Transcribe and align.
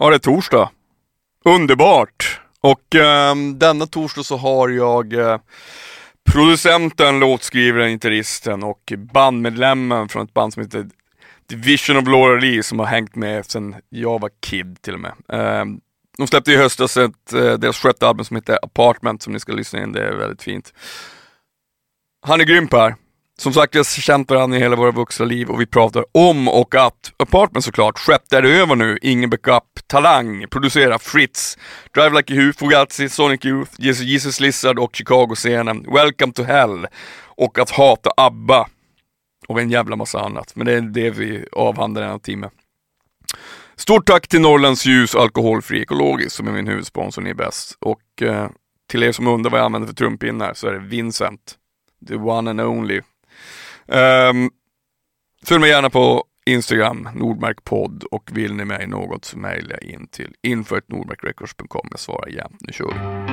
Ja, 0.00 0.10
det 0.10 0.16
är 0.16 0.18
torsdag. 0.18 0.70
Underbart! 1.44 2.40
Och 2.60 2.94
eh, 2.94 3.34
denna 3.54 3.86
torsdag 3.86 4.22
så 4.22 4.36
har 4.36 4.68
jag 4.68 5.12
eh, 5.12 5.38
producenten, 6.30 7.18
låtskrivaren, 7.18 7.90
gitarristen 7.90 8.62
och 8.62 8.92
bandmedlemmen 9.12 10.08
från 10.08 10.24
ett 10.24 10.34
band 10.34 10.52
som 10.52 10.62
heter 10.62 10.88
Division 11.46 11.96
of 11.96 12.08
Laura 12.08 12.40
Lee 12.40 12.62
som 12.62 12.78
har 12.78 12.86
hängt 12.86 13.14
med 13.16 13.46
sedan 13.46 13.74
jag 13.88 14.20
var 14.20 14.30
kid 14.40 14.82
till 14.82 14.94
och 14.94 15.00
med. 15.00 15.12
Eh, 15.28 15.64
de 16.18 16.26
släppte 16.26 16.52
i 16.52 16.56
höstas 16.56 16.96
ett, 16.96 17.32
eh, 17.32 17.52
deras 17.52 17.78
sjätte 17.78 18.08
album 18.08 18.24
som 18.24 18.36
heter 18.36 18.58
Apartment 18.62 19.22
som 19.22 19.32
ni 19.32 19.40
ska 19.40 19.52
lyssna 19.52 19.82
in, 19.82 19.92
det 19.92 20.08
är 20.08 20.16
väldigt 20.16 20.42
fint. 20.42 20.74
Han 22.26 22.40
är 22.40 22.44
grym 22.44 22.68
Per. 22.68 22.94
Som 23.40 23.52
sagt, 23.52 23.74
vi 23.74 23.78
har 23.78 23.84
känt 23.84 24.30
varandra 24.30 24.58
i 24.58 24.60
hela 24.60 24.76
våra 24.76 24.90
vuxna 24.90 25.26
liv 25.26 25.50
och 25.50 25.60
vi 25.60 25.66
pratar 25.66 26.04
om 26.12 26.48
och 26.48 26.74
att 26.74 27.12
Apartment 27.16 27.64
såklart, 27.64 27.98
skeppet 27.98 28.32
är 28.32 28.42
över 28.42 28.76
nu, 28.76 28.98
ingen 29.02 29.30
backup, 29.30 29.64
Talang, 29.86 30.46
producera, 30.50 30.98
Fritz, 30.98 31.58
Drive 31.94 32.16
Like 32.16 32.34
a 32.34 32.36
Who, 32.36 32.52
Fugazi, 32.52 33.08
Sonic 33.08 33.44
Youth, 33.44 33.72
Jesus, 33.78 34.06
Jesus 34.06 34.40
Lizard 34.40 34.78
och 34.78 34.96
Chicago-scenen, 34.96 35.86
Welcome 35.92 36.32
to 36.32 36.42
Hell 36.42 36.86
och 37.24 37.58
att 37.58 37.70
hata 37.70 38.10
ABBA 38.16 38.68
och 39.48 39.60
en 39.60 39.70
jävla 39.70 39.96
massa 39.96 40.20
annat. 40.20 40.56
Men 40.56 40.66
det 40.66 40.72
är 40.72 40.80
det 40.80 41.10
vi 41.10 41.44
avhandlar 41.52 42.02
denna 42.02 42.18
timme. 42.18 42.50
Stort 43.76 44.06
tack 44.06 44.28
till 44.28 44.40
Norrlands 44.40 44.86
Ljus 44.86 45.14
Alkoholfri 45.14 45.82
Ekologisk 45.82 46.36
som 46.36 46.48
är 46.48 46.52
min 46.52 46.66
huvudsponsor, 46.66 47.22
ni 47.22 47.30
är 47.30 47.34
bäst. 47.34 47.76
Och 47.80 48.22
eh, 48.22 48.48
till 48.90 49.02
er 49.02 49.12
som 49.12 49.26
undrar 49.26 49.50
vad 49.50 49.60
jag 49.60 49.64
använder 49.64 49.88
för 49.88 49.94
trumpinnar 49.94 50.54
så 50.54 50.68
är 50.68 50.72
det 50.72 50.78
Vincent, 50.78 51.54
the 52.08 52.14
one 52.14 52.50
and 52.50 52.60
only. 52.60 53.00
Um, 53.88 54.50
följ 55.46 55.60
mig 55.60 55.70
gärna 55.70 55.90
på 55.90 56.24
Instagram, 56.46 57.08
Nordmarkpodd 57.14 58.04
och 58.04 58.30
vill 58.32 58.54
ni 58.54 58.64
mig 58.64 58.86
något 58.86 59.24
så 59.24 59.38
mejla 59.38 59.78
in 59.78 60.06
till 60.06 60.34
info.nordmarkrecords.com. 60.42 61.88
Jag 61.90 62.00
svarar 62.00 62.28
jämt. 62.28 62.60
Nu 62.60 62.72
kör 62.72 62.86
vi. 62.86 63.27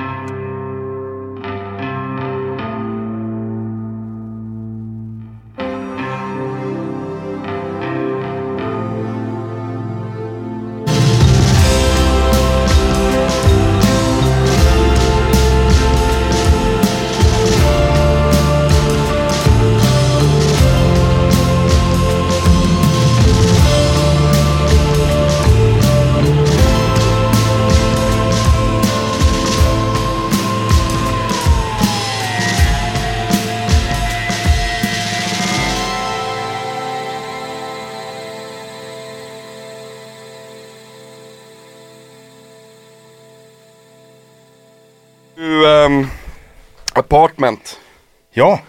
Ja. 48.38 48.60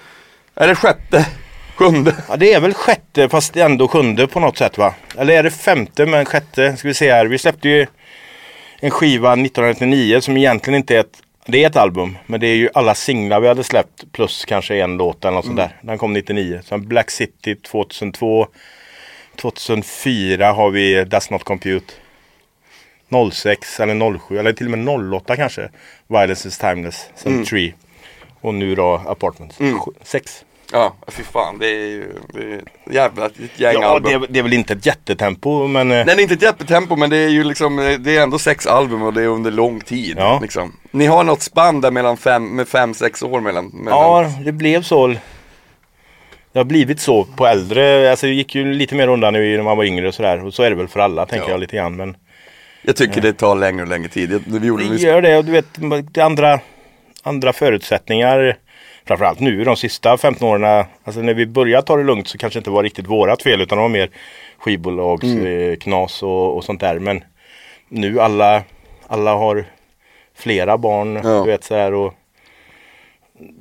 Är 0.55 0.67
det 0.67 0.75
sjätte? 0.75 1.25
Sjunde? 1.75 2.15
ja, 2.29 2.35
det 2.35 2.53
är 2.53 2.59
väl 2.59 2.73
sjätte 2.73 3.29
fast 3.29 3.57
ändå 3.57 3.87
sjunde 3.87 4.27
på 4.27 4.39
något 4.39 4.57
sätt 4.57 4.77
va? 4.77 4.93
Eller 5.17 5.33
är 5.33 5.43
det 5.43 5.51
femte 5.51 6.05
men 6.05 6.25
sjätte? 6.25 6.77
Ska 6.77 6.87
vi 6.87 6.93
se 6.93 7.11
här. 7.11 7.25
Vi 7.25 7.37
släppte 7.37 7.69
ju 7.69 7.87
en 8.79 8.91
skiva 8.91 9.33
1999 9.33 10.21
som 10.21 10.37
egentligen 10.37 10.77
inte 10.77 10.95
är 10.95 10.99
ett 10.99 11.21
det 11.45 11.63
är 11.63 11.67
ett 11.67 11.75
album, 11.75 12.17
men 12.25 12.39
det 12.39 12.47
är 12.47 12.55
ju 12.55 12.69
alla 12.73 12.95
singlar 12.95 13.39
vi 13.39 13.47
hade 13.47 13.63
släppt 13.63 14.11
plus 14.11 14.45
kanske 14.45 14.75
en 14.75 14.97
låt 14.97 15.25
eller 15.25 15.35
något 15.35 15.45
sånt 15.45 15.57
där. 15.57 15.77
Den 15.81 15.97
kom 15.97 16.13
99. 16.13 16.61
Sen 16.65 16.87
Black 16.87 17.11
City 17.11 17.55
2002. 17.55 18.47
2004 19.35 20.51
har 20.51 20.69
vi 20.69 21.03
That's 21.03 21.31
Not 21.31 21.43
Compute. 21.43 21.93
06 23.31 23.79
eller 23.79 24.19
07 24.19 24.39
eller 24.39 24.53
till 24.53 24.73
och 24.73 24.77
med 24.77 25.13
08 25.13 25.35
kanske. 25.35 25.69
Violence 26.07 26.47
is 26.47 26.57
timeless. 26.57 27.09
Sen 27.15 27.45
Tree. 27.45 27.73
Och 28.41 28.53
nu 28.53 28.75
då 28.75 29.01
Apartments. 29.07 29.57
Sju- 29.57 29.91
Sex. 30.03 30.43
Ja, 30.71 30.93
fy 31.07 31.23
fan. 31.23 31.57
Det 31.59 31.67
är 31.67 31.87
ju 31.87 32.13
det 32.33 32.39
är 32.39 32.61
jävla 32.93 33.25
ett 33.25 33.33
gäng 33.55 33.73
Ja, 33.73 33.85
album. 33.87 34.21
det, 34.21 34.27
det 34.29 34.39
är 34.39 34.43
väl 34.43 34.53
inte 34.53 34.73
ett 34.73 34.85
jättetempo 34.85 35.67
men... 35.67 35.91
eh, 35.91 35.95
Nej, 35.95 36.05
det 36.05 36.11
är 36.11 36.19
inte 36.21 36.33
ett 36.33 36.41
jättetempo 36.41 36.95
men 36.95 37.09
det 37.09 37.17
är 37.17 37.29
ju 37.29 37.43
liksom, 37.43 37.97
det 37.99 38.17
är 38.17 38.23
ändå 38.23 38.39
sex 38.39 38.67
album 38.67 39.01
och 39.03 39.13
det 39.13 39.21
är 39.23 39.27
under 39.27 39.51
lång 39.51 39.79
tid. 39.81 40.15
Ja. 40.19 40.39
Liksom. 40.41 40.73
Ni 40.91 41.05
har 41.05 41.23
något 41.23 41.41
spann 41.41 41.81
där 41.81 41.91
mellan 41.91 42.17
fem, 42.17 42.55
med 42.55 42.67
fem, 42.67 42.93
sex 42.93 43.23
år 43.23 43.41
mellan, 43.41 43.65
mellan 43.67 43.99
Ja, 43.99 44.31
det 44.45 44.51
blev 44.51 44.81
så. 44.81 45.07
Det 46.53 46.59
har 46.59 46.63
blivit 46.63 46.99
så 46.99 47.23
på 47.23 47.47
äldre. 47.47 48.11
Alltså 48.11 48.25
det 48.25 48.33
gick 48.33 48.55
ju 48.55 48.73
lite 48.73 48.95
mer 48.95 49.07
undan 49.07 49.33
nu 49.33 49.57
när 49.57 49.63
man 49.63 49.77
var 49.77 49.83
yngre 49.83 50.07
och 50.07 50.13
sådär. 50.15 50.45
Och 50.45 50.53
så 50.53 50.63
är 50.63 50.69
det 50.69 50.75
väl 50.75 50.87
för 50.87 50.99
alla 50.99 51.25
tänker 51.25 51.45
Ja. 51.47 51.51
jag 51.51 51.59
lite 51.59 51.75
grann. 51.75 51.95
Men 51.95 52.17
Jag 52.81 52.95
tycker 52.95 53.21
det 53.21 53.33
tar 53.33 53.55
längre 53.55 53.81
och 53.81 53.87
längre 53.89 54.09
tid. 54.09 54.31
Jag- 54.47 54.65
gjorde 54.65 54.83
det 54.83 54.95
gör 55.01 55.21
det 55.21 55.37
och 55.37 55.45
du 55.45 55.51
vet 55.51 55.65
det 56.13 56.21
andra, 56.21 56.59
andra 57.27 57.53
förutsättningar. 57.53 58.57
Framförallt 59.05 59.39
nu 59.39 59.63
de 59.63 59.75
sista 59.75 60.17
15 60.17 60.47
åren. 60.49 60.85
Alltså 61.03 61.21
när 61.21 61.33
vi 61.33 61.45
började 61.45 61.87
ta 61.87 61.97
det 61.97 62.03
lugnt 62.03 62.27
så 62.27 62.37
kanske 62.37 62.59
inte 62.59 62.69
var 62.69 62.83
riktigt 62.83 63.07
vårat 63.07 63.43
fel 63.43 63.61
utan 63.61 63.77
det 63.77 63.81
var 63.81 63.89
mer 63.89 64.09
skivbolags 64.57 65.23
Mm. 65.23 65.75
knas 65.79 66.23
och, 66.23 66.55
och 66.57 66.63
sånt 66.63 66.79
där. 66.81 66.99
Men 66.99 67.23
nu 67.89 68.19
alla, 68.21 68.63
alla 69.07 69.33
har 69.33 69.65
flera 70.35 70.77
barn. 70.77 71.15
Ja. 71.23 71.29
Du 71.43 71.51
vet 71.51 71.63
så 71.63 71.75
här 71.75 71.93
och 71.93 72.13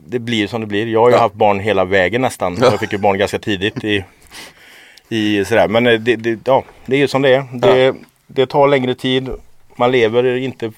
det 0.06 0.18
blir 0.18 0.46
som 0.46 0.60
det 0.60 0.66
blir. 0.66 0.86
Jag 0.86 1.00
har 1.00 1.08
ju 1.08 1.14
Ja. 1.14 1.20
haft 1.20 1.34
barn 1.34 1.60
hela 1.60 1.84
vägen 1.84 2.20
nästan. 2.20 2.56
Ja. 2.60 2.66
Jag 2.70 2.80
fick 2.80 2.92
ju 2.92 2.98
barn 2.98 3.18
ganska 3.18 3.38
tidigt 3.38 3.84
i, 3.84 4.04
i 5.08 5.44
sådär. 5.44 5.68
Men 5.68 5.86
eh, 5.86 5.92
det, 6.00 6.16
det, 6.16 6.38
ja, 6.44 6.64
det 6.86 6.96
är 6.96 7.00
ju 7.00 7.08
som 7.08 7.22
det 7.22 7.34
är. 7.34 7.44
Det, 7.52 7.94
det 8.26 8.46
tar 8.46 8.68
längre 8.68 8.94
tid. 8.94 9.28
Man 9.76 9.92
lever 9.92 10.36
inte. 10.36 10.72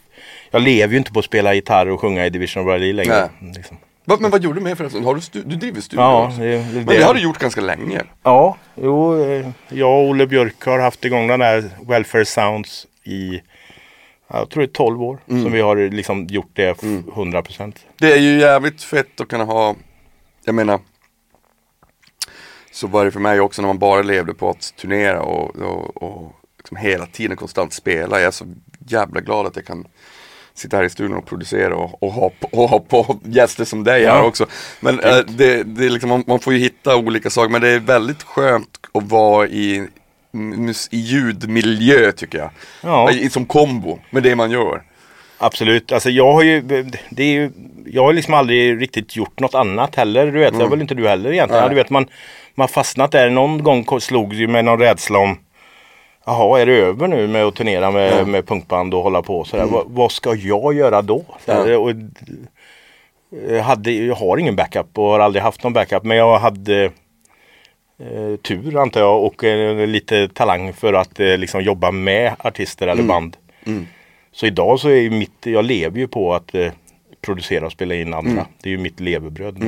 Jag 0.51 0.63
lever 0.63 0.93
ju 0.93 0.99
inte 0.99 1.13
på 1.13 1.19
att 1.19 1.25
spela 1.25 1.55
gitarr 1.55 1.87
och 1.87 2.01
sjunga 2.01 2.27
i 2.27 2.31
Division 2.31 2.63
of 2.63 2.69
Rally 2.69 2.93
längre. 2.93 3.31
Liksom. 3.57 3.77
Va, 4.05 4.17
men 4.21 4.31
vad 4.31 4.43
gjorde 4.43 4.61
du 4.61 4.65
med 4.65 4.79
förresten? 4.79 5.05
Har 5.05 5.15
du, 5.15 5.21
stu, 5.21 5.43
du 5.43 5.57
driver 5.57 5.81
studio 5.81 6.03
Ja, 6.03 6.33
det, 6.39 6.45
det, 6.59 6.73
Men 6.75 6.87
det 6.87 7.03
har 7.03 7.15
du 7.15 7.21
gjort 7.21 7.39
ganska 7.39 7.61
länge. 7.61 8.03
Ja, 8.23 8.57
jo, 8.75 9.23
eh, 9.25 9.49
jag 9.69 9.91
och 9.91 10.09
Olle 10.09 10.27
Björk 10.27 10.65
har 10.65 10.79
haft 10.79 11.05
igång 11.05 11.27
den 11.27 11.41
där 11.41 11.71
Welfare 11.89 12.25
Sounds 12.25 12.87
i 13.05 13.35
ja, 14.29 14.39
jag 14.39 14.51
tror 14.51 14.61
det 14.63 14.67
är 14.67 14.73
12 14.73 15.03
år 15.03 15.19
som 15.27 15.53
vi 15.53 15.61
har 15.61 15.77
liksom 15.91 16.27
gjort 16.27 16.51
det 16.53 16.69
f- 16.69 16.79
100%. 16.83 17.77
Det 17.99 18.13
är 18.13 18.19
ju 18.19 18.39
jävligt 18.41 18.83
fett 18.83 19.21
att 19.21 19.29
kunna 19.29 19.45
ha, 19.45 19.75
jag 20.45 20.55
menar, 20.55 20.81
så 22.73 22.87
var 22.87 23.05
det 23.05 23.11
för 23.11 23.21
mig 23.21 23.41
också 23.41 23.63
när 23.63 23.67
man 23.67 23.79
bara 23.79 24.03
levde 24.03 24.35
på 24.35 24.51
att 24.51 24.75
turnera 24.77 25.23
och, 25.23 25.57
och, 25.57 26.03
och 26.03 26.33
liksom 26.59 26.77
hela 26.77 27.07
tiden 27.07 27.37
konstant 27.37 27.73
spela. 27.73 28.19
Jag 28.21 28.27
är 28.27 28.31
så 28.31 28.45
jävla 28.89 29.21
glad 29.21 29.47
att 29.47 29.57
jag 29.57 29.65
kan 29.67 29.87
sitta 30.59 30.77
här 30.77 30.85
i 30.85 30.91
studion 30.91 31.17
och 31.17 31.27
producera 31.27 31.77
och, 31.77 32.03
och, 32.03 32.13
ha, 32.13 32.31
och 32.53 32.69
ha 32.69 32.79
på 32.79 33.19
gäster 33.25 33.65
som 33.65 33.85
dig 33.85 34.05
här 34.07 34.17
Ja. 34.17 34.23
också. 34.23 34.47
Men 34.81 35.01
eh, 35.01 35.17
det, 35.29 35.63
det 35.63 35.87
är 35.87 35.91
liksom, 35.91 36.11
man, 36.11 36.25
man 36.27 36.41
får 36.41 36.53
ju 36.53 36.59
hitta 36.59 36.97
olika 36.97 37.31
saker 37.31 37.49
men 37.51 37.61
det 37.61 37.69
är 37.69 37.79
väldigt 37.81 38.23
skönt 38.23 38.69
att 38.95 39.03
vara 39.11 39.47
i, 39.47 39.87
i 40.91 40.99
ljudmiljö 40.99 42.13
tycker 42.13 42.39
jag. 42.39 42.51
Ja. 42.83 43.11
I, 43.11 43.31
som 43.31 43.45
kombo 43.47 43.99
med 44.11 44.23
det 44.23 44.37
man 44.37 44.51
gör. 44.51 44.83
Absolut, 45.39 45.93
alltså 45.93 46.11
jag 46.11 46.33
har 46.33 46.43
ju, 46.43 46.61
det 47.11 47.23
är 47.23 47.33
ju, 47.33 47.51
jag 47.87 48.05
har 48.05 48.13
liksom 48.13 48.35
aldrig 48.35 48.83
riktigt 48.83 49.17
gjort 49.17 49.41
något 49.41 49.55
annat 49.55 49.95
heller. 49.95 50.27
Du 50.27 50.39
vet, 50.39 50.53
det 50.59 50.63
har 50.65 50.71
väl 50.71 50.81
inte 50.81 50.95
du 50.95 51.09
heller 51.09 51.33
egentligen. 51.33 51.63
Nej. 51.63 51.71
Du 51.71 51.77
vet, 51.77 51.91
man, 51.91 52.07
man 52.55 52.63
har 52.63 52.69
fastnat 52.69 53.13
där. 53.13 53.31
Någon 53.31 53.63
gång 53.63 54.01
slog 54.01 54.35
ju 54.35 54.49
med 54.49 54.65
någon 54.65 54.79
rädsla 54.79 55.19
om 55.19 55.39
Jaha, 56.29 56.61
är 56.61 56.67
det 56.67 56.73
över 56.73 57.09
nu 57.09 57.29
med 57.29 57.45
att 57.45 57.55
turnera 57.55 57.91
med, 57.91 58.13
Ja. 58.21 58.25
med 58.25 58.47
punkband 58.47 58.95
och 58.95 59.03
hålla 59.03 59.23
på 59.23 59.45
sådär. 59.45 59.65
Vad, 59.65 59.85
vad 59.89 60.13
ska 60.13 60.35
jag 60.35 60.75
göra 60.75 61.03
då? 61.03 61.25
Sådär, 61.45 61.71
Ja. 61.71 61.79
och, 61.79 61.91
jag, 63.51 63.63
hade, 63.63 63.93
jag 63.93 64.15
har 64.15 64.39
ingen 64.39 64.57
backup 64.57 64.99
och 64.99 65.05
har 65.05 65.21
aldrig 65.21 65.43
haft 65.43 65.63
någon 65.63 65.73
backup. 65.73 66.05
Men 66.05 66.17
jag 66.17 66.39
hade 66.39 66.85
eh, 67.99 68.37
tur 68.43 68.77
antar 68.83 69.01
jag 69.01 69.25
och 69.25 69.45
eh, 69.45 69.87
lite 69.87 70.29
talang 70.29 70.73
för 70.73 70.93
att 70.93 71.21
eh, 71.21 71.37
liksom 71.39 71.63
jobba 71.63 71.91
med 71.91 72.33
artister 72.39 72.87
eller 72.89 73.03
band. 73.03 73.37
Så 74.33 74.47
idag 74.47 74.81
så 74.81 74.89
är 74.89 74.95
ju 75.01 75.11
mitt, 75.11 75.47
jag 75.47 75.65
lever 75.65 75.99
ju 75.99 76.09
på 76.09 76.35
att 76.35 76.55
eh, 76.55 76.73
producera 77.21 77.67
och 77.67 77.73
spela 77.73 77.95
in 77.95 78.15
andra. 78.15 78.47
Det 78.63 78.69
är 78.69 78.71
ju 78.71 78.79
mitt 78.79 79.01
levebröd. 79.01 79.59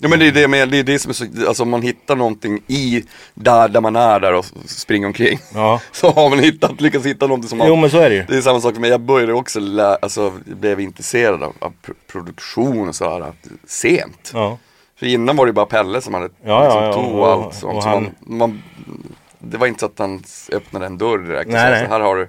Ja 0.00 0.08
men 0.08 0.18
det 0.18 0.26
är 0.26 0.32
det, 0.32 0.48
med, 0.48 0.68
det 0.68 0.78
är 0.78 0.82
det 0.82 0.98
som 0.98 1.10
är 1.10 1.14
så, 1.14 1.24
alltså 1.48 1.62
om 1.62 1.70
man 1.70 1.82
hittar 1.82 2.16
någonting 2.16 2.62
i 2.66 3.04
där, 3.34 3.68
där 3.68 3.80
man 3.80 3.96
är 3.96 4.20
där 4.20 4.34
och 4.34 4.44
springer 4.66 5.06
omkring. 5.06 5.38
Ja. 5.54 5.80
Så 5.92 6.10
har 6.10 6.30
man 6.30 6.38
hittat, 6.38 6.80
lyckats 6.80 7.06
hitta 7.06 7.26
någonting 7.26 7.48
som 7.48 7.58
man 7.58 7.68
Jo 7.68 7.76
men 7.76 7.90
så 7.90 7.98
är 7.98 8.10
det 8.10 8.16
ju. 8.16 8.24
Det 8.28 8.36
är 8.36 8.40
samma 8.40 8.60
sak 8.60 8.76
med, 8.78 8.90
jag 8.90 9.00
började 9.00 9.32
också 9.32 9.60
lä, 9.60 9.96
alltså 10.02 10.32
blev 10.44 10.80
intresserad 10.80 11.42
av, 11.42 11.54
av 11.58 11.72
pr- 11.86 11.94
produktion 12.12 12.88
och 12.88 12.94
sådär 12.94 13.32
sent. 13.66 14.30
Ja. 14.34 14.58
För 14.98 15.06
innan 15.06 15.36
var 15.36 15.46
det 15.46 15.52
bara 15.52 15.66
Pelle 15.66 16.00
som 16.00 16.14
hade 16.14 16.28
Ja, 16.44 16.62
liksom, 16.64 16.82
ja, 16.84 16.92
tog 16.92 17.14
och- 17.18 17.28
allt 17.32 17.54
sånt. 17.54 17.76
och 17.76 17.82
så 17.82 17.88
han- 17.88 18.10
man, 18.20 18.38
man, 18.38 18.62
det 19.38 19.56
var 19.56 19.66
inte 19.66 19.80
så 19.80 19.86
att 19.86 19.98
han 19.98 20.22
öppnade 20.52 20.86
en 20.86 20.98
dörr 20.98 21.18
direkt 21.18 21.50
Nej, 21.50 21.60
sa 21.60 21.70
nej. 21.70 21.84
så 21.86 21.92
här 21.92 22.00
har 22.00 22.16
du 22.16 22.28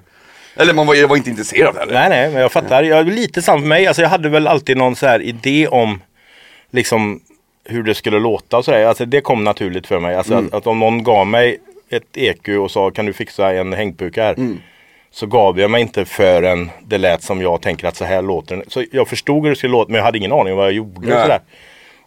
Eller 0.56 0.74
man 0.74 0.86
var, 0.86 0.94
jag 0.94 1.08
var 1.08 1.16
inte 1.16 1.30
intresserad 1.30 1.76
heller. 1.76 1.92
Nej, 1.94 2.08
nej, 2.08 2.30
men 2.32 2.40
jag 2.42 2.52
fattar. 2.52 2.82
Jag, 2.82 3.06
lite 3.06 3.42
samma 3.42 3.60
för 3.60 3.66
mig. 3.68 3.86
Alltså, 3.86 4.02
jag 4.02 4.08
hade 4.08 4.28
väl 4.28 4.46
alltid 4.46 4.76
någon 4.76 4.96
så 4.96 5.06
här 5.06 5.22
idé 5.22 5.68
om 5.68 6.00
liksom 6.70 7.20
hur 7.70 7.82
det 7.82 7.94
skulle 7.94 8.18
låta 8.18 8.58
och 8.58 8.64
sådär. 8.64 8.84
Alltså, 8.84 9.04
det 9.04 9.20
kom 9.20 9.44
naturligt 9.44 9.86
för 9.86 10.00
mig. 10.00 10.14
Alltså, 10.14 10.34
att, 10.34 10.54
att 10.54 10.66
om 10.66 10.78
någon 10.78 11.02
gav 11.02 11.26
mig 11.26 11.58
ett 11.90 12.16
EQ 12.16 12.48
och 12.48 12.70
sa 12.70 12.90
kan 12.90 13.06
du 13.06 13.12
fixa 13.12 13.52
en 13.52 13.72
hängpuka 13.72 14.22
här. 14.24 14.36
Så 15.10 15.26
gav 15.26 15.60
jag 15.60 15.70
mig 15.70 15.82
inte 15.82 16.04
förrän 16.04 16.70
det 16.82 16.98
lät 16.98 17.22
som 17.22 17.40
jag 17.42 17.62
tänker 17.62 17.88
att 17.88 17.96
så 17.96 18.04
här 18.04 18.22
låter 18.22 18.56
den. 18.56 18.64
Så 18.68 18.84
jag 18.92 19.08
förstod 19.08 19.42
hur 19.42 19.50
det 19.50 19.56
skulle 19.56 19.72
låta 19.72 19.88
men 19.88 19.96
jag 19.98 20.04
hade 20.04 20.18
ingen 20.18 20.32
aning 20.32 20.52
om 20.52 20.56
vad 20.56 20.66
jag 20.66 20.72
gjorde. 20.72 21.14
Och, 21.16 21.22
sådär. 21.22 21.40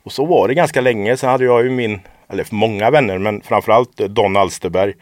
och 0.03 0.11
så 0.11 0.25
var 0.25 0.47
det 0.47 0.53
ganska 0.53 0.81
länge. 0.81 1.17
Sen 1.17 1.29
hade 1.29 1.45
jag 1.45 1.63
ju 1.63 1.69
min, 1.69 1.99
eller 2.29 2.45
många 2.51 2.89
vänner 2.91 3.17
men 3.17 3.41
framförallt 3.41 3.99
eh, 3.99 4.07
Don 4.07 4.37
Alsterberg. 4.37 4.93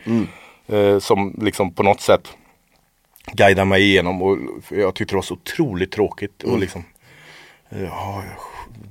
Eh, 0.72 1.00
som 1.00 1.36
liksom 1.42 1.74
på 1.74 1.84
något 1.84 2.02
sätt 2.02 2.34
guidade 3.34 3.66
mig 3.66 3.82
igenom 3.84 4.22
och 4.22 4.38
jag 4.70 4.96
tyckte 4.96 5.14
det 5.14 5.18
var 5.18 5.24
så 5.24 5.34
otroligt 5.34 5.92
tråkigt. 5.92 6.44
Och 6.44 6.60
liksom, 6.60 6.84
eh, 7.70 7.84
ja, 7.84 8.24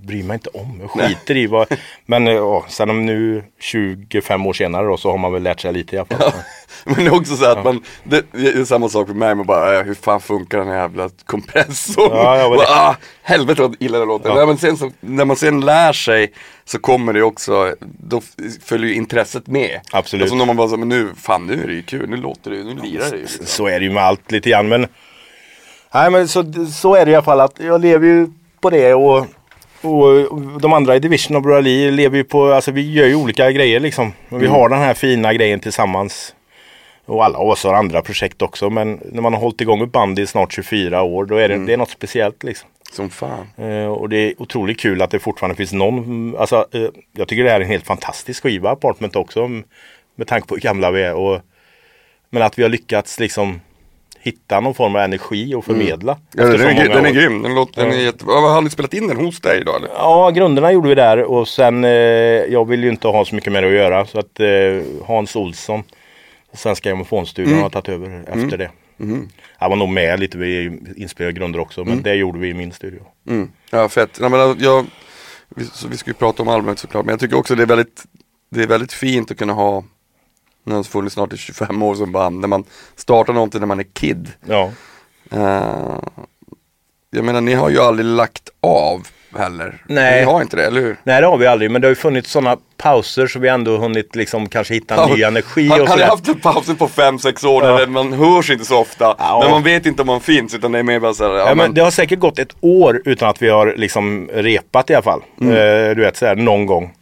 bryr 0.02 0.22
mig 0.22 0.34
inte 0.34 0.48
om, 0.48 0.80
jag 0.80 0.90
skiter 0.90 1.36
i 1.36 1.46
vad. 1.46 1.66
Men 2.06 2.28
eh, 2.28 2.34
ja, 2.34 2.64
sen 2.68 2.90
om 2.90 3.06
nu 3.06 3.44
25 3.58 4.46
år 4.46 4.52
senare 4.52 4.86
då 4.86 4.96
så 4.96 5.10
har 5.10 5.18
man 5.18 5.32
väl 5.32 5.42
lärt 5.42 5.60
sig 5.60 5.72
lite 5.72 5.96
i 5.96 5.98
alla 5.98 6.18
fall. 6.18 6.32
Men 6.84 6.94
det 6.94 7.06
är 7.06 7.14
också 7.14 7.36
så 7.36 7.44
att 7.44 7.64
man, 7.64 7.82
det, 8.04 8.24
det 8.32 8.48
är 8.48 8.64
samma 8.64 8.88
sak 8.88 9.06
för 9.06 9.14
mig, 9.14 9.34
man 9.34 9.46
bara, 9.46 9.78
äh, 9.78 9.84
hur 9.84 9.94
fan 9.94 10.20
funkar 10.20 10.58
den 10.58 10.68
här 10.68 10.76
jävla 10.76 11.10
kompressorn? 11.26 12.10
Ja, 12.12 12.38
ja, 12.38 12.46
Och, 12.46 12.62
ah, 12.68 12.96
helvete 13.22 13.62
vad 13.62 13.76
illa 13.80 13.98
det 13.98 14.04
låter. 14.04 14.28
Ja. 14.28 14.34
Nej, 14.34 14.46
men 14.46 14.58
sen 14.58 14.76
så, 14.76 14.90
när 15.00 15.24
man 15.24 15.36
sen 15.36 15.60
lär 15.60 15.92
sig 15.92 16.32
så 16.64 16.78
kommer 16.78 17.12
det 17.12 17.22
också, 17.22 17.74
då 17.80 18.20
följer 18.64 18.88
ju 18.88 18.94
intresset 18.94 19.46
med. 19.46 19.80
Absolut. 19.92 20.22
Alltså 20.22 20.36
när 20.36 20.46
man 20.46 20.56
bara 20.56 20.68
så, 20.68 20.76
men 20.76 20.88
nu, 20.88 21.08
fan 21.16 21.46
nu 21.46 21.62
är 21.62 21.66
det 21.66 21.74
ju 21.74 21.82
kul, 21.82 22.08
nu 22.10 22.16
låter 22.16 22.50
det, 22.50 22.56
nu 22.56 22.74
lirar 22.74 23.10
det 23.10 23.16
ju. 23.16 23.22
liksom. 23.22 23.46
Så 23.46 23.66
är 23.66 23.80
det 23.80 23.84
ju 23.84 23.92
med 23.92 24.02
allt 24.02 24.30
lite 24.30 24.50
grann. 24.50 24.68
Men, 24.68 24.86
nej, 25.94 26.10
men 26.10 26.28
så, 26.28 26.52
så 26.72 26.94
är 26.94 27.04
det 27.06 27.10
i 27.10 27.14
alla 27.14 27.24
fall 27.24 27.40
att 27.40 27.60
jag 27.60 27.80
lever 27.80 28.06
ju 28.06 28.26
på 28.60 28.70
det 28.70 28.94
och, 28.94 29.26
och 29.82 30.60
de 30.60 30.72
andra 30.72 30.96
i 30.96 30.98
Division 30.98 31.36
of 31.36 31.42
Brali 31.42 31.90
lever 31.90 32.16
ju 32.16 32.24
på, 32.24 32.52
alltså 32.52 32.70
vi 32.70 32.92
gör 32.92 33.06
ju 33.06 33.14
olika 33.14 33.52
grejer 33.52 33.80
liksom. 33.80 34.12
Och 34.28 34.42
Vi 34.42 34.46
har 34.46 34.68
den 34.68 34.78
här 34.78 34.94
fina 34.94 35.34
grejen 35.34 35.60
tillsammans. 35.60 36.34
Och 37.04 37.24
alla 37.24 37.38
av 37.38 37.48
oss 37.48 37.64
har 37.64 37.74
andra 37.74 38.02
projekt 38.02 38.42
också 38.42 38.70
men 38.70 39.00
när 39.04 39.22
man 39.22 39.32
har 39.32 39.40
hållit 39.40 39.60
igång 39.60 39.82
ett 39.82 39.92
band 39.92 40.18
i 40.18 40.26
snart 40.26 40.52
24 40.52 41.02
år 41.02 41.24
då 41.24 41.36
är 41.36 41.48
det, 41.48 41.66
det 41.66 41.72
är 41.72 41.76
något 41.76 41.90
speciellt 41.90 42.42
liksom. 42.42 42.68
Som 42.92 43.10
fan. 43.10 43.46
Eh, 43.56 43.86
och 43.86 44.08
det 44.08 44.16
är 44.16 44.42
otroligt 44.42 44.80
kul 44.80 45.02
att 45.02 45.10
det 45.10 45.18
fortfarande 45.18 45.56
finns 45.56 45.72
någon, 45.72 46.36
alltså 46.36 46.66
eh, 46.72 46.88
jag 47.12 47.28
tycker 47.28 47.44
det 47.44 47.50
här 47.50 47.60
är 47.60 47.64
en 47.64 47.70
helt 47.70 47.86
fantastisk 47.86 48.42
skiva, 48.42 48.70
Apartment 48.70 49.16
också, 49.16 49.48
med 50.14 50.26
tanke 50.26 50.48
på 50.48 50.54
hur 50.54 50.62
gamla 50.62 50.90
vi 50.90 51.02
är. 51.02 51.14
Och, 51.14 51.40
men 52.30 52.42
att 52.42 52.58
vi 52.58 52.62
har 52.62 52.70
lyckats 52.70 53.20
liksom 53.20 53.60
hitta 54.22 54.60
någon 54.60 54.74
form 54.74 54.94
av 54.96 55.02
energi 55.02 55.54
och 55.54 55.64
förmedla. 55.64 56.18
Ja, 56.34 56.42
efter 56.42 56.58
den, 56.58 56.76
är, 56.76 56.88
den 56.88 57.06
är 57.06 57.10
grym, 57.10 57.42
den, 57.42 57.54
låter, 57.54 57.82
den 57.82 57.92
är 57.92 57.96
jättebra. 57.96 58.34
Har 58.34 58.60
ni 58.62 58.70
spelat 58.70 58.94
in 58.94 59.06
den 59.08 59.16
hos 59.16 59.40
dig 59.40 59.64
då 59.64 59.76
eller? 59.76 59.88
Ja, 59.88 60.30
grunderna 60.30 60.72
gjorde 60.72 60.88
vi 60.88 60.94
där 60.94 61.18
och 61.22 61.48
sen, 61.48 61.84
eh, 61.84 61.90
jag 61.90 62.68
vill 62.68 62.84
ju 62.84 62.90
inte 62.90 63.08
ha 63.08 63.24
så 63.24 63.34
mycket 63.34 63.52
mer 63.52 63.62
att 63.62 63.72
göra 63.72 64.06
så 64.06 64.18
att 64.18 64.40
eh, 64.40 64.46
Hans 65.06 65.36
Olsson, 65.36 65.82
Svenska 66.52 66.88
Grammofonstudion 66.88 67.52
Mm. 67.52 67.62
har 67.62 67.70
tagit 67.70 67.88
över 67.88 68.22
efter 68.26 68.56
det. 68.58 68.70
Han 69.58 69.70
var 69.70 69.76
nog 69.76 69.88
med 69.88 70.20
lite 70.20 70.38
vid 70.38 70.92
inspelade 70.96 71.32
grunder 71.32 71.60
också 71.60 71.84
men 71.84 72.02
det 72.02 72.14
gjorde 72.14 72.38
vi 72.38 72.48
i 72.48 72.54
min 72.54 72.72
studio. 72.72 73.00
Mm. 73.28 73.50
Ja, 73.70 73.88
fett. 73.88 74.18
Nej, 74.20 74.30
men 74.30 74.56
jag, 74.58 74.86
vi, 75.56 75.64
vi 75.90 75.96
ska 75.96 76.10
ju 76.10 76.14
prata 76.14 76.42
om 76.42 76.48
albumet 76.48 76.78
såklart, 76.78 77.04
men 77.04 77.12
jag 77.12 77.20
tycker 77.20 77.36
också 77.38 77.54
det 77.54 77.62
är 77.62 77.66
väldigt, 77.66 78.02
det 78.50 78.62
är 78.62 78.66
väldigt 78.66 78.92
fint 78.92 79.30
att 79.30 79.36
kunna 79.36 79.52
ha, 79.52 79.84
när 80.70 80.76
man 80.76 80.84
funnits 80.84 81.14
snart 81.14 81.32
i 81.32 81.36
25 81.36 81.82
år 81.82 81.94
som 81.94 82.12
band, 82.12 82.40
när 82.40 82.48
man 82.48 82.64
startar 82.96 83.32
någonting 83.32 83.60
när 83.60 83.66
man 83.66 83.80
är 83.80 83.86
kid. 83.94 84.28
Ja. 84.46 84.70
Eh, 85.32 85.98
jag 87.10 87.24
menar, 87.24 87.40
ni 87.40 87.54
har 87.54 87.70
ju 87.70 87.78
aldrig 87.78 88.06
lagt 88.06 88.48
av 88.60 89.06
heller. 89.38 89.82
Nej. 89.86 90.20
Ni 90.20 90.26
har 90.32 90.42
inte 90.42 90.56
det, 90.56 90.66
eller 90.66 90.80
hur? 90.80 90.96
Nej 91.04 91.20
det 91.20 91.26
har 91.26 91.36
vi 91.38 91.46
aldrig 91.46 91.70
men 91.70 91.80
det 91.82 91.86
har 91.86 91.90
ju 91.90 91.94
funnits 91.96 92.30
sådana 92.30 92.56
pauser 92.76 93.26
så 93.26 93.38
vi 93.38 93.48
ändå 93.48 93.76
hunnit 93.76 94.16
liksom 94.16 94.48
kanske 94.48 94.74
hitta 94.74 95.04
en 95.04 95.10
ny 95.16 95.22
energi 95.22 95.68
Har, 95.68 95.80
och 95.80 95.88
har 95.88 95.94
sådär. 95.96 96.08
haft 96.08 96.28
en 96.28 96.40
paus 96.40 96.66
på 96.78 96.88
5-6 96.88 97.46
år 97.46 97.64
Ja. 97.64 97.78
där 97.78 97.86
man 97.86 98.12
hörs 98.12 98.50
inte 98.50 98.64
så 98.64 98.78
ofta, 98.78 99.14
Ja. 99.18 99.40
men 99.42 99.50
man 99.50 99.62
vet 99.62 99.86
inte 99.86 100.02
om 100.02 100.06
man 100.06 100.20
finns 100.20 100.54
utan 100.54 100.72
det 100.72 100.78
är 100.78 100.82
mer 100.82 101.00
bara 101.00 101.14
såhär, 101.14 101.30
ja, 101.30 101.38
Ja, 101.38 101.46
men 101.46 101.56
men, 101.56 101.74
det 101.74 101.80
har 101.80 101.90
säkert 101.90 102.18
gått 102.18 102.38
ett 102.38 102.56
år 102.60 103.02
utan 103.04 103.28
att 103.28 103.42
vi 103.42 103.48
har 103.48 103.74
liksom 103.76 104.28
repat 104.32 104.90
i 104.90 104.94
alla 104.94 105.02
fall. 105.02 105.22
Mm. 105.40 105.52
Eh, 105.52 105.94
du 105.96 106.02
vet 106.02 106.16
sådär 106.16 106.36
någon 106.36 106.66
gång. 106.66 106.92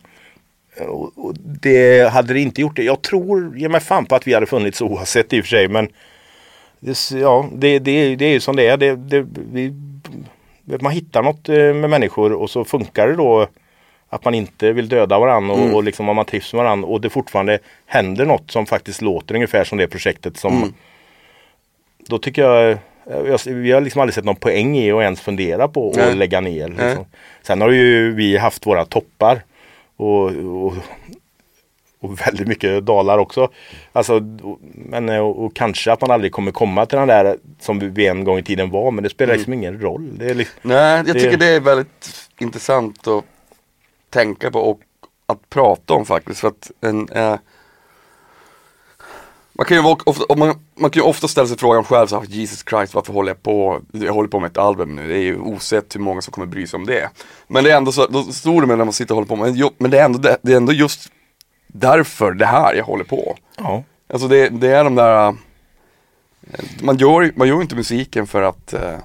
Och, 0.81 1.13
och 1.17 1.35
det 1.63 2.13
hade 2.13 2.35
det 2.35 2.41
inte 2.41 2.61
gjort 2.61 2.77
det. 2.77 2.83
Jag 2.83 3.03
tror, 3.03 3.59
ge 3.59 3.69
mig 3.69 3.81
fan 3.81 4.07
på 4.07 4.15
att 4.15 4.27
vi 4.27 4.35
hade 4.35 4.47
funnits 4.47 4.83
oavsett 4.83 5.33
i 5.33 5.41
och 5.41 5.45
för 5.45 5.49
sig. 5.49 5.69
Men 5.69 5.89
det, 6.81 7.11
ja, 7.11 7.49
det, 7.53 7.79
det, 7.79 8.17
det 8.17 8.25
är 8.25 8.33
ju 8.33 8.41
som 8.41 8.57
det 8.57 8.67
är. 8.67 8.77
Det, 8.77 8.97
det, 8.97 9.27
vi, 9.53 9.73
man 10.81 10.93
hittar 10.93 11.23
något 11.23 11.49
eh, 11.49 11.55
med 11.57 11.91
människor 11.91 12.33
och 12.33 12.51
så 12.51 12.65
funkar 12.65 13.09
det 13.09 13.17
då 13.17 13.47
att 14.09 14.25
man 14.25 14.35
inte 14.35 14.73
vill 14.73 14.89
döda 14.89 15.19
varandra 15.19 15.55
och, 15.55 15.61
Mm. 15.61 15.75
och 15.75 15.85
liksom 15.85 16.09
om 16.09 16.17
man 16.17 16.25
trivs 16.25 16.53
med 16.53 16.65
varandra 16.65 16.89
och 16.89 17.01
det 17.01 17.11
fortfarande 17.11 17.59
händer 17.87 18.27
något 18.27 18.51
som 18.51 18.67
faktiskt 18.67 19.03
låter 19.03 19.35
ungefär 19.35 19.65
som 19.65 19.79
det 19.79 19.87
projektet 19.89 20.37
som 20.37 20.57
Mm. 20.57 20.75
Då 22.09 22.19
tycker 22.19 22.43
jag, 22.43 22.79
jag 23.27 23.41
vi 23.47 23.73
har 23.73 23.81
liksom 23.81 24.01
aldrig 24.01 24.15
sett 24.15 24.25
någon 24.25 24.37
poäng 24.37 24.79
i 24.79 24.93
att 24.93 25.03
ens 25.03 25.21
fundera 25.21 25.69
på 25.69 25.91
att 25.91 26.17
lägga 26.17 26.41
ner. 26.41 26.69
Liksom. 26.69 27.05
Sen 27.43 27.61
har 27.61 27.71
ju 27.71 28.15
vi 28.15 28.37
haft 28.37 28.67
våra 28.67 28.85
toppar 28.85 29.41
och, 29.99 30.25
och, 30.31 30.75
och 32.01 32.21
väldigt 32.27 32.49
mycket 32.49 32.87
dalar 32.87 33.19
också. 33.19 33.49
Alltså, 33.93 34.21
men, 34.75 35.09
och, 35.09 35.45
och 35.45 35.55
kanske 35.55 35.93
att 35.93 36.01
man 36.01 36.11
aldrig 36.11 36.33
kommer 36.33 36.51
komma 36.53 36.87
till 36.87 36.99
den 36.99 37.09
där 37.09 37.37
som 37.61 37.79
vi 37.95 38.07
en 38.07 38.25
gång 38.25 38.39
i 38.39 38.43
tiden 38.43 38.71
var. 38.71 38.91
Men 38.91 39.05
det 39.05 39.11
spelar 39.11 39.35
liksom 39.35 39.53
ingen 39.53 39.81
roll. 39.81 40.19
Det 40.19 40.31
är 40.31 40.35
liksom, 40.35 40.59
Nej, 40.63 40.97
jag 40.97 41.07
Det- 41.07 41.13
tycker 41.13 41.37
det 41.37 41.47
är 41.47 41.61
väldigt 41.61 42.31
intressant 42.39 43.07
att 43.09 43.25
tänka 44.11 44.51
på 44.51 44.59
och 44.61 44.81
att 45.27 45.51
prata 45.51 45.95
om 45.95 46.07
faktiskt. 46.07 46.41
För 46.41 46.49
att 46.49 46.71
en, 46.81 47.09
eh, 47.09 47.35
man, 49.59 49.65
kan 49.67 49.77
ju 49.77 49.83
ofta, 50.05 50.37
man, 50.37 50.55
man 50.81 50.91
kan 50.91 51.03
ju 51.03 51.09
ofta 51.09 51.29
ställa 51.29 51.47
sig 51.49 51.59
frågan 51.59 51.85
själv, 51.85 52.07
så 52.07 52.21
här, 52.21 52.27
Jesus 52.27 52.65
Christ 52.71 52.95
varför 52.95 53.13
håller 53.13 53.31
jag 53.31 53.43
på? 53.43 53.81
Jag 53.93 54.13
håller 54.13 54.29
på 54.29 54.41
med 54.41 54.51
ett 54.51 54.59
album 54.59 54.97
nu, 54.97 55.09
det 55.09 55.15
är 55.15 55.23
ju 55.23 55.39
osett 55.39 55.95
hur 55.95 56.01
många 56.01 56.23
som 56.23 56.33
kommer 56.33 56.47
bry 56.47 56.67
sig 56.67 56.77
om 56.77 56.87
det. 56.87 57.11
Men 57.49 57.65
det 57.65 57.71
är 57.71 57.77
ändå 57.77 57.93
så, 57.93 58.07
då 58.07 58.23
stod 58.23 58.63
det 58.63 58.67
med 58.67 58.79
när 58.79 58.85
man 58.85 58.93
sitter 58.93 59.15
och 59.15 59.17
håller 59.17 59.29
på 59.29 59.37
med, 59.37 59.71
men 59.79 59.91
det 59.91 59.99
är 59.99 60.05
ändå, 60.05 60.19
det, 60.19 60.39
det 60.43 60.53
är 60.53 60.57
ändå 60.57 60.73
just 60.73 61.13
därför 61.67 62.33
det 62.33 62.47
här 62.47 62.75
jag 62.75 62.85
håller 62.85 63.05
på. 63.05 63.37
ja. 63.57 63.85
Alltså 64.13 64.29
det, 64.29 64.49
det 64.49 64.69
är 64.69 64.85
de 64.85 64.95
där, 64.95 65.29
eh, 65.29 65.35
man 66.83 66.97
gör, 66.97 67.33
man 67.37 67.49
gör 67.49 67.63
inte 67.63 67.77
musiken 67.77 68.27
för 68.27 68.43
att, 68.43 68.73
eh, 68.73 68.99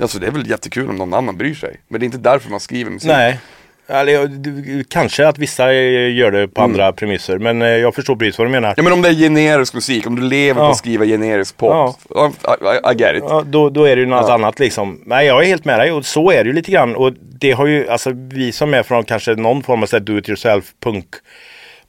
alltså 0.00 0.18
det 0.18 0.26
är 0.26 0.30
väl 0.30 0.50
jättekul 0.50 0.88
om 0.88 0.96
någon 0.96 1.14
annan 1.14 1.36
bryr 1.36 1.54
sig. 1.54 1.80
Men 1.88 2.00
det 2.00 2.04
är 2.04 2.06
inte 2.06 2.18
därför 2.18 2.50
man 2.50 2.60
skriver 2.60 2.90
musik. 2.90 3.08
Nej. 3.10 3.40
Eller, 3.86 4.84
kanske 4.90 5.26
att 5.28 5.38
vissa 5.38 5.72
gör 5.72 6.30
det 6.30 6.48
på 6.48 6.60
Mm. 6.60 6.70
andra 6.70 6.92
premisser. 6.92 7.38
Men 7.38 7.62
eh, 7.62 7.68
jag 7.68 7.94
förstår 7.94 8.16
precis 8.16 8.38
vad 8.38 8.46
du 8.46 8.50
menar. 8.50 8.74
Ja 8.76 8.82
men 8.82 8.92
om 8.92 9.02
det 9.02 9.08
är 9.08 9.12
generisk 9.14 9.74
musik, 9.74 10.06
om 10.06 10.16
du 10.16 10.22
lever 10.22 10.54
på 10.60 10.66
Ja. 10.66 10.70
att 10.70 10.76
skriva 10.76 11.04
generisk 11.04 11.56
pop, 11.56 11.96
I, 12.10 12.14
I, 12.18 12.92
I 12.92 12.96
get 13.02 13.16
it. 13.16 13.24
Ja, 13.28 13.44
då, 13.46 13.68
då 13.70 13.84
är 13.84 13.96
det 13.96 14.00
ju 14.00 14.06
något 14.06 14.28
Ja. 14.28 14.34
annat 14.34 14.58
liksom. 14.58 15.00
Nej, 15.06 15.26
jag 15.26 15.42
är 15.42 15.46
helt 15.46 15.64
med 15.64 15.78
dig 15.80 15.92
och 15.92 16.06
så 16.06 16.30
är 16.30 16.44
det 16.44 16.48
ju 16.48 16.52
lite 16.54 16.70
grann. 16.72 16.96
Och 16.96 17.12
det 17.40 17.52
har 17.52 17.66
ju, 17.66 17.88
alltså 17.88 18.10
vi 18.14 18.52
som 18.52 18.74
är 18.74 18.82
från 18.82 19.04
kanske 19.04 19.34
någon 19.34 19.62
form 19.62 19.82
av 19.82 20.04
do 20.04 20.18
it 20.18 20.28
yourself 20.28 20.64
punk 20.84 21.06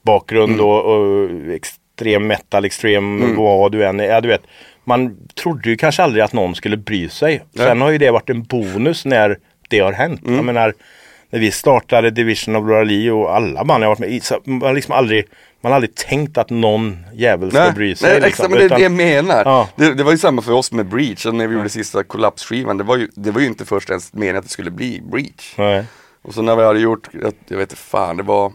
bakgrund 0.02 0.52
Mm. 0.52 0.64
och, 0.66 0.84
och 0.84 1.30
extrem 1.54 2.26
metal, 2.26 2.64
extrem 2.64 3.34
vad 3.36 3.72
du 3.72 3.84
än 3.84 4.00
är. 4.00 4.04
Ja, 4.04 4.20
du 4.20 4.28
vet. 4.28 4.42
Man 4.84 5.16
trodde 5.42 5.70
ju 5.70 5.76
kanske 5.76 6.02
aldrig 6.02 6.24
att 6.24 6.32
någon 6.32 6.54
skulle 6.54 6.76
bry 6.76 7.08
sig. 7.08 7.42
Sen 7.56 7.80
har 7.80 7.90
ju 7.90 7.98
det 7.98 8.10
varit 8.10 8.30
en 8.30 8.42
bonus 8.42 9.04
när 9.04 9.36
det 9.68 9.78
har 9.78 9.92
hänt. 9.92 10.22
Mm. 10.22 10.36
Jag 10.36 10.44
menar, 10.44 10.74
när 11.36 11.40
vi 11.40 11.50
startade 11.50 12.10
Division 12.10 12.56
of 12.56 12.68
Rally 12.68 13.10
och 13.10 13.36
alla 13.36 13.64
band 13.64 13.84
jag 13.84 13.88
varit 13.88 13.98
med 13.98 14.10
i, 14.10 14.20
man 14.44 14.74
liksom 14.74 14.94
aldrig, 14.94 15.26
man 15.60 15.72
har 15.72 15.76
aldrig 15.76 15.94
tänkt 15.94 16.38
att 16.38 16.50
någon 16.50 17.06
jävel 17.12 17.50
ska 17.50 17.72
bry 17.74 17.96
sig. 17.96 18.08
nej 18.08 18.20
liksom. 18.20 18.28
exakt, 18.28 18.50
men 18.50 18.58
det 18.58 18.64
är 18.64 18.66
Utan- 18.66 18.78
det 18.78 18.82
jag 18.82 18.92
menar. 18.92 19.42
Ja. 19.44 19.68
Det, 19.76 19.94
det 19.94 20.04
var 20.04 20.12
ju 20.12 20.18
samma 20.18 20.42
för 20.42 20.52
oss 20.52 20.72
med 20.72 20.86
Breach, 20.86 21.26
när 21.26 21.46
vi 21.46 21.54
gjorde 21.54 21.68
sista 21.68 22.04
kollapsskivan, 22.04 22.78
det 22.78 22.84
var 22.84 22.96
ju, 22.96 23.08
det 23.14 23.30
var 23.30 23.40
ju 23.40 23.46
inte 23.46 23.64
först 23.64 23.90
ens 23.90 24.12
meningen 24.12 24.36
att 24.36 24.44
det 24.44 24.50
skulle 24.50 24.70
bli 24.70 25.02
Breach. 25.10 25.54
Nej. 25.58 25.84
Och 26.22 26.34
så 26.34 26.42
när 26.42 26.56
vi 26.56 26.64
hade 26.64 26.80
gjort, 26.80 27.08
jag, 27.12 27.32
jag 27.48 27.58
vet 27.58 27.70
inte 27.70 27.82
fan, 27.82 28.16
det 28.16 28.22
var, 28.22 28.52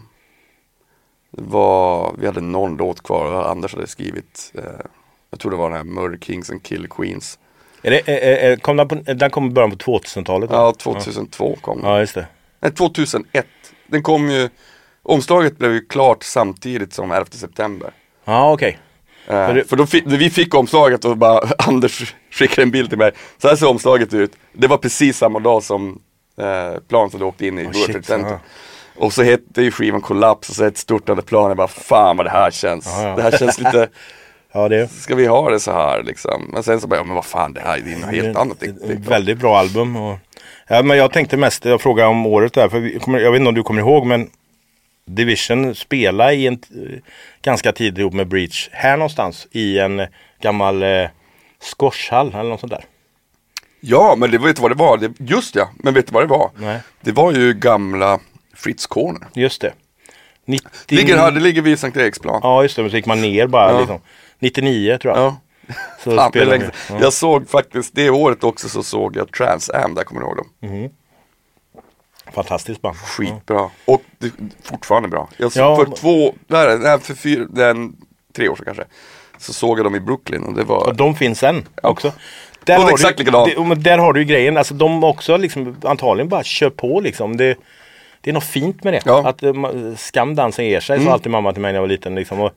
det 1.32 1.44
var, 1.44 2.16
vi 2.20 2.26
hade 2.26 2.42
någon 2.42 2.78
låt 2.78 3.04
kvar 3.04 3.44
Anders 3.52 3.74
hade 3.74 3.88
skrivit, 3.88 4.52
eh, 4.56 4.64
jag 5.30 5.40
tror 5.40 5.52
det 5.52 5.58
var 5.58 5.70
den 5.70 5.78
här 5.78 5.84
Murder 5.84 6.18
Kings 6.18 6.50
and 6.50 6.64
Kill 6.64 6.88
Queens. 6.90 7.40
Är 7.82 7.92
det, 7.92 8.10
är, 8.10 8.52
är, 8.52 8.56
kom 8.56 8.78
den, 8.78 8.88
på, 8.88 8.96
den 8.96 9.30
kom 9.30 9.48
i 9.48 9.50
början 9.50 9.72
på 9.72 9.78
2000-talet? 9.78 10.50
va? 10.50 10.56
Ja, 10.56 10.74
2002 10.78 11.58
kom 11.62 11.82
den. 11.82 11.92
Ja, 11.92 12.00
just 12.00 12.16
det. 12.16 12.28
Nej, 12.62 12.72
2001. 12.72 13.46
Den 13.88 14.04
kom 14.04 14.30
ju, 14.30 14.50
omslaget 15.04 15.58
blev 15.58 15.74
ju 15.74 15.86
klart 15.86 16.24
samtidigt 16.24 16.94
som 16.94 17.12
11 17.12 17.26
september. 17.32 17.92
Ja, 18.26 18.52
okej. 18.54 18.80
Eh, 19.28 19.36
Men 19.36 19.56
det- 19.56 19.64
För 19.64 19.76
då 19.76 19.86
fick, 19.86 20.04
vi 20.08 20.30
fick 20.30 20.54
omslaget 20.56 21.06
och 21.06 21.18
bara 21.18 21.40
Anders 21.58 22.16
skickade 22.32 22.62
en 22.62 22.72
bild 22.72 22.90
till 22.90 22.98
mig. 22.98 23.12
Så 23.38 23.48
här 23.48 23.56
ser 23.56 23.68
omslaget 23.70 24.14
ut. 24.14 24.32
Det 24.54 24.68
var 24.68 24.78
precis 24.78 25.18
samma 25.18 25.40
dag 25.40 25.64
som 25.64 26.00
eh, 26.38 26.80
planet 26.90 27.14
hade 27.14 27.26
åkt 27.26 27.42
in 27.42 27.60
i 27.60 27.62
Oh, 27.62 27.66
World 27.66 27.78
shit, 27.94 28.06
Trade. 28.08 28.40
Och 28.96 29.14
så 29.14 29.24
hette 29.24 29.62
ju 29.62 29.72
skivan 29.72 30.02
Kollaps 30.02 30.50
och 30.50 30.56
så 30.56 30.64
ett 30.66 30.78
störtande 30.78 31.22
plan. 31.22 31.48
Jag 31.48 31.58
bara 31.58 31.68
fan 31.68 32.18
vad 32.18 32.26
det 32.26 32.30
här 32.30 32.52
känns. 32.52 32.86
Ja, 32.88 33.04
ja. 33.08 33.16
Det 33.16 33.22
här 33.22 33.38
känns 33.38 33.60
lite 33.60 33.90
Ja, 34.54 34.70
det 34.70 34.88
Ska 34.92 35.16
vi 35.16 35.26
ha 35.26 35.50
det 35.50 35.60
så 35.60 35.72
här 35.72 36.04
liksom? 36.04 36.50
Men 36.54 36.64
sen 36.64 36.82
så 36.82 36.88
bara, 36.88 36.96
ja, 36.96 37.04
men 37.04 37.16
vad 37.16 37.26
fan 37.26 37.54
det 37.54 37.62
här 37.62 37.74
är 37.78 37.82
ju 37.90 37.98
något 37.98 38.10
helt 38.10 38.38
annat. 38.38 38.60
Det, 38.60 38.88
det, 38.88 38.94
ett 38.94 39.08
väldigt 39.08 39.38
bra 39.38 39.58
album. 39.60 39.96
Och, 39.96 40.18
ja, 40.76 40.84
men 40.84 40.98
jag 40.98 41.14
tänkte 41.14 41.38
mest, 41.38 41.66
jag 41.66 41.82
frågade 41.82 42.10
om 42.10 42.26
året 42.26 42.54
där, 42.54 42.70
för 42.70 42.80
vi, 42.80 43.00
kommer, 43.00 43.20
jag 43.20 43.32
vet 43.32 43.40
inte 43.40 43.50
om 43.50 43.56
du 43.56 43.64
kommer 43.64 43.82
ihåg 43.82 44.06
men 44.06 44.30
Division 45.06 45.76
spelade 45.76 46.34
i 46.34 46.48
en 46.48 46.54
eh, 46.54 47.00
ganska 47.42 47.72
tidigt 47.72 48.00
ihop 48.00 48.14
med 48.14 48.28
Breach 48.28 48.70
här 48.72 48.98
någonstans 48.98 49.48
i 49.52 49.80
en 49.80 50.02
gammal 50.42 50.84
eh, 50.84 51.08
squashhall 51.60 52.34
eller 52.34 52.50
något 52.50 52.60
sånt 52.60 52.72
där. 52.72 52.84
ja, 53.80 54.16
men 54.18 54.32
det 54.32 54.38
vet 54.38 54.56
du 54.56 54.62
vad 54.62 54.72
det 54.72 54.76
var? 54.76 54.98
Det, 54.98 55.12
just 55.20 55.56
ja, 55.56 55.70
men 55.76 55.94
vet 55.94 56.08
du 56.08 56.14
vad 56.14 56.24
det 56.24 56.28
var? 56.28 56.52
Nej. 56.58 56.80
Det 57.02 57.12
var 57.12 57.32
ju 57.32 57.54
gamla 57.54 58.20
Fritz 58.56 58.88
Corner. 58.88 59.28
Just 59.34 59.62
det. 59.62 59.74
90... 60.46 60.70
Ligger 60.88 61.18
här, 61.18 61.32
det 61.32 61.40
ligger 61.40 61.62
vid 61.62 61.80
Sankt 61.80 61.98
Eriksplan. 61.98 62.40
Ja 62.44 62.64
just 62.64 62.76
det, 62.76 62.82
men 62.82 62.92
så 62.92 62.98
gick 62.98 63.06
man 63.06 63.22
ner 63.22 63.48
bara 63.48 63.72
Ja. 63.72 63.80
liksom. 63.80 64.00
99 64.40 64.98
tror 64.98 65.16
jag. 65.18 65.24
Ja. 65.24 65.38
Så 66.04 66.16
Fan, 66.16 66.32
det 66.34 66.46
länge. 66.46 66.72
Ja. 66.90 66.98
Jag 67.02 67.14
såg 67.14 67.50
faktiskt, 67.50 67.96
det 67.96 68.10
året 68.10 68.44
också 68.44 68.70
så 68.70 68.84
såg 68.84 69.16
jag 69.16 69.32
Trans 69.32 69.70
Am, 69.70 69.94
där 69.96 70.04
kommer 70.04 70.22
du 70.22 70.28
ihåg 70.28 70.38
dem? 70.38 70.90
Fantastiskt 72.34 72.82
band. 72.82 72.98
Skitbra. 72.98 73.70
Och 73.86 74.02
det, 74.18 74.32
fortfarande 74.64 75.10
bra. 75.10 75.30
Jag 75.38 75.52
såg 75.52 75.64
Ja, 75.64 75.76
för 75.76 75.96
två, 75.96 76.34
nej, 76.48 76.78
nej, 76.80 77.00
för 77.00 77.14
fyra, 77.14 77.46
den, 77.50 77.96
tre 78.36 78.50
år 78.50 78.56
sedan 78.56 78.66
kanske. 78.66 78.84
Så 79.38 79.54
såg 79.54 79.80
jag 79.80 79.86
dem 79.86 79.96
i 79.96 80.00
Brooklyn 80.00 80.44
och 80.44 80.54
det 80.54 80.64
var, 80.64 80.88
Och 80.88 80.96
de 80.96 81.16
finns 81.16 81.44
än 81.44 81.68
också. 81.84 82.08
Och 82.08 82.14
Där 82.64 82.78
har, 82.78 82.92
exakt 82.92 83.18
du, 83.18 83.64
men 83.64 83.84
där 83.84 83.98
har 83.98 84.14
du 84.14 84.20
ju 84.20 84.26
grejen, 84.26 84.58
alltså 84.58 84.74
de 84.74 85.04
också 85.04 85.38
liksom 85.38 85.76
antagligen 85.84 86.30
bara 86.30 86.44
kör 86.44 86.70
på 86.70 87.00
liksom. 87.00 87.38
Det, 87.38 87.58
det 88.22 88.30
är 88.30 88.34
något 88.34 88.44
fint 88.44 88.84
med 88.84 88.94
det. 88.94 89.02
Ja. 89.06 89.20
Mm. 89.20 89.26
Att 89.26 89.44
eh, 89.44 89.96
skam 89.98 90.36
dansen 90.36 90.66
ger 90.66 90.80
sig, 90.80 91.04
sa 91.04 91.12
alltid 91.12 91.32
mamma 91.32 91.54
till 91.54 91.62
mig 91.62 91.72
när 91.72 91.78
jag 91.78 91.82
var 91.82 91.90
liten. 91.90 92.16
Liksom, 92.16 92.40
och, 92.40 92.52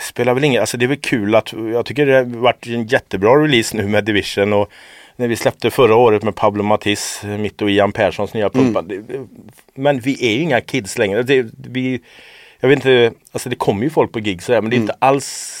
spelar 0.00 0.34
väl 0.34 0.44
ingen, 0.44 0.60
alltså 0.60 0.76
det 0.76 0.84
är 0.84 0.88
väl 0.88 0.96
kul 1.00 1.34
att, 1.34 1.52
jag 1.52 1.86
tycker 1.86 2.06
det 2.06 2.14
har 2.16 2.24
varit 2.24 2.66
en 2.66 2.86
jättebra 2.86 3.30
release 3.44 3.76
nu 3.76 3.86
med 3.88 4.04
Division 4.04 4.52
och 4.52 4.70
när 5.16 5.28
vi 5.28 5.36
släppte 5.36 5.70
förra 5.70 5.94
året 5.96 6.22
med 6.22 6.34
Pablo 6.34 6.62
Matiz, 6.62 7.22
mitt 7.38 7.62
och 7.62 7.70
Ian 7.70 7.92
Perssons 7.92 8.34
nya 8.34 8.50
pumpa. 8.50 8.78
Mm. 8.80 9.06
Det, 9.06 9.26
men 9.74 10.00
vi 10.00 10.26
är 10.26 10.36
ju 10.36 10.40
inga 10.42 10.60
kids 10.60 10.98
längre. 10.98 11.22
Det, 11.22 11.46
vi, 11.56 12.00
jag 12.60 12.68
vet 12.68 12.76
inte, 12.76 13.12
alltså 13.32 13.48
det 13.48 13.56
kommer 13.56 13.82
ju 13.84 13.90
folk 13.90 14.12
på 14.12 14.18
gig 14.20 14.42
sådär 14.42 14.60
men 14.60 14.70
det 14.70 14.74
är 14.76 14.78
Mm. 14.78 14.84
inte 14.84 14.96
alls 14.98 15.60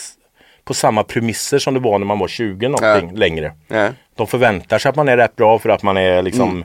på 0.64 0.74
samma 0.74 1.02
premisser 1.04 1.58
som 1.58 1.74
det 1.74 1.80
var 1.80 1.98
när 1.98 2.06
man 2.06 2.18
var 2.18 2.28
20 2.28 2.68
någonting 2.68 3.06
Nej. 3.08 3.16
längre. 3.18 3.52
nej. 3.68 3.90
De 4.14 4.26
förväntar 4.26 4.78
sig 4.78 4.88
att 4.88 4.96
man 4.96 5.08
är 5.08 5.16
rätt 5.16 5.36
bra 5.36 5.58
för 5.58 5.68
att 5.68 5.82
man 5.82 5.96
är 5.96 6.22
liksom, 6.22 6.48
Mm. 6.50 6.64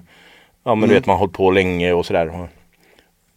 ja 0.63 0.75
men 0.75 0.89
du 0.89 0.95
vet 0.95 1.05
man 1.05 1.13
har 1.13 1.19
hållit 1.19 1.33
på 1.33 1.51
länge 1.51 1.93
och 1.93 2.05
sådär. 2.05 2.27
Och, 2.29 2.41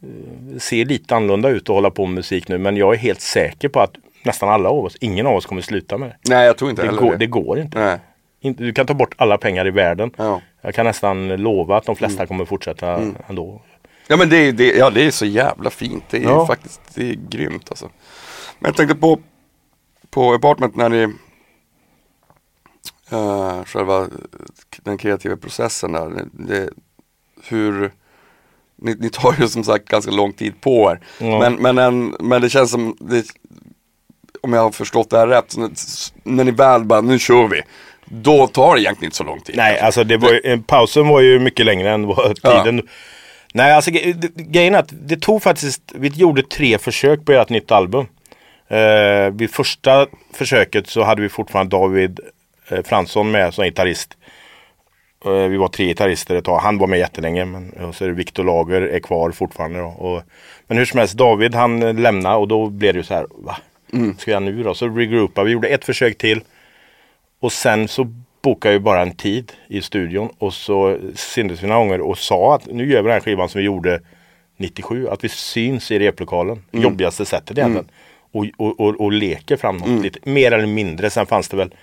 eh, 0.02 0.58
ser 0.58 0.84
lite 0.84 1.16
annorlunda 1.16 1.48
ut 1.48 1.62
att 1.62 1.68
hålla 1.74 1.90
på 1.90 2.06
med 2.06 2.14
musik 2.14 2.48
nu 2.48 2.58
men 2.58 2.76
jag 2.76 2.94
är 2.94 2.98
helt 2.98 3.20
säker 3.20 3.68
på 3.68 3.80
att 3.80 3.94
nästan 4.24 4.48
alla 4.48 4.68
av 4.68 4.84
oss, 4.84 4.96
ingen 5.00 5.26
av 5.26 5.36
oss 5.36 5.46
kommer 5.46 5.62
sluta 5.62 5.98
med 5.98 6.08
det. 6.08 6.16
nej, 6.34 6.46
jag 6.46 6.58
tror 6.58 6.70
inte 6.70 6.82
Det 6.82 6.86
heller 6.86 7.00
går, 7.02 7.10
det. 7.10 7.16
det 7.16 7.26
går 7.26 7.58
inte. 7.58 7.78
Nej. 7.78 7.98
Inte- 8.40 8.62
Du 8.64 8.72
kan 8.72 8.86
ta 8.86 8.94
bort 8.94 9.14
alla 9.18 9.38
pengar 9.38 9.66
i 9.66 9.70
världen. 9.70 10.10
Ja. 10.16 10.40
Jag 10.60 10.74
kan 10.74 10.86
nästan 10.86 11.28
lova 11.28 11.76
att 11.76 11.84
de 11.84 11.96
flesta 11.96 12.18
Mm. 12.22 12.28
kommer 12.28 12.44
fortsätta 12.44 13.00
ändå. 13.28 13.62
Ja 14.08 14.16
men 14.16 14.28
det, 14.28 14.36
är- 14.36 14.52
det, 14.52 14.66
ja, 14.72 14.90
det 14.90 15.06
är 15.06 15.10
så 15.10 15.26
jävla 15.26 15.70
fint. 15.70 16.04
Det 16.10 16.16
är 16.16 16.22
Ja. 16.22 16.46
faktiskt, 16.46 16.80
det 16.94 17.10
är 17.10 17.14
grymt 17.28 17.66
alltså. 17.70 17.90
Men 18.58 18.68
jag 18.68 18.76
tänkte 18.76 18.96
på, 18.96 19.18
på 20.10 20.32
Apartment 20.32 20.76
när 20.76 20.88
ni, 20.88 21.06
uh, 23.12 23.64
själva 23.64 24.08
den 24.82 24.98
kreativa 24.98 25.36
processen 25.36 25.92
där. 25.92 26.24
Det, 26.32 26.70
hur, 27.48 27.92
ni, 28.76 28.94
ni 28.94 29.10
tar 29.10 29.34
ju 29.40 29.48
som 29.48 29.64
sagt 29.64 29.88
ganska 29.88 30.10
lång 30.10 30.32
tid 30.32 30.60
på 30.60 30.90
er. 30.90 31.00
Ja. 31.26 31.38
Men, 31.38 31.54
men, 31.54 31.78
en, 31.78 32.16
men 32.20 32.42
det 32.42 32.50
känns 32.50 32.70
som, 32.70 32.96
det, 33.00 33.24
om 34.42 34.52
jag 34.52 34.60
har 34.60 34.70
förstått 34.70 35.10
det 35.10 35.18
här 35.18 35.26
rätt, 35.26 35.54
när, 36.22 36.44
ni 36.44 36.50
väl 36.50 36.84
bara, 36.84 37.00
nu 37.00 37.18
kör 37.18 37.48
vi. 37.48 37.62
Då 38.04 38.46
tar 38.46 38.74
det 38.74 38.82
egentligen 38.82 39.08
inte 39.08 39.16
så 39.16 39.24
lång 39.24 39.40
tid. 39.40 39.56
Nej, 39.56 39.80
alltså 39.80 40.04
det 40.04 40.16
var 40.16 40.32
ju, 40.32 40.62
pausen 40.62 41.08
var 41.08 41.20
ju 41.20 41.38
mycket 41.38 41.66
längre 41.66 41.90
än 41.90 42.06
vad 42.06 42.38
Ja. 42.42 42.62
tiden. 42.64 42.88
Nej, 43.54 43.72
alltså 43.72 43.90
grejen 44.34 44.74
är 44.74 44.78
att 44.78 44.92
det 45.08 45.16
tog 45.16 45.42
faktiskt, 45.42 45.82
vi 45.94 46.08
gjorde 46.08 46.42
tre 46.42 46.78
försök 46.78 47.24
på 47.24 47.32
ert 47.32 47.48
nytt 47.48 47.70
album. 47.70 48.06
Eh, 48.68 49.30
vid 49.32 49.50
första 49.50 50.06
försöket 50.34 50.86
så 50.86 51.02
hade 51.02 51.22
vi 51.22 51.28
fortfarande 51.28 51.76
David 51.76 52.20
eh, 52.68 52.82
Fransson 52.82 53.30
med 53.30 53.54
som 53.54 53.64
gitarrist. 53.64 54.16
Eh, 55.24 55.32
vi 55.32 55.56
var 55.56 55.68
tre 55.68 55.86
gitarrister 55.86 56.34
ett 56.34 56.44
tag. 56.44 56.58
Han 56.58 56.78
var 56.78 56.86
med 56.86 56.98
jättelänge. 56.98 57.44
Men, 57.44 57.92
så 57.92 58.04
är 58.04 58.08
det 58.08 58.14
Viktor 58.14 58.44
Lager 58.44 58.82
är 58.82 59.00
kvar 59.00 59.30
fortfarande. 59.30 59.78
Då. 59.78 59.86
Och, 59.86 60.22
men 60.66 60.78
hur 60.78 60.84
som 60.84 60.98
helst, 60.98 61.14
David 61.14 61.54
han 61.54 61.82
eh, 61.82 61.94
lämnade 61.94 62.36
och 62.36 62.48
då 62.48 62.66
blev 62.66 62.92
det 62.92 62.98
ju 62.98 63.04
så 63.04 63.14
här. 63.14 63.26
Va? 63.30 63.56
Ska 64.18 64.30
jag 64.30 64.42
nu 64.42 64.62
då? 64.62 64.74
Så 64.74 64.88
regroupade 64.88 65.46
vi. 65.46 65.52
gjorde 65.52 65.68
ett 65.68 65.84
försök 65.84 66.18
till. 66.18 66.40
Och 67.40 67.52
sen 67.52 67.88
så 67.88 68.04
bokade 68.42 68.74
jag 68.74 68.82
bara 68.82 69.02
en 69.02 69.16
tid 69.16 69.52
i 69.68 69.82
studion 69.82 70.28
och 70.38 70.54
så 70.54 70.98
syntes 71.14 71.62
vi 71.62 71.66
några 71.66 71.78
gånger 71.80 72.00
och 72.00 72.18
sa 72.18 72.54
att 72.54 72.66
nu 72.66 72.90
gör 72.92 73.02
vi 73.02 73.06
den 73.06 73.12
här 73.12 73.20
skivan 73.20 73.48
som 73.48 73.58
vi 73.58 73.64
gjorde 73.64 74.00
97. 74.56 75.08
Att 75.08 75.24
vi 75.24 75.28
syns 75.28 75.90
i 75.90 75.98
replokalen. 75.98 76.62
Jobbigaste 76.70 77.24
sättet 77.24 77.58
egentligen. 77.58 77.88
Och, 78.32 78.46
och, 78.56 78.80
och, 78.80 79.00
och 79.00 79.12
leker 79.12 79.56
fram 79.56 79.76
något 79.76 79.88
lite. 80.02 80.30
Mer 80.30 80.52
eller 80.52 80.66
mindre. 80.66 81.10
Sen 81.10 81.26
fanns 81.26 81.48
det 81.48 81.56
väl. 81.56 81.74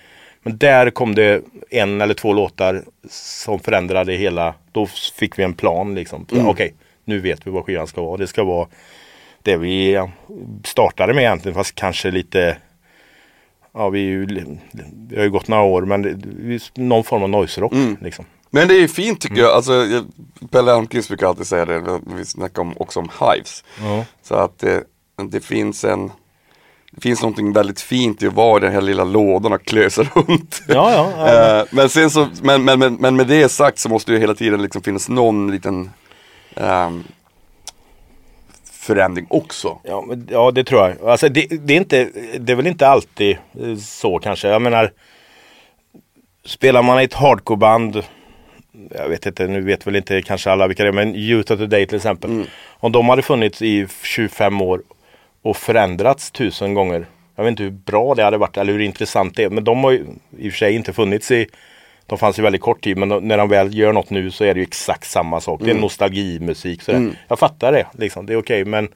Men 0.42 0.58
där 0.58 0.90
kom 0.90 1.14
det 1.14 1.42
en 1.70 2.00
eller 2.00 2.14
två 2.14 2.32
låtar 2.32 2.82
som 3.10 3.60
förändrade 3.60 4.12
hela. 4.12 4.54
Då 4.72 4.86
fick 4.86 5.38
vi 5.38 5.42
en 5.42 5.54
plan 5.54 5.94
liksom. 5.94 6.26
Okej, 6.46 6.74
nu 7.04 7.18
vet 7.18 7.46
vi 7.46 7.50
vad 7.50 7.64
skivan 7.64 7.86
ska 7.86 8.02
vara. 8.02 8.16
Det 8.16 8.26
ska 8.26 8.44
vara 8.44 8.68
det 9.42 9.56
vi 9.56 10.08
startade 10.64 11.14
med 11.14 11.22
egentligen 11.22 11.54
fast 11.54 11.74
kanske 11.74 12.10
lite 12.10 12.56
Ja 13.72 13.88
vi, 13.88 14.00
ju, 14.00 14.26
vi 15.08 15.16
har 15.16 15.24
ju 15.24 15.30
gått 15.30 15.48
några 15.48 15.62
år 15.62 15.82
men 15.82 16.02
det, 16.02 16.80
någon 16.82 17.04
form 17.04 17.22
av 17.22 17.28
noise 17.28 17.60
rock 17.60 17.72
liksom. 18.00 18.24
Men 18.50 18.68
det 18.68 18.74
är 18.74 18.88
fint 18.88 19.20
tycker 19.20 19.36
jag, 19.36 19.50
alltså 19.50 20.04
Pelle 20.50 20.72
Almqvist 20.72 21.08
brukar 21.08 21.26
alltid 21.26 21.46
säga 21.46 21.64
det, 21.64 22.00
vi 22.06 22.24
snackar 22.24 22.62
om, 22.62 22.74
också 22.76 23.00
om 23.00 23.10
hives. 23.20 23.64
Ja. 23.82 24.04
Så 24.22 24.34
att 24.34 24.58
det, 24.58 24.84
det 25.30 25.40
finns 25.40 25.84
en 25.84 26.10
det 26.92 27.00
finns 27.00 27.22
någonting 27.22 27.52
väldigt 27.52 27.80
fint 27.80 28.22
i 28.22 28.26
att 28.26 28.32
vara 28.32 28.58
i 28.58 28.60
den 28.60 28.72
här 28.72 28.80
lilla 28.80 29.04
lådan 29.04 29.52
och 29.52 29.64
klösa 29.64 30.02
runt. 30.14 30.62
Ja, 30.68 30.92
ja, 30.92 31.12
ja. 31.16 31.60
Eh, 31.60 31.66
men, 31.70 31.88
sen 31.88 32.10
så, 32.10 32.28
men, 32.42 32.64
men, 32.64 32.78
men, 32.78 32.94
men 32.94 33.16
med 33.16 33.26
det 33.26 33.48
sagt 33.48 33.78
så 33.78 33.88
måste 33.88 34.10
det 34.10 34.14
ju 34.14 34.20
hela 34.20 34.34
tiden 34.34 34.62
liksom 34.62 34.82
finnas 34.82 35.08
någon 35.08 35.50
liten 35.50 35.90
ehm, 36.56 37.04
förändring 38.80 39.26
också. 39.30 39.78
Ja, 39.82 40.04
men, 40.08 40.28
ja 40.30 40.50
det 40.50 40.64
tror 40.64 40.80
jag. 40.80 41.08
Alltså, 41.08 41.28
det, 41.28 41.46
det, 41.50 41.72
är 41.72 41.76
inte, 41.76 42.08
det 42.38 42.52
är 42.52 42.56
väl 42.56 42.66
inte 42.66 42.88
alltid 42.88 43.36
eh, 43.60 43.76
så 43.76 44.18
kanske. 44.18 44.48
Jag 44.48 44.62
menar 44.62 44.92
Spelar 46.44 46.82
man 46.82 47.00
i 47.00 47.04
ett 47.04 47.14
hardcoreband 47.14 48.02
Jag 48.90 49.08
vet 49.08 49.26
inte, 49.26 49.46
nu 49.46 49.60
vet 49.60 49.86
väl 49.86 49.96
inte 49.96 50.22
kanske 50.22 50.50
alla 50.50 50.66
vilka 50.66 50.82
det 50.82 50.88
är 50.88 50.92
men 50.92 51.14
Youth 51.14 51.52
of 51.52 51.58
the 51.58 51.66
Day 51.66 51.86
till 51.86 51.96
exempel. 51.96 52.44
Om 52.68 52.92
de 52.92 53.08
hade 53.08 53.22
funnits 53.22 53.62
i 53.62 53.86
25 54.02 54.60
år 54.60 54.82
och 55.42 55.56
förändrats 55.56 56.30
tusen 56.30 56.74
gånger. 56.74 57.06
Jag 57.36 57.44
vet 57.44 57.50
inte 57.50 57.62
hur 57.62 57.70
bra 57.70 58.14
det 58.14 58.22
hade 58.22 58.38
varit 58.38 58.56
eller 58.56 58.72
hur 58.72 58.80
intressant 58.80 59.36
det 59.36 59.44
är. 59.44 59.50
Men 59.50 59.64
de 59.64 59.84
har 59.84 59.90
ju 59.90 60.06
i 60.38 60.48
och 60.48 60.52
för 60.52 60.58
sig 60.58 60.74
inte 60.74 60.92
funnits 60.92 61.30
i 61.30 61.46
de 62.10 62.18
fanns 62.18 62.38
ju 62.38 62.42
väldigt 62.42 62.60
kort 62.60 62.84
tid 62.84 62.96
men 62.96 63.08
de, 63.08 63.28
när 63.28 63.38
de 63.38 63.48
väl 63.48 63.78
gör 63.78 63.92
något 63.92 64.10
nu 64.10 64.30
så 64.30 64.44
är 64.44 64.54
det 64.54 64.60
ju 64.60 64.64
exakt 64.64 65.10
samma 65.10 65.40
sak. 65.40 65.60
Det 65.64 65.70
är 65.70 65.74
nostalgimusik. 65.74 66.82
Sådär. 66.82 67.10
Jag 67.28 67.38
fattar 67.38 67.72
det. 67.72 67.86
Liksom. 67.98 68.26
Det 68.26 68.32
är 68.32 68.36
okej 68.36 68.64
men 68.64 68.88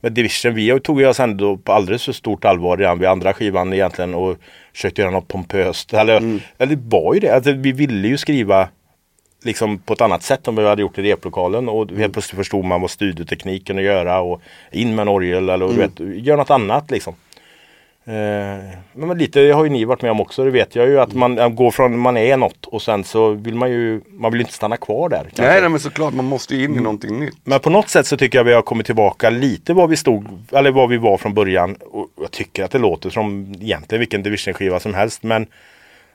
med 0.00 0.12
Division, 0.12 0.54
vi 0.54 0.80
tog 0.80 1.00
ju 1.00 1.06
oss 1.06 1.20
ändå 1.20 1.56
på 1.56 1.72
alldeles 1.72 2.04
för 2.04 2.12
stort 2.12 2.44
allvar 2.44 2.76
redan 2.76 2.98
vid 2.98 3.08
andra 3.08 3.32
skivan 3.32 3.72
egentligen 3.72 4.14
och 4.14 4.36
försökte 4.72 5.00
göra 5.00 5.10
något 5.10 5.28
pompöst. 5.28 5.94
Eller, 5.94 6.40
eller 6.58 6.76
det 6.76 6.82
var 6.96 7.14
ju 7.14 7.20
det. 7.20 7.34
Alltså, 7.34 7.52
vi 7.52 7.72
ville 7.72 8.08
ju 8.08 8.16
skriva 8.16 8.68
liksom 9.44 9.78
på 9.78 9.92
ett 9.92 10.00
annat 10.00 10.22
sätt 10.22 10.48
än 10.48 10.54
vad 10.54 10.64
vi 10.64 10.68
hade 10.68 10.82
gjort 10.82 10.98
i 10.98 11.02
replokalen. 11.02 11.68
Och 11.68 11.90
helt 11.90 12.12
plötsligt 12.12 12.36
förstod 12.36 12.64
man 12.64 12.80
vad 12.80 12.90
studiotekniken 12.90 13.66
kunde 13.66 13.82
göra 13.82 14.20
och 14.20 14.40
in 14.72 14.94
med 14.94 15.02
en 15.02 15.08
orgel 15.08 15.48
eller 15.48 15.68
du 15.68 15.74
vet, 15.74 16.24
gör 16.26 16.36
något 16.36 16.50
annat 16.50 16.90
liksom. 16.90 17.14
Eh, 18.08 18.64
men 18.92 19.18
lite 19.18 19.40
har 19.40 19.64
ju 19.64 19.70
ni 19.70 19.84
varit 19.84 20.02
med 20.02 20.10
om 20.10 20.20
också, 20.20 20.44
det 20.44 20.50
vet 20.50 20.76
jag 20.76 20.88
ju 20.88 21.00
att 21.00 21.14
man 21.14 21.54
går 21.54 21.70
från 21.70 21.98
man 21.98 22.16
är 22.16 22.36
något 22.36 22.66
och 22.66 22.82
sen 22.82 23.04
så 23.04 23.30
vill 23.30 23.54
man 23.54 23.70
ju, 23.70 24.00
man 24.06 24.32
vill 24.32 24.40
inte 24.40 24.52
stanna 24.52 24.76
kvar 24.76 25.08
där. 25.08 25.22
kanske. 25.22 25.42
Nej, 25.42 25.60
nej 25.60 25.70
men 25.70 25.80
såklart, 25.80 26.14
man 26.14 26.24
måste 26.24 26.56
ju 26.56 26.64
in 26.64 26.76
i 26.76 26.80
någonting 26.80 27.20
nytt. 27.20 27.36
Men 27.44 27.60
på 27.60 27.70
något 27.70 27.88
sätt 27.88 28.06
så 28.06 28.16
tycker 28.16 28.38
jag 28.38 28.44
vi 28.44 28.52
har 28.52 28.62
kommit 28.62 28.86
tillbaka 28.86 29.30
lite 29.30 29.72
var 29.72 29.86
vi 29.86 29.96
stod, 29.96 30.26
eller 30.52 30.70
var 30.70 30.86
vi 30.86 30.96
var 30.96 31.16
från 31.16 31.34
början. 31.34 31.74
Och 31.74 32.08
jag 32.20 32.30
tycker 32.30 32.64
att 32.64 32.70
det 32.70 32.78
låter 32.78 33.10
som 33.10 33.54
egentligen 33.60 34.00
vilken 34.00 34.22
division-skiva 34.22 34.80
som 34.80 34.94
helst. 34.94 35.22
Men 35.22 35.46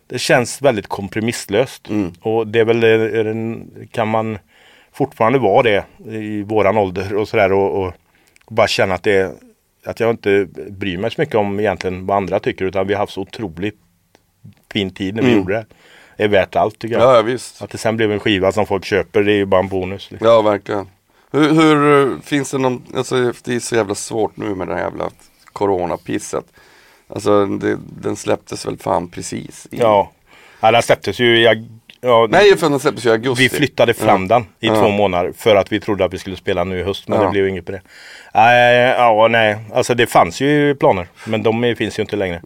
det 0.07 0.19
känns 0.19 0.61
väldigt 0.61 0.87
kompromisslöst. 0.87 1.89
Och 2.21 2.47
det 2.47 2.59
är 2.59 2.65
väl, 2.65 3.63
kan 3.91 4.07
man 4.07 4.37
fortfarande 4.93 5.39
vara 5.39 5.63
det 5.63 5.83
i 6.05 6.43
våran 6.43 6.77
ålder 6.77 7.15
och 7.15 7.27
sådär. 7.27 7.51
Och, 7.53 7.83
och 7.83 7.93
bara 8.49 8.67
känna 8.67 8.93
att 8.93 9.03
det 9.03 9.31
att 9.85 9.99
jag 9.99 10.09
inte 10.09 10.47
bryr 10.69 10.97
mig 10.97 11.11
så 11.11 11.21
mycket 11.21 11.35
om 11.35 11.59
egentligen 11.59 12.05
vad 12.05 12.17
andra 12.17 12.39
tycker. 12.39 12.65
Utan 12.65 12.87
vi 12.87 12.93
har 12.93 12.99
haft 12.99 13.13
så 13.13 13.21
otroligt 13.21 13.79
fin 14.71 14.89
tid 14.89 15.15
när 15.15 15.23
vi 15.23 15.35
gjorde 15.35 15.53
det. 15.53 15.65
Det 16.17 16.23
är 16.23 16.27
värt 16.27 16.55
allt 16.55 16.79
tycker 16.79 16.99
jag. 16.99 17.17
Ja, 17.17 17.21
visst. 17.21 17.61
Att 17.61 17.69
det 17.69 17.77
sen 17.77 17.97
blev 17.97 18.11
en 18.11 18.19
skiva 18.19 18.51
som 18.51 18.65
folk 18.65 18.85
köper, 18.85 19.23
det 19.23 19.31
är 19.31 19.35
ju 19.35 19.45
bara 19.45 19.61
en 19.61 19.67
bonus. 19.67 20.11
Liksom. 20.11 20.27
Ja, 20.27 20.41
verkligen. 20.41 20.87
Hur, 21.31 21.49
hur 21.53 22.11
eh, 22.11 22.19
finns 22.19 22.51
det 22.51 22.57
någon, 22.57 22.83
alltså 22.95 23.33
det 23.43 23.55
är 23.55 23.59
så 23.59 23.75
jävla 23.75 23.95
svårt 23.95 24.37
nu 24.37 24.55
med 24.55 24.67
det 24.67 24.73
här 24.73 24.81
jävla 24.81 25.09
coronapisset. 25.45 26.45
Alltså 27.07 27.45
det, 27.45 27.77
den 28.01 28.15
släpptes 28.15 28.65
väl 28.65 28.77
fan 28.77 29.09
precis. 29.09 29.67
I... 29.71 29.77
Ja. 29.77 30.11
ja, 30.61 30.71
den 30.71 30.81
släpptes 30.83 31.19
ju 31.19 31.39
i 31.39 31.47
ag- 31.47 31.79
ja, 32.03 32.27
Nej 32.29 32.57
för 32.57 32.69
den 32.69 32.79
släpptes 32.79 33.05
i 33.05 33.09
augusti. 33.09 33.43
Vi 33.43 33.49
flyttade 33.49 33.93
fram 33.93 34.21
Ja. 34.21 34.27
den 34.35 34.41
i 34.59 34.67
Ja. 34.67 34.75
två 34.75 34.89
månader 34.89 35.33
för 35.37 35.55
att 35.55 35.71
vi 35.71 35.79
trodde 35.79 36.05
att 36.05 36.13
vi 36.13 36.17
skulle 36.17 36.35
spela 36.35 36.63
nu 36.63 36.79
i 36.79 36.83
höst 36.83 37.07
men 37.07 37.19
det 37.19 37.29
blev 37.29 37.47
inget 37.47 37.65
på 37.65 37.71
det. 37.71 37.81
Nej, 38.33 38.75
ja, 38.97 39.27
nej, 39.27 39.57
alltså 39.73 39.93
det 39.95 40.07
fanns 40.07 40.41
ju 40.41 40.75
planer 40.75 41.07
men 41.25 41.43
de 41.43 41.75
finns 41.77 41.99
ju 41.99 42.01
inte 42.03 42.15
längre. 42.15 42.41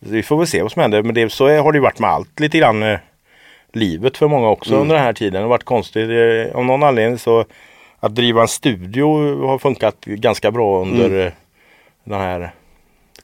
Vi 0.00 0.22
får 0.22 0.36
väl 0.36 0.46
se 0.46 0.62
vad 0.62 0.72
som 0.72 0.82
händer 0.82 1.02
men 1.02 1.14
det, 1.14 1.32
så 1.32 1.48
har 1.48 1.72
det 1.72 1.76
ju 1.76 1.82
varit 1.82 1.98
med 1.98 2.10
allt 2.10 2.40
lite 2.40 2.58
grann. 2.58 2.82
Eh, 2.82 2.98
livet 3.72 4.16
för 4.16 4.28
många 4.28 4.48
också 4.48 4.70
Mm. 4.70 4.82
under 4.82 4.94
den 4.94 5.04
här 5.04 5.12
tiden. 5.12 5.32
Det 5.32 5.38
har 5.40 5.48
varit 5.48 5.64
konstigt. 5.64 6.08
Eh, 6.10 6.56
av 6.56 6.64
någon 6.64 6.82
anledning 6.82 7.18
så 7.18 7.44
att 8.00 8.14
driva 8.14 8.42
en 8.42 8.48
studio 8.48 9.06
har 9.46 9.58
funkat 9.58 9.96
ganska 10.04 10.50
bra 10.50 10.82
under 10.82 11.06
Mm. 11.06 11.26
eh, 11.26 11.32
den 12.04 12.20
här 12.20 12.50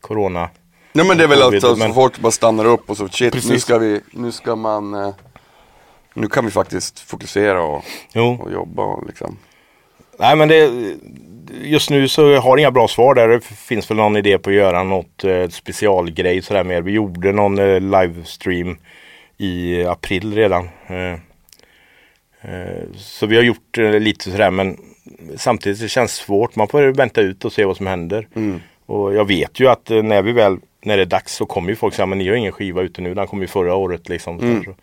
Corona. 0.00 0.49
Nej 0.93 1.07
men 1.07 1.19
det 1.19 1.25
är 1.25 1.28
väl 1.28 1.43
alltså, 1.43 1.76
men- 1.76 1.95
folk 1.95 2.19
bara 2.19 2.33
stannar 2.33 2.64
upp 2.64 2.90
och 2.90 2.97
så 2.97 3.09
shit 3.09 3.49
nu 3.49 3.59
ska 3.61 3.78
vi, 3.78 4.00
nu 4.11 4.33
ska 4.33 4.57
man 4.57 4.95
eh, 4.95 5.11
Nu 6.20 6.28
kan 6.28 6.44
vi 6.44 6.50
faktiskt 6.50 7.00
fokusera 7.00 7.62
och, 7.62 7.84
och 8.14 8.52
jobba 8.52 8.82
och 8.82 9.06
liksom 9.06 9.38
Nej 10.18 10.37
men 10.37 10.48
det, 10.48 10.70
just 11.62 11.90
nu 11.90 12.08
så 12.08 12.22
har 12.22 12.50
jag 12.50 12.58
inga 12.58 12.70
bra 12.70 12.88
svar 12.88 13.14
där. 13.14 13.28
Det 13.28 13.40
finns 13.40 13.90
väl 13.90 13.96
någon 13.96 14.16
idé 14.16 14.38
på 14.38 14.50
att 14.50 14.56
göra 14.56 14.82
något 14.82 15.25
eh, 15.25 15.48
specialgrej 15.48 16.42
sådär 16.42 16.64
mer. 16.64 16.82
Vi 16.82 16.92
gjorde 16.92 17.32
någon 17.32 17.58
eh, 17.58 17.80
livestream 17.80 18.76
i 19.37 19.84
april 19.84 20.34
redan. 20.34 20.68
Eh, 20.87 21.12
eh, 22.52 22.82
så 22.96 23.26
vi 23.26 23.37
har 23.37 23.42
gjort 23.42 23.78
eh, 23.78 24.00
lite 24.00 24.30
sådär 24.30 24.50
men 24.50 24.76
samtidigt 25.37 25.80
det 25.80 25.88
känns 25.88 26.12
svårt. 26.12 26.56
Man 26.56 26.68
får 26.68 26.82
vänta 26.82 27.20
ut 27.20 27.44
och 27.44 27.52
se 27.52 27.64
vad 27.64 27.76
som 27.76 27.87
händer. 27.87 28.28
Mm. 28.34 28.60
Och 28.87 29.14
jag 29.14 29.25
vet 29.25 29.60
ju 29.60 29.68
att 29.68 29.90
eh, 29.90 30.02
när 30.02 30.22
vi 30.22 30.32
väl, 30.32 30.56
när 30.82 30.96
det 30.96 31.02
är 31.02 31.06
dags 31.06 31.34
så 31.34 31.46
kommer 31.46 31.68
ju 31.70 31.76
folk 31.76 31.94
säga 31.94 32.06
men 32.06 32.18
ni 32.18 32.28
har 32.28 32.37
ingen 32.37 32.52
skiva 32.52 32.82
ute 32.82 33.00
nu. 33.00 33.14
Den 33.14 33.26
kom 33.26 33.40
ju 33.40 33.46
förra 33.46 33.75
året 33.75 34.08
liksom. 34.08 34.40
Mm. 34.40 34.64
Så, 34.64 34.75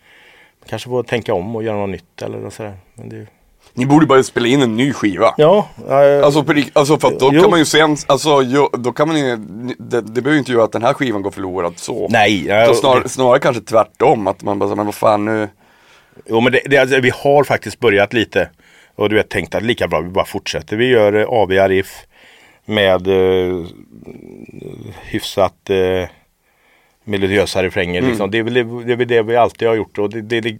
kanske 0.68 0.88
får 0.88 1.02
tänka 1.02 1.34
om 1.34 1.56
och 1.56 1.62
göra 1.62 1.76
något 1.76 1.90
nytt 1.90 2.22
eller 2.22 2.50
sådär. 2.50 2.74
Men 2.94 3.08
det, 3.08 3.26
Ni 3.74 3.86
borde 3.86 4.06
bara 4.06 4.22
spela 4.22 4.46
in 4.46 4.62
en 4.62 4.76
ny 4.76 4.92
skiva 4.92 5.34
ja, 5.36 5.68
eh, 5.88 6.24
Alltså, 6.24 6.44
på 6.44 6.54
alltså 6.72 6.98
för 6.98 7.08
att 7.08 7.20
då 7.20 7.30
Jo. 7.32 7.40
kan 7.40 7.50
man 7.50 7.58
ju 7.58 7.64
sen, 7.64 7.96
alltså 8.06 8.42
jo, 8.42 8.70
då 8.72 8.92
kan 8.92 9.08
man 9.08 9.18
ju, 9.18 9.36
det, 9.78 10.00
det 10.00 10.22
behöver 10.22 10.32
ju 10.32 10.38
inte 10.38 10.52
göra 10.52 10.64
att 10.64 10.72
den 10.72 10.82
här 10.82 10.94
skivan 10.94 11.22
går 11.22 11.30
förlorad 11.30 11.72
så 11.76 12.08
nej. 12.10 12.50
Eh, 12.50 12.72
snarare, 12.72 13.08
snarare 13.08 13.38
kanske 13.38 13.62
tvärtom, 13.62 14.26
att 14.26 14.42
man 14.42 14.58
bara, 14.58 14.74
men 14.74 14.86
vad 14.86 14.94
fan 14.94 15.24
nu 15.24 15.48
Jo 16.28 16.40
men 16.40 16.52
det, 16.52 16.60
det, 16.66 16.78
alltså, 16.78 17.00
vi 17.00 17.10
har 17.14 17.44
faktiskt 17.44 17.80
börjat 17.80 18.12
lite. 18.12 18.50
Och 18.94 19.08
du 19.08 19.14
vet 19.16 19.28
tänkt 19.28 19.54
att 19.54 19.62
lika 19.62 19.88
bra 19.88 20.00
vi 20.00 20.08
bara 20.08 20.24
fortsätter. 20.24 20.76
Vi 20.76 20.86
gör 20.86 21.12
eh, 21.12 21.26
aviga 21.28 21.68
riff 21.68 22.06
med 22.64 23.06
eh, 23.08 23.64
hyfsat 25.02 25.70
eh, 25.70 26.08
melodiösa 27.06 27.62
refränger. 27.62 27.98
Mm. 27.98 28.10
Liksom. 28.10 28.30
Det, 28.30 28.38
är 28.38 28.42
väl, 28.42 28.54
det, 28.54 28.92
är 28.92 28.96
väl 28.96 29.08
det 29.08 29.22
vi 29.22 29.36
alltid 29.36 29.68
har 29.68 29.74
gjort. 29.74 29.98
Och 29.98 30.10
det, 30.10 30.20
det, 30.20 30.40
det, 30.40 30.58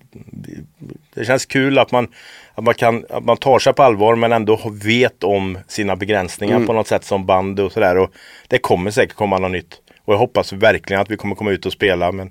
det 1.15 1.25
känns 1.25 1.47
kul 1.47 1.79
att 1.79 1.93
man, 1.93 2.09
att, 2.55 2.65
man 2.65 2.75
kan, 2.75 3.05
att 3.11 3.25
man 3.25 3.37
tar 3.37 3.59
sig 3.59 3.73
på 3.73 3.83
allvar 3.83 4.17
men 4.17 4.33
ändå 4.33 4.61
vet 4.85 5.25
om 5.25 5.59
sina 5.69 5.97
begränsningar 5.97 6.57
Mm. 6.57 6.67
på 6.67 6.73
något 6.73 6.89
sätt 6.89 7.05
som 7.05 7.27
band 7.27 7.61
och 7.61 7.73
sådär. 7.73 8.09
Det 8.49 8.59
kommer 8.59 8.91
säkert 8.91 9.17
komma 9.17 9.39
något 9.39 9.51
nytt. 9.51 9.81
Och 10.05 10.15
jag 10.15 10.19
hoppas 10.19 10.53
verkligen 10.53 11.03
att 11.03 11.11
vi 11.11 11.17
kommer 11.17 11.35
komma 11.35 11.51
ut 11.51 11.67
och 11.67 11.73
spela. 11.73 12.13
Men 12.13 12.31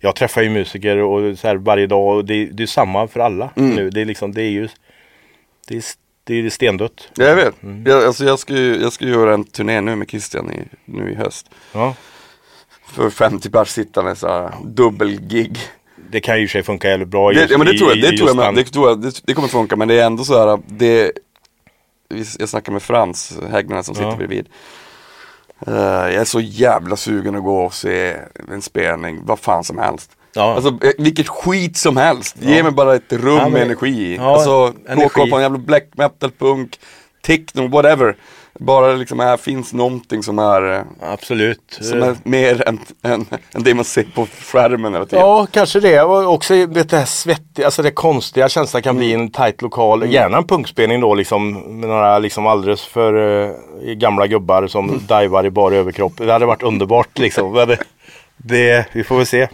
jag 0.00 0.14
träffar 0.16 0.42
ju 0.42 0.50
musiker 0.50 0.96
och 0.96 1.38
så 1.38 1.48
här 1.48 1.56
varje 1.56 1.86
dag 1.86 2.16
och 2.16 2.24
det, 2.24 2.44
det 2.46 2.62
är 2.62 2.66
samma 2.66 3.08
för 3.08 3.20
alla 3.20 3.50
Mm. 3.56 3.70
nu. 3.70 3.90
Det 3.90 4.00
är, 4.00 4.04
liksom, 4.04 4.32
det 4.32 4.42
är 4.42 4.50
ju 4.50 4.68
det 5.68 5.76
är, 5.76 5.82
det 6.24 6.34
är 6.46 6.50
stendött. 6.50 7.08
Ja, 7.16 7.24
jag 7.24 7.36
vet. 7.36 7.62
Mm. 7.62 7.84
Jag, 7.86 8.04
alltså 8.04 8.24
jag 8.24 8.38
ska 8.38 8.54
ju 8.56 8.76
jag 8.82 8.92
ska 8.92 9.04
göra 9.04 9.34
en 9.34 9.44
turné 9.44 9.80
nu 9.80 9.96
med 9.96 10.10
Christian 10.10 10.52
i, 10.52 10.60
nu 10.84 11.10
i 11.12 11.14
höst. 11.14 11.50
Ja. 11.72 11.94
För 12.92 13.10
50 13.10 13.50
pers 13.50 13.68
sittande 13.68 14.16
så 14.16 14.28
här 14.28 14.52
dubbelgig. 14.64 15.58
Det 16.10 16.20
kan 16.20 16.38
ju 16.38 16.44
i 16.44 16.48
sig 16.48 16.62
funka 16.62 16.88
jävligt 16.88 17.08
bra 17.08 17.30
Det, 17.32 17.40
just 17.40 17.50
ja, 17.50 17.58
men 17.58 17.66
det 17.66 17.78
tror 17.78 17.90
jag, 17.90 18.00
det 18.10 18.16
tror 18.16 18.28
jag, 18.28 18.36
men, 18.36 18.54
det, 18.54 18.64
tror 18.64 18.88
jag 18.88 19.00
det, 19.02 19.20
det 19.24 19.34
kommer 19.34 19.48
funka 19.48 19.76
men 19.76 19.88
det 19.88 19.94
är 20.00 20.06
ändå 20.06 20.24
så 20.24 20.38
här, 20.48 20.58
det 20.66 21.12
Jag 22.38 22.48
snackade 22.48 22.72
med 22.72 22.82
Frans 22.82 23.38
Häggman 23.50 23.84
som 23.84 23.94
sitter 23.94 24.08
Ja. 24.10 24.16
bredvid. 24.16 24.46
Eh, 25.66 25.74
jag 25.74 26.14
är 26.14 26.24
så 26.24 26.40
jävla 26.40 26.96
sugen 26.96 27.36
att 27.36 27.42
gå 27.42 27.60
och 27.64 27.74
se 27.74 28.16
en 28.52 28.62
spelning, 28.62 29.20
vad 29.24 29.38
fan 29.38 29.64
som 29.64 29.78
helst. 29.78 30.10
Ja. 30.34 30.54
Alltså 30.54 30.68
eh, 30.86 30.92
vilket 30.98 31.28
skit 31.28 31.76
som 31.76 31.96
helst. 31.96 32.36
Ge 32.40 32.56
Ja. 32.56 32.62
mig 32.62 32.72
bara 32.72 32.94
ett 32.94 33.12
rum 33.12 33.36
Ja, 33.36 33.42
men- 33.42 33.52
med 33.52 33.62
energi 33.62 34.16
ja, 34.16 34.32
alltså 34.34 34.74
energi. 34.88 35.30
på 35.30 35.36
en 35.36 35.42
jävla 35.42 35.58
black 35.58 35.84
metal, 35.92 36.30
punk, 36.38 36.78
techno, 37.22 37.68
whatever. 37.68 38.16
Bara 38.58 38.92
liksom 38.92 39.18
här 39.18 39.36
finns 39.36 39.72
någonting 39.72 40.22
som 40.22 40.38
är, 40.38 40.72
eh, 40.72 40.82
Absolut. 41.00 41.78
som 41.80 42.02
är 42.02 42.16
mer 42.22 42.68
än, 42.68 42.78
än, 43.02 43.26
än 43.54 43.62
det 43.62 43.74
man 43.74 43.84
ser 43.84 44.02
på 44.14 44.26
skärmen 44.26 44.92
hela 44.92 45.06
tiden. 45.06 45.24
Ja, 45.24 45.46
kanske 45.50 45.80
det. 45.80 46.02
Och 46.02 46.34
också 46.34 46.66
vet, 46.66 46.90
det 46.90 46.98
här 46.98 47.04
svettiga, 47.04 47.66
alltså 47.66 47.82
det 47.82 47.90
konstiga 47.90 48.48
känslan 48.48 48.82
kan 48.82 48.96
bli 48.96 49.12
en 49.12 49.30
tight 49.30 49.62
lokal. 49.62 50.12
Gärna 50.12 50.36
en 50.36 50.46
punkspelning 50.46 51.00
då 51.00 51.14
liksom 51.14 51.52
med 51.52 51.88
några 51.88 52.18
liksom 52.18 52.46
alldeles 52.46 52.84
för 52.84 53.44
eh, 53.48 53.54
gamla 53.92 54.26
gubbar 54.26 54.66
som 54.66 55.00
divar 55.08 55.46
i 55.46 55.50
bara 55.50 55.74
överkropp. 55.74 56.12
Det 56.16 56.32
hade 56.32 56.46
varit 56.46 56.62
underbart 56.62 57.18
liksom. 57.18 57.54
Det, 57.54 57.78
det, 58.36 58.86
vi 58.92 59.04
får 59.04 59.16
väl 59.16 59.26
se. 59.26 59.48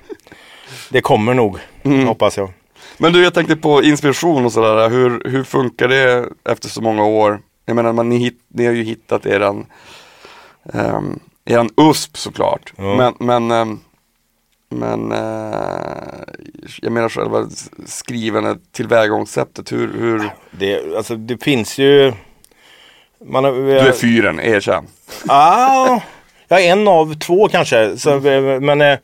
Det 0.90 1.00
kommer 1.00 1.35
nog, 1.35 1.59
hoppas 2.06 2.37
jag. 2.37 2.50
Men 2.98 3.12
du, 3.12 3.22
jag 3.24 3.35
tänkte 3.35 3.56
på 3.56 3.82
inspiration 3.82 4.44
och 4.44 4.52
sådär. 4.52 4.88
Hur, 4.88 5.22
hur 5.30 5.44
funkar 5.44 5.88
det 5.88 6.28
efter 6.48 6.68
så 6.68 6.82
många 6.82 7.04
år? 7.04 7.40
Jag 7.66 7.76
menar, 7.76 7.92
man, 7.92 8.09
ni, 8.09 8.33
ni 8.48 8.66
har 8.66 8.72
ju 8.72 8.83
hittat 8.83 9.26
eran, 9.26 9.66
um, 10.62 11.20
eran 11.44 11.70
USP 11.76 12.16
såklart. 12.16 12.72
Ja. 12.76 12.96
Men, 12.96 13.14
men, 13.18 13.50
ehm, 13.50 13.81
men 14.68 15.12
eh, 15.12 15.59
jag 16.83 16.92
menar 16.92 17.09
själva 17.09 17.48
skrivandet, 17.87 18.59
tillvägagångssättet. 18.72 19.72
Hur, 19.72 19.98
hur, 19.98 20.31
Det, 20.50 20.96
alltså, 20.96 21.16
det 21.16 21.44
finns 21.44 21.79
ju... 21.79 22.12
Man 23.24 23.44
har, 23.44 23.52
du 23.52 23.79
är 23.79 23.92
fyren, 23.92 24.40
erkänn. 24.40 24.87
Ah, 25.26 26.00
jag 26.48 26.64
är 26.64 26.72
en 26.72 26.88
av 26.88 27.18
två 27.18 27.48
kanske. 27.48 27.98
Så, 27.98 28.20
men 28.61 28.81
eh, 28.81 28.98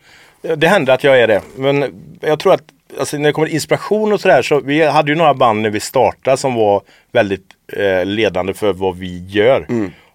det 0.57 0.69
händer 0.69 0.95
att 0.95 1.05
jag 1.05 1.21
är 1.21 1.29
det. 1.29 1.43
Men 1.57 2.03
jag 2.21 2.39
tror 2.39 2.55
att 2.55 2.65
alltså, 2.99 3.17
när 3.19 3.29
det 3.29 3.33
kommer 3.33 3.47
till 3.47 3.55
inspiration 3.55 4.13
och 4.13 4.21
sådär 4.21 4.43
så 4.43 4.61
vi 4.61 4.87
hade 4.87 5.13
ju 5.13 5.19
några 5.19 5.35
band 5.35 5.63
när 5.63 5.71
vi 5.71 5.81
startade 5.81 6.37
som 6.37 6.55
var 6.55 6.83
väldigt 7.13 7.47
eh, 7.73 8.05
ledande 8.05 8.55
för 8.55 8.73
vad 8.73 8.97
vi 8.97 9.27
gör. 9.29 9.67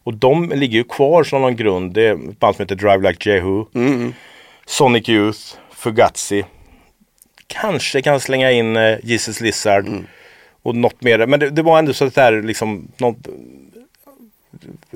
Och 0.03 0.13
de 0.13 0.49
ligger 0.55 0.77
ju 0.77 0.83
kvar 0.83 1.23
som 1.23 1.41
någon 1.41 1.55
grund. 1.55 1.93
Det 1.93 2.07
är 2.07 2.13
ett 2.13 2.39
band 2.39 2.55
som 2.55 2.63
heter 2.63 2.75
Drive 2.75 3.09
Like 3.09 3.29
Jehu. 3.29 3.65
Sonic 4.65 5.09
Youth, 5.09 5.39
Fugazi. 5.71 6.45
Kanske 7.47 8.01
kan 8.01 8.19
slänga 8.19 8.51
in 8.51 8.77
eh, 8.77 8.97
Jesus 9.03 9.41
Lizard. 9.41 9.85
Och 10.63 10.75
något 10.75 11.01
mer. 11.01 11.25
Men 11.27 11.39
det, 11.39 11.49
det 11.49 11.61
var 11.61 11.79
ändå 11.79 11.93
så 11.93 12.05
att 12.05 12.15
det 12.15 12.21
här 12.21 12.41
liksom 12.41 12.87
något, 12.97 13.27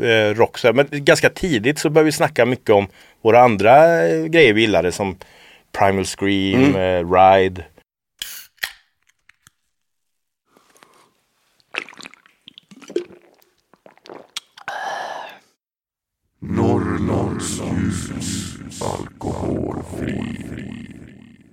eh, 0.02 0.36
rock. 0.36 0.58
Så 0.58 0.68
här. 0.68 0.74
Men 0.74 0.88
ganska 0.92 1.30
tidigt 1.30 1.80
så 1.80 1.90
började 1.90 2.06
vi 2.06 2.12
snacka 2.12 2.46
mycket 2.46 2.70
om 2.70 2.88
våra 3.22 3.42
andra 3.42 4.06
eh, 4.08 4.26
grejer 4.26 4.54
vi 4.54 4.62
gillade 4.62 4.92
som 4.92 5.16
Primal 5.72 6.06
Scream, 6.06 6.76
eh, 6.76 7.12
Ride. 7.14 7.64
Norrlandsljus, 17.42 18.54
alkoholfri, 18.82 20.46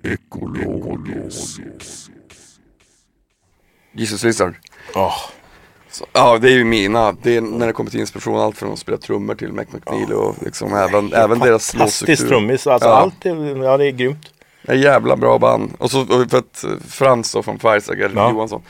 ekologisk. 0.03 1.61
Jesus 3.93 4.25
Lizard. 4.25 4.55
Så, 5.91 6.07
ja, 6.13 6.39
det 6.39 6.49
är 6.49 6.53
ju 6.53 6.65
mina. 6.65 7.13
Det 7.23 7.37
är 7.37 7.41
när 7.41 7.67
det 7.67 7.73
kommer 7.73 7.91
till 7.91 8.01
inspiration, 8.01 8.39
allt 8.39 8.57
från 8.59 8.73
att 8.73 8.79
spela 8.79 8.99
trummor 8.99 9.35
till 9.35 9.53
Mac 9.53 9.65
McNeil 9.73 10.13
och 10.13 10.35
liksom 10.43 10.75
även, 10.75 11.13
även 11.13 11.39
deras 11.39 11.71
Fantastisk 11.73 11.79
låtstruktur. 12.09 12.29
trummis. 12.29 12.67
Alltså 12.67 12.89
Ja. 12.89 12.95
allt 12.97 13.27
är, 13.27 13.65
ja, 13.65 13.77
det 13.77 13.87
är 13.87 13.91
grymt. 13.91 14.27
Det 14.63 14.73
är 14.73 14.77
jävla 14.77 15.17
bra 15.17 15.39
band. 15.39 15.73
Och 15.79 15.91
så 15.91 16.01
och 16.01 16.31
för 16.31 16.39
att 16.39 16.65
eh, 16.65 16.71
Frans 16.89 17.33
då 17.33 17.43
från 17.43 17.59
Firestag, 17.59 18.01
Ja. 18.15 18.31
Johansson. 18.31 18.63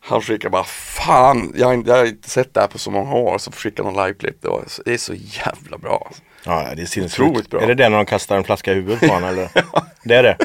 Han 0.00 0.22
skickar 0.22 0.48
bara, 0.48 0.64
fan, 0.64 1.52
jag 1.56 1.88
jag 1.88 1.96
har 1.96 2.04
inte 2.04 2.30
sett 2.30 2.54
det 2.54 2.60
här 2.60 2.68
på 2.68 2.78
så 2.78 2.90
många 2.90 3.14
år. 3.14 3.38
Så 3.38 3.52
skickar 3.52 3.84
någon 3.84 4.06
liveklipp. 4.06 4.42
Det, 4.42 4.48
var, 4.48 4.64
det 4.84 4.92
är 4.92 4.98
så 4.98 5.14
jävla 5.14 5.78
bra. 5.78 6.10
Ja, 6.44 6.68
det 6.76 6.82
är 6.82 6.86
sinnessjukt. 6.86 7.54
Är 7.54 7.66
det 7.66 7.74
det 7.74 7.88
när 7.88 7.96
de 7.96 8.06
kastar 8.06 8.36
en 8.36 8.44
flaska 8.44 8.72
i 8.72 8.74
huvudet 8.74 9.00
på 9.00 9.06
honom 9.06 9.28
eller? 9.28 9.48
Det 10.04 10.14
är 10.14 10.22
det. 10.22 10.36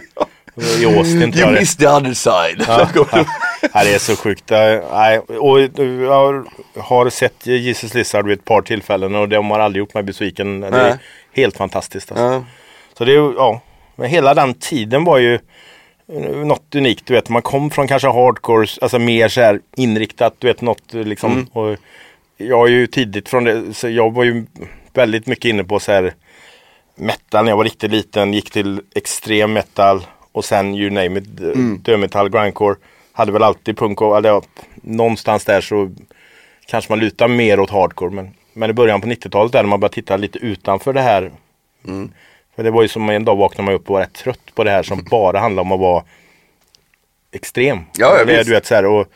I 0.79 0.85
Austin 0.85 1.31
tror 1.31 1.53
jag 1.53 1.61
det. 1.61 1.65
the 1.65 1.87
other 1.87 2.13
side. 2.13 2.65
Ja, 2.67 2.89
ja. 2.95 3.25
ja, 3.73 3.83
det 3.83 3.93
är 3.95 3.99
så 3.99 4.15
sjukt. 4.15 4.49
Nej, 4.91 5.19
och 5.19 5.59
jag 5.59 6.45
har 6.77 7.09
sett 7.09 7.45
Jesus 7.45 7.93
Lizard 7.93 8.27
vid 8.27 8.39
ett 8.39 8.45
par 8.45 8.61
tillfällen 8.61 9.15
och 9.15 9.29
de 9.29 9.51
har 9.51 9.59
aldrig 9.59 9.79
gjort 9.79 9.93
mig 9.93 10.03
besviken. 10.03 10.59
Det 10.59 10.67
är 10.67 10.97
helt 11.33 11.57
fantastiskt. 11.57 12.11
Alltså. 12.11 12.45
Så 12.97 13.05
det 13.05 13.11
är 13.11 13.33
ja. 13.35 13.61
Men 13.95 14.09
hela 14.09 14.33
den 14.33 14.53
tiden 14.53 15.03
var 15.03 15.17
ju 15.17 15.39
något 16.45 16.75
unikt. 16.75 17.05
Du 17.05 17.13
vet, 17.13 17.29
man 17.29 17.41
kom 17.41 17.69
från 17.69 17.87
kanske 17.87 18.07
hardcore, 18.07 18.67
alltså 18.81 18.99
mer 18.99 19.27
så 19.27 19.41
här 19.41 19.59
inriktat, 19.75 20.35
du 20.39 20.47
vet 20.47 20.61
något 20.61 20.93
liksom. 20.93 21.31
Mm. 21.31 21.45
Och 21.45 21.77
jag 22.37 22.67
är 22.67 22.71
ju 22.71 22.87
tidigt 22.87 23.29
från 23.29 23.43
det, 23.43 23.73
så 23.73 23.89
jag 23.89 24.13
var 24.13 24.23
ju 24.23 24.45
väldigt 24.93 25.27
mycket 25.27 25.49
inne 25.49 25.63
på 25.63 25.79
så 25.79 25.91
här 25.91 26.13
metal 26.95 27.43
när 27.45 27.51
jag 27.51 27.57
var 27.57 27.63
riktigt 27.63 27.91
liten. 27.91 28.33
Gick 28.33 28.51
till 28.51 28.81
extrem 28.95 29.53
metal 29.53 30.05
och 30.31 30.45
sen 30.45 30.75
you 30.75 30.89
name 30.89 31.19
it. 31.19 31.39
Mm. 31.39 31.79
Dödmetall, 31.81 32.29
grindcore. 32.29 32.75
Hade 33.11 33.31
väl 33.31 33.43
alltid 33.43 33.77
punk 33.77 34.01
och 34.01 34.17
eller, 34.17 34.41
någonstans 34.75 35.45
där 35.45 35.61
så 35.61 35.91
kanske 36.67 36.91
man 36.91 36.99
lutar 36.99 37.27
mer 37.27 37.59
åt 37.59 37.69
hardcore. 37.69 38.11
Men, 38.11 38.29
men 38.53 38.69
i 38.69 38.73
början 38.73 39.01
på 39.01 39.07
90-talet 39.07 39.51
där 39.51 39.63
när 39.63 39.69
man 39.69 39.79
började 39.79 39.95
titta 39.95 40.17
lite 40.17 40.39
utanför 40.39 40.93
det 40.93 41.01
här. 41.01 41.31
Mm. 41.87 42.11
För 42.55 42.63
det 42.63 42.71
var 42.71 42.81
ju 42.81 42.87
som 42.87 43.09
en 43.09 43.25
dag 43.25 43.35
vaknade 43.35 43.65
man 43.65 43.73
upp 43.73 43.89
och 43.89 43.93
var 43.93 44.01
rätt 44.01 44.13
trött 44.13 44.55
på 44.55 44.63
det 44.63 44.71
här 44.71 44.83
som 44.83 45.03
bara 45.03 45.39
handlar 45.39 45.61
om 45.61 45.71
att 45.71 45.79
vara 45.79 46.03
extrem. 47.31 47.79
Ja, 47.97 48.17
ja, 48.17 48.25
det, 48.25 48.43
du 48.43 48.51
vet, 48.51 48.65
så 48.65 48.75
här, 48.75 48.85
och 48.85 49.07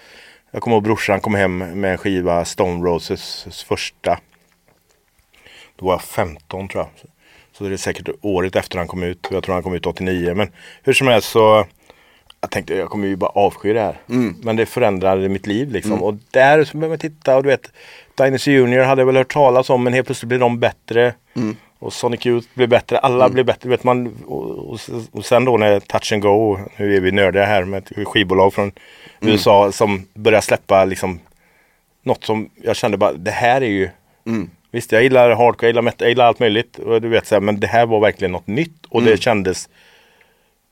jag 0.51 0.61
kommer 0.61 0.75
ihåg 0.75 0.83
brorsan 0.83 1.19
kom 1.19 1.35
hem 1.35 1.57
med 1.57 1.91
en 1.91 1.97
skiva 1.97 2.45
Stone 2.45 2.85
Roses 2.85 3.63
första. 3.67 4.19
Då 5.75 5.85
var 5.85 5.93
jag 5.93 6.01
15 6.01 6.67
tror 6.67 6.83
jag. 6.83 7.11
Så 7.51 7.63
det 7.63 7.75
är 7.75 7.77
säkert 7.77 8.09
året 8.21 8.55
efter 8.55 8.77
han 8.77 8.87
kom 8.87 9.03
ut. 9.03 9.27
Jag 9.31 9.43
tror 9.43 9.53
han 9.53 9.63
kom 9.63 9.73
ut 9.73 9.85
89. 9.85 10.33
Men 10.35 10.51
hur 10.83 10.93
som 10.93 11.07
helst 11.07 11.29
så 11.29 11.65
jag 12.41 12.51
tänkte 12.51 12.75
jag 12.75 12.89
kommer 12.89 13.07
ju 13.07 13.15
bara 13.15 13.29
avsky 13.29 13.73
det 13.73 13.81
här. 13.81 14.01
Mm. 14.09 14.35
Men 14.43 14.55
det 14.55 14.65
förändrade 14.65 15.29
mitt 15.29 15.47
liv 15.47 15.71
liksom. 15.71 16.03
Och 16.03 16.13
där 16.31 16.63
så 16.63 16.77
började 16.77 16.89
man 16.89 16.99
titta 16.99 17.37
och 17.37 17.43
du 17.43 17.49
vet 17.49 17.71
Dynasty 18.15 18.51
Junior 18.51 18.83
hade 18.83 19.01
jag 19.01 19.05
väl 19.05 19.15
hört 19.15 19.33
talas 19.33 19.69
om 19.69 19.83
men 19.83 19.93
helt 19.93 20.05
plötsligt 20.05 20.27
blev 20.27 20.39
de 20.39 20.59
bättre. 20.59 21.13
Mm. 21.35 21.55
Och 21.79 21.93
Sonic 21.93 22.25
Youth 22.25 22.47
blev 22.53 22.69
bättre. 22.69 22.97
Alla 22.99 23.29
blev 23.29 23.45
bättre. 23.45 23.69
Vet 23.69 23.83
man, 23.83 24.15
och, 24.27 24.49
och, 24.69 24.79
och 25.11 25.25
sen 25.25 25.45
då 25.45 25.57
när 25.57 25.79
Touch 25.79 26.13
and 26.13 26.21
Go, 26.21 26.57
nu 26.77 26.95
är 26.95 27.01
vi 27.01 27.11
nördiga 27.11 27.45
här 27.45 27.63
med 27.63 27.77
ett 27.91 28.07
skivbolag 28.07 28.53
från 28.53 28.71
Mm. 29.21 29.31
USA 29.33 29.71
som 29.71 30.05
började 30.13 30.41
släppa 30.41 30.85
liksom 30.85 31.19
något 32.03 32.23
som 32.23 32.49
jag 32.63 32.75
kände 32.75 32.97
bara 32.97 33.13
det 33.13 33.31
här 33.31 33.61
är 33.61 33.67
ju 33.69 33.89
Mm. 34.25 34.49
Visst 34.71 34.91
jag 34.91 35.03
gillar 35.03 35.29
hardcore, 35.29 35.67
jag 35.67 35.69
gillar 35.69 35.81
metal, 35.81 36.05
jag 36.05 36.09
gillar 36.09 36.25
allt 36.25 36.39
möjligt. 36.39 36.79
Och 36.79 37.01
du 37.01 37.07
vet 37.09 37.27
så 37.27 37.35
här, 37.35 37.41
men 37.41 37.59
det 37.59 37.67
här 37.67 37.85
var 37.85 37.99
verkligen 37.99 38.31
något 38.31 38.47
nytt 38.47 38.85
och 38.89 39.01
Mm. 39.01 39.11
det 39.11 39.17
kändes 39.21 39.69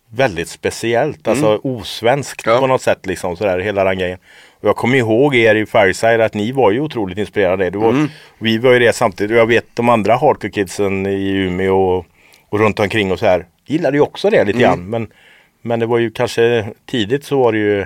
väldigt 0.10 0.50
speciellt. 0.50 1.28
Alltså 1.28 1.60
osvenskt 1.64 2.42
Ja. 2.46 2.60
på 2.60 2.68
något 2.68 2.82
sätt 2.82 3.06
liksom 3.06 3.36
sådär 3.38 3.60
hela 3.60 3.84
den 3.84 3.98
grejen. 4.00 4.20
Och 4.60 4.70
jag 4.70 4.76
kommer 4.76 4.98
ihåg 4.98 5.36
er 5.36 5.56
i 5.56 5.66
Fireside 5.66 6.22
att 6.22 6.34
ni 6.34 6.52
var 6.52 6.72
ju 6.72 6.80
otroligt 6.80 7.18
inspirerade. 7.18 7.70
Det 7.70 7.78
var, 7.78 7.90
Mm. 7.90 8.10
Vi 8.40 8.58
var 8.58 8.72
ju 8.74 8.80
det 8.80 8.94
samtidigt 8.94 9.32
och 9.32 9.38
jag 9.38 9.46
vet 9.48 9.66
de 9.74 9.90
andra 9.90 10.16
hardcore 10.16 10.52
kidsen 10.52 11.06
i 11.06 11.30
Umeå 11.32 11.76
och, 11.98 12.06
och 12.50 12.60
runt 12.60 12.80
omkring 12.80 13.12
och 13.12 13.20
så 13.20 13.26
här 13.26 13.46
gillade 13.66 13.98
ju 13.98 14.02
också 14.04 14.30
det 14.30 14.44
lite 14.44 14.60
Mm. 14.60 14.62
grann. 14.70 14.90
Men, 14.90 15.08
men 15.62 15.80
det 15.80 15.86
var 15.86 15.98
ju 15.98 16.12
kanske 16.12 16.68
tidigt 16.86 17.26
så 17.26 17.40
var 17.40 17.52
det 17.52 17.58
ju 17.58 17.86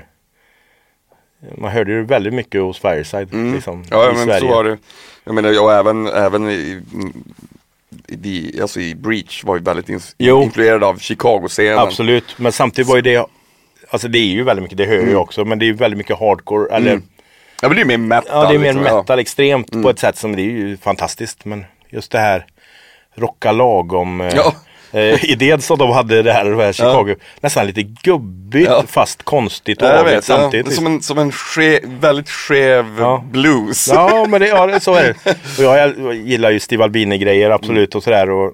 man 1.57 1.71
hörde 1.71 1.91
ju 1.91 2.03
väldigt 2.03 2.33
mycket 2.33 2.61
hos 2.61 2.79
Fireside. 2.79 3.33
Liksom, 3.53 3.73
Mm. 3.73 3.87
Ja, 3.91 4.11
i 4.11 4.13
men 4.13 4.25
Sverige. 4.25 4.39
så 4.39 4.47
var 4.47 4.63
det. 4.63 4.77
Jag 5.23 5.35
menar, 5.35 5.51
jag 5.51 5.79
även, 5.79 6.07
även 6.07 6.49
i, 6.49 6.81
i, 8.07 8.29
i, 8.29 8.61
alltså 8.61 8.79
i 8.79 8.95
Breach 8.95 9.43
var 9.43 9.55
ju 9.55 9.61
väldigt 9.63 10.15
Jo. 10.17 10.43
influerad 10.43 10.83
av 10.83 10.97
Chicago-scenen. 10.99 11.79
Absolut, 11.79 12.35
men 12.37 12.51
samtidigt 12.51 12.89
var 12.89 12.95
ju 12.95 13.01
det 13.01 13.25
Alltså 13.89 14.07
det 14.07 14.17
är 14.19 14.25
ju 14.25 14.43
väldigt 14.43 14.63
mycket, 14.63 14.77
det 14.77 14.85
hör 14.85 15.07
jag 15.11 15.21
också, 15.21 15.45
men 15.45 15.59
det 15.59 15.65
är 15.65 15.67
ju 15.67 15.73
väldigt 15.73 15.97
mycket 15.97 16.19
hardcore. 16.19 16.75
Eller, 16.75 16.91
Mm. 16.91 17.03
Ja 17.61 17.67
men 17.67 17.75
det 17.75 17.81
är 17.81 17.85
mer 17.85 17.97
metal. 17.97 18.29
Ja, 18.43 18.49
det 18.49 18.55
är 18.55 18.59
mer 18.59 18.65
liksom, 18.73 18.85
ja. 18.85 18.95
metal 18.97 19.19
extremt 19.19 19.71
på 19.83 19.89
ett 19.89 19.99
sätt 19.99 20.17
som 20.17 20.35
det 20.35 20.41
är 20.41 20.45
ju 20.45 20.77
fantastiskt. 20.77 21.45
Men 21.45 21.65
just 21.89 22.11
det 22.11 22.19
här 22.19 22.45
rocka 23.15 23.51
lagom 23.51 24.21
eh, 24.21 24.35
Ja. 24.35 24.55
Eh, 24.91 25.25
idén 25.31 25.61
som 25.61 25.77
de 25.77 25.89
hade 25.91 26.21
det 26.21 26.33
här, 26.33 26.45
det 26.45 26.63
här 26.63 26.73
Chicago. 26.73 27.15
Nästan 27.41 27.67
lite 27.67 27.83
gubbigt 27.83 28.69
Ja. 28.69 28.83
fast 28.87 29.23
konstigt 29.23 29.81
och 29.81 29.87
Ja, 29.87 30.03
vet, 30.03 30.13
ja. 30.13 30.21
samtidigt. 30.21 30.65
liksom. 30.67 30.85
Som 30.85 30.93
en, 30.93 31.01
som 31.01 31.17
en 31.17 31.31
ske, 31.31 31.79
väldigt 31.85 32.29
skev 32.29 32.85
Ja. 32.99 33.23
blues. 33.31 33.87
Ja, 33.93 34.25
men 34.29 34.41
det, 34.41 34.47
ja, 34.47 34.79
så 34.79 34.93
är 34.95 35.03
det. 35.03 35.31
Och 35.57 35.63
jag, 35.77 35.93
jag 35.99 36.15
gillar 36.15 36.51
ju 36.51 36.59
Steve 36.59 36.83
Albini-grejer 36.83 37.49
absolut 37.49 37.95
och 37.95 38.03
sådär. 38.03 38.29
Och, 38.29 38.53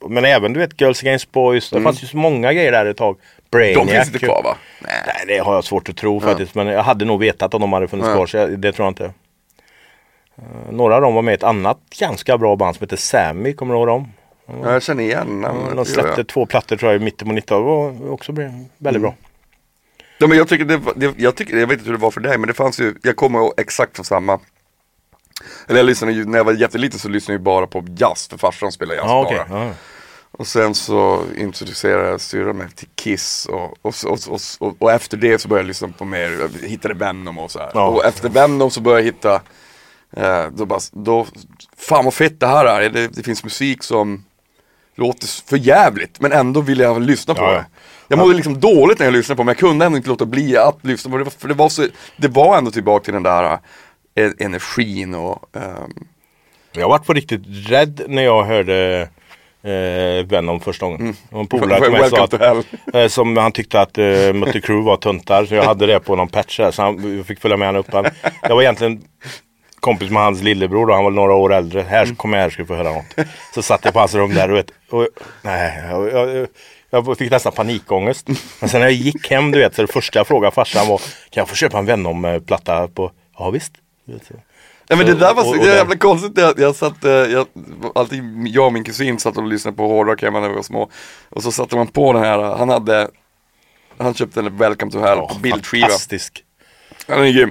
och, 0.00 0.10
men 0.10 0.24
även 0.24 0.52
du 0.52 0.60
vet 0.60 0.80
Girls 0.80 1.02
Against 1.02 1.32
Boys. 1.32 1.70
Det 1.70 1.80
fanns 1.82 2.02
ju 2.02 2.06
så 2.06 2.16
många 2.16 2.52
grejer 2.52 2.72
där 2.72 2.86
ett 2.86 2.96
tag. 2.96 3.16
Brainiac. 3.50 3.76
Mm. 3.82 3.86
De 3.86 3.92
finns 3.94 4.06
inte 4.14 4.18
kvar 4.26 4.42
va? 4.42 4.56
Nej. 4.80 4.92
Nej, 5.06 5.24
det 5.36 5.44
har 5.44 5.54
jag 5.54 5.64
svårt 5.64 5.88
att 5.88 5.96
tro 5.96 6.20
faktiskt. 6.20 6.54
Men 6.54 6.66
jag 6.66 6.82
hade 6.82 7.04
nog 7.04 7.20
vetat 7.20 7.54
om 7.54 7.60
de 7.60 7.72
hade 7.72 7.88
funnits 7.88 8.08
Ja. 8.08 8.14
kvar. 8.14 8.26
Så 8.26 8.36
jag, 8.36 8.58
det 8.58 8.72
tror 8.72 8.86
jag 8.86 8.90
inte. 8.90 9.04
Eh, 10.38 10.72
några 10.72 10.94
av 10.94 11.00
dem 11.02 11.14
var 11.14 11.22
med 11.22 11.32
i 11.32 11.34
ett 11.34 11.42
annat 11.42 11.78
ganska 12.00 12.38
bra 12.38 12.56
band 12.56 12.76
som 12.76 12.84
heter 12.84 12.96
Sammy. 12.96 13.52
Kommer 13.52 13.74
du 13.74 13.78
ihåg 13.78 13.86
dem? 13.88 14.12
Ja, 14.46 14.72
jag 14.72 14.82
känner 14.82 15.04
igen 15.04 15.40
namnet. 15.40 15.76
De 15.76 15.84
släppte 15.84 16.14
jag. 16.16 16.26
två 16.26 16.46
plattor 16.46 16.76
tror 16.76 16.92
jag 16.92 17.00
i 17.00 17.04
mitten 17.04 17.28
på 17.28 17.34
90-talet. 17.34 17.98
Det 17.98 18.04
var 18.04 18.12
också 18.12 18.32
väldigt 18.78 19.02
bra. 19.02 19.14
Ja, 20.18 20.26
men 20.26 20.38
jag 20.38 20.48
tycker 20.48 20.64
det, 20.64 20.80
det, 20.96 21.14
jag 21.18 21.36
tycker, 21.36 21.56
jag 21.56 21.66
vet 21.66 21.78
inte 21.78 21.90
hur 21.90 21.96
det 21.96 22.02
var 22.02 22.10
för 22.10 22.20
dig, 22.20 22.38
men 22.38 22.48
det 22.48 22.54
fanns 22.54 22.80
ju, 22.80 22.94
jag 23.02 23.16
kommer 23.16 23.38
ihåg 23.38 23.52
exakt 23.56 23.96
från 23.96 24.04
samma 24.04 24.40
eller 25.66 25.78
jag 25.78 25.86
lyssnade 25.86 26.12
ju, 26.12 26.24
när 26.24 26.38
jag 26.38 26.44
var 26.44 26.52
jätteliten 26.52 26.98
så 26.98 27.08
lyssnade 27.08 27.34
jag 27.34 27.40
ju 27.40 27.44
bara 27.44 27.66
på 27.66 27.84
jazz, 27.96 28.28
för 28.28 28.38
farsan 28.38 28.72
spelade 28.72 28.96
jazz 28.96 29.06
Ja, 29.06 29.24
okej. 29.26 29.44
bara. 29.48 29.64
Ja. 29.64 29.70
Och 30.30 30.46
sen 30.46 30.74
så 30.74 31.22
introducerade 31.36 32.18
syrran 32.18 32.56
mig 32.56 32.68
till 32.70 32.88
Kiss 32.94 33.46
och, 33.46 33.64
och, 33.82 33.94
och, 34.06 34.18
och, 34.28 34.40
och, 34.58 34.76
och 34.78 34.92
efter 34.92 35.16
det 35.16 35.38
så 35.38 35.48
började 35.48 35.62
jag 35.62 35.68
lyssna 35.68 35.88
på 35.88 36.04
mer, 36.04 36.50
jag 36.62 36.68
hittade 36.68 36.94
Venom 36.94 37.38
och 37.38 37.50
så 37.50 37.58
här. 37.58 37.70
Ja. 37.74 37.86
Och 37.86 38.04
efter 38.04 38.28
Venom 38.28 38.70
så 38.70 38.80
började 38.80 39.02
jag 39.02 39.12
hitta, 39.12 39.34
eh, 40.16 40.50
då 40.52 40.66
bara, 40.66 40.80
då, 40.92 41.26
fan 41.76 42.04
vad 42.04 42.14
fett 42.14 42.40
det 42.40 42.46
här 42.46 42.64
är, 42.64 42.90
det, 42.90 43.08
det 43.08 43.22
finns 43.22 43.44
musik 43.44 43.82
som 43.82 44.24
låter 44.96 45.48
för 45.48 45.56
jävligt 45.56 46.20
men 46.20 46.32
ändå 46.32 46.60
vill 46.60 46.78
jag 46.78 47.02
lyssna 47.02 47.34
på 47.34 47.42
Ja, 47.42 47.50
det. 47.52 47.64
Jag 48.08 48.18
mådde 48.18 48.34
liksom 48.34 48.60
dåligt 48.60 48.98
när 48.98 49.06
jag 49.06 49.12
lyssnade 49.12 49.36
på 49.36 49.42
det 49.42 49.44
men 49.44 49.52
jag 49.52 49.58
kunde 49.58 49.84
ändå 49.86 49.96
inte 49.96 50.08
låta 50.08 50.26
bli 50.26 50.56
att 50.56 50.78
lyssna 50.82 51.10
på 51.10 51.18
det, 51.18 51.30
för 51.30 51.48
det 51.48 51.54
var, 51.54 51.68
så, 51.68 51.86
det 52.16 52.28
var 52.28 52.58
ändå 52.58 52.70
tillbaka 52.70 53.04
till 53.04 53.14
den 53.14 53.22
där 53.22 53.58
eh, 54.14 54.30
energin 54.38 55.14
och 55.14 55.56
ehm, 55.56 56.06
Jag 56.72 56.88
varit 56.88 57.04
på 57.06 57.12
riktigt 57.12 57.42
rädd 57.46 58.02
när 58.08 58.22
jag 58.22 58.44
hörde 58.44 59.08
eh, 59.62 60.26
Venom 60.26 60.60
första 60.60 60.86
gången. 60.86 61.16
En 61.30 61.46
polare 61.46 61.80
till 61.84 61.92
mig 61.92 62.10
sa 62.10 62.24
att. 62.24 62.94
Eh, 62.94 63.08
Som 63.08 63.36
han 63.36 63.52
tyckte 63.52 63.80
att 63.80 63.98
uh, 63.98 64.32
Mötley 64.32 64.60
Crüe 64.62 64.82
var 64.84 64.96
tuntar. 64.96 65.44
Så 65.44 65.54
jag 65.54 65.64
hade 65.64 65.86
det 65.86 66.00
på 66.00 66.16
någon 66.16 66.28
patch 66.28 66.58
här. 66.58 66.70
Så 66.70 66.82
han, 66.82 67.16
jag 67.16 67.26
fick 67.26 67.40
följa 67.40 67.56
med 67.56 67.68
honom 67.68 67.80
upp. 67.80 67.92
Han, 67.92 68.06
jag 68.42 68.54
var 68.54 68.62
egentligen 68.62 69.02
kompis 69.86 70.10
med 70.10 70.22
hans 70.22 70.42
lillebror 70.42 70.86
då. 70.86 70.94
Han 70.94 71.04
var 71.04 71.10
några 71.10 71.34
år 71.34 71.52
äldre. 71.54 71.82
Här 71.82 72.14
kom 72.14 72.32
jag 72.32 72.40
här 72.40 72.50
ska 72.50 72.64
få 72.66 72.74
höra 72.74 72.92
något. 72.92 73.26
Så 73.54 73.62
satt 73.62 73.84
jag 73.84 73.92
på 73.94 74.00
hans 74.00 74.14
rum 74.14 74.34
där. 74.34 74.48
Du 74.48 74.54
vet, 74.54 74.70
och, 74.90 75.08
nej, 75.42 75.82
jag, 75.90 76.12
jag, 76.12 76.46
jag 76.90 77.18
fick 77.18 77.30
nästan 77.30 77.52
panikångest. 77.52 78.28
Men 78.60 78.68
sen 78.68 78.80
när 78.80 78.86
jag 78.86 78.92
gick 78.96 79.30
hem 79.30 79.50
du 79.50 79.58
vet. 79.58 79.74
Så 79.74 79.82
det 79.82 79.92
första 79.92 80.18
jag 80.18 80.26
frågade 80.26 80.54
farsan 80.54 80.88
var. 80.88 80.98
Kan 80.98 81.40
jag 81.40 81.48
få 81.48 81.54
köpa 81.54 81.78
en 81.78 81.86
Venom-platta 81.86 82.88
på? 82.88 83.12
Ja 83.38 83.50
visst. 83.50 83.72
Ja 84.88 84.96
men 84.96 85.06
det 85.06 85.14
där 85.14 85.34
var 85.34 85.42
så 85.42 85.50
Och- 85.50 85.56
och 85.60 85.66
jävla 85.66 85.96
konstigt, 85.96 86.32
jag, 86.38 86.58
jag 86.58 86.76
satt, 86.76 87.04
eh, 87.04 87.10
jag, 87.12 87.46
alltid 87.94 88.22
jag 88.48 88.66
och 88.66 88.72
min 88.72 88.84
kusin 88.84 89.18
satt 89.18 89.36
och 89.36 89.46
lyssnade 89.46 89.76
på 89.76 89.88
hårdrock 89.88 90.22
hemma 90.22 90.40
när 90.40 90.48
vi 90.48 90.54
var 90.54 90.62
små 90.62 90.90
Och 91.28 91.42
så 91.42 91.52
satte 91.52 91.76
man 91.76 91.86
på 91.86 92.12
den 92.12 92.22
här, 92.22 92.38
han 92.38 92.68
hade, 92.68 93.08
han 93.98 94.14
köpte 94.14 94.40
en 94.40 94.56
Welcome 94.56 94.92
to 94.92 94.98
Hell 95.00 95.18
på 95.18 95.34
bildskiva 95.42 95.86
Fantastisk. 95.86 96.42
Han 97.08 97.18
är 97.26 97.32
grym 97.32 97.50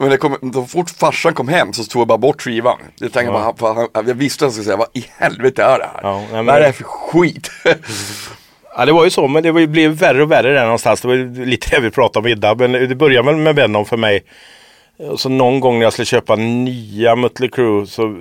Men 0.00 0.10
det 0.10 0.16
kom, 0.16 0.52
så 0.54 0.66
fort 0.66 0.90
farsan 0.90 1.34
kom 1.34 1.48
hem 1.48 1.72
så 1.72 1.84
tog 1.84 2.00
jag 2.00 2.08
bara 2.08 2.18
bort 2.18 2.42
skivan 2.42 2.78
Jag 2.98 3.12
tänkte 3.12 3.32
bara, 3.32 3.74
han, 3.74 3.88
han, 3.94 4.06
jag 4.06 4.14
visste 4.14 4.44
att 4.44 4.46
han 4.46 4.52
skulle 4.52 4.64
säga, 4.64 4.76
vad 4.76 4.88
i 4.92 5.04
helvete 5.18 5.62
är 5.62 5.78
det 5.78 5.84
här? 5.94 6.00
Ja, 6.02 6.16
nej, 6.18 6.28
men- 6.32 6.46
vad 6.46 6.54
är 6.54 6.60
det 6.60 6.66
här 6.66 6.72
för 6.72 6.84
skit? 6.84 7.50
Ja 8.76 8.84
det 8.86 8.92
var 8.92 9.04
ju 9.04 9.10
så 9.10 9.28
men 9.28 9.42
det 9.42 9.66
blev 9.66 9.90
värre 9.90 10.22
och 10.22 10.30
värre 10.30 10.52
där 10.52 10.62
någonstans. 10.62 11.00
Det 11.00 11.08
var 11.08 11.44
lite 11.46 11.76
det 11.76 11.80
vi 11.80 11.90
pratade 11.90 12.26
om 12.26 12.32
idag. 12.32 12.60
Men 12.60 12.72
det 12.72 12.94
började 12.94 13.26
väl 13.26 13.36
med 13.36 13.54
Venom 13.54 13.84
för 13.86 13.96
mig. 13.96 14.24
Och 14.96 15.20
så 15.20 15.28
någon 15.28 15.60
gång 15.60 15.78
när 15.78 15.86
jag 15.86 15.92
skulle 15.92 16.06
köpa 16.06 16.36
nya 16.36 17.16
Mötley 17.16 17.48
Crüe 17.50 17.84
så 17.86 18.16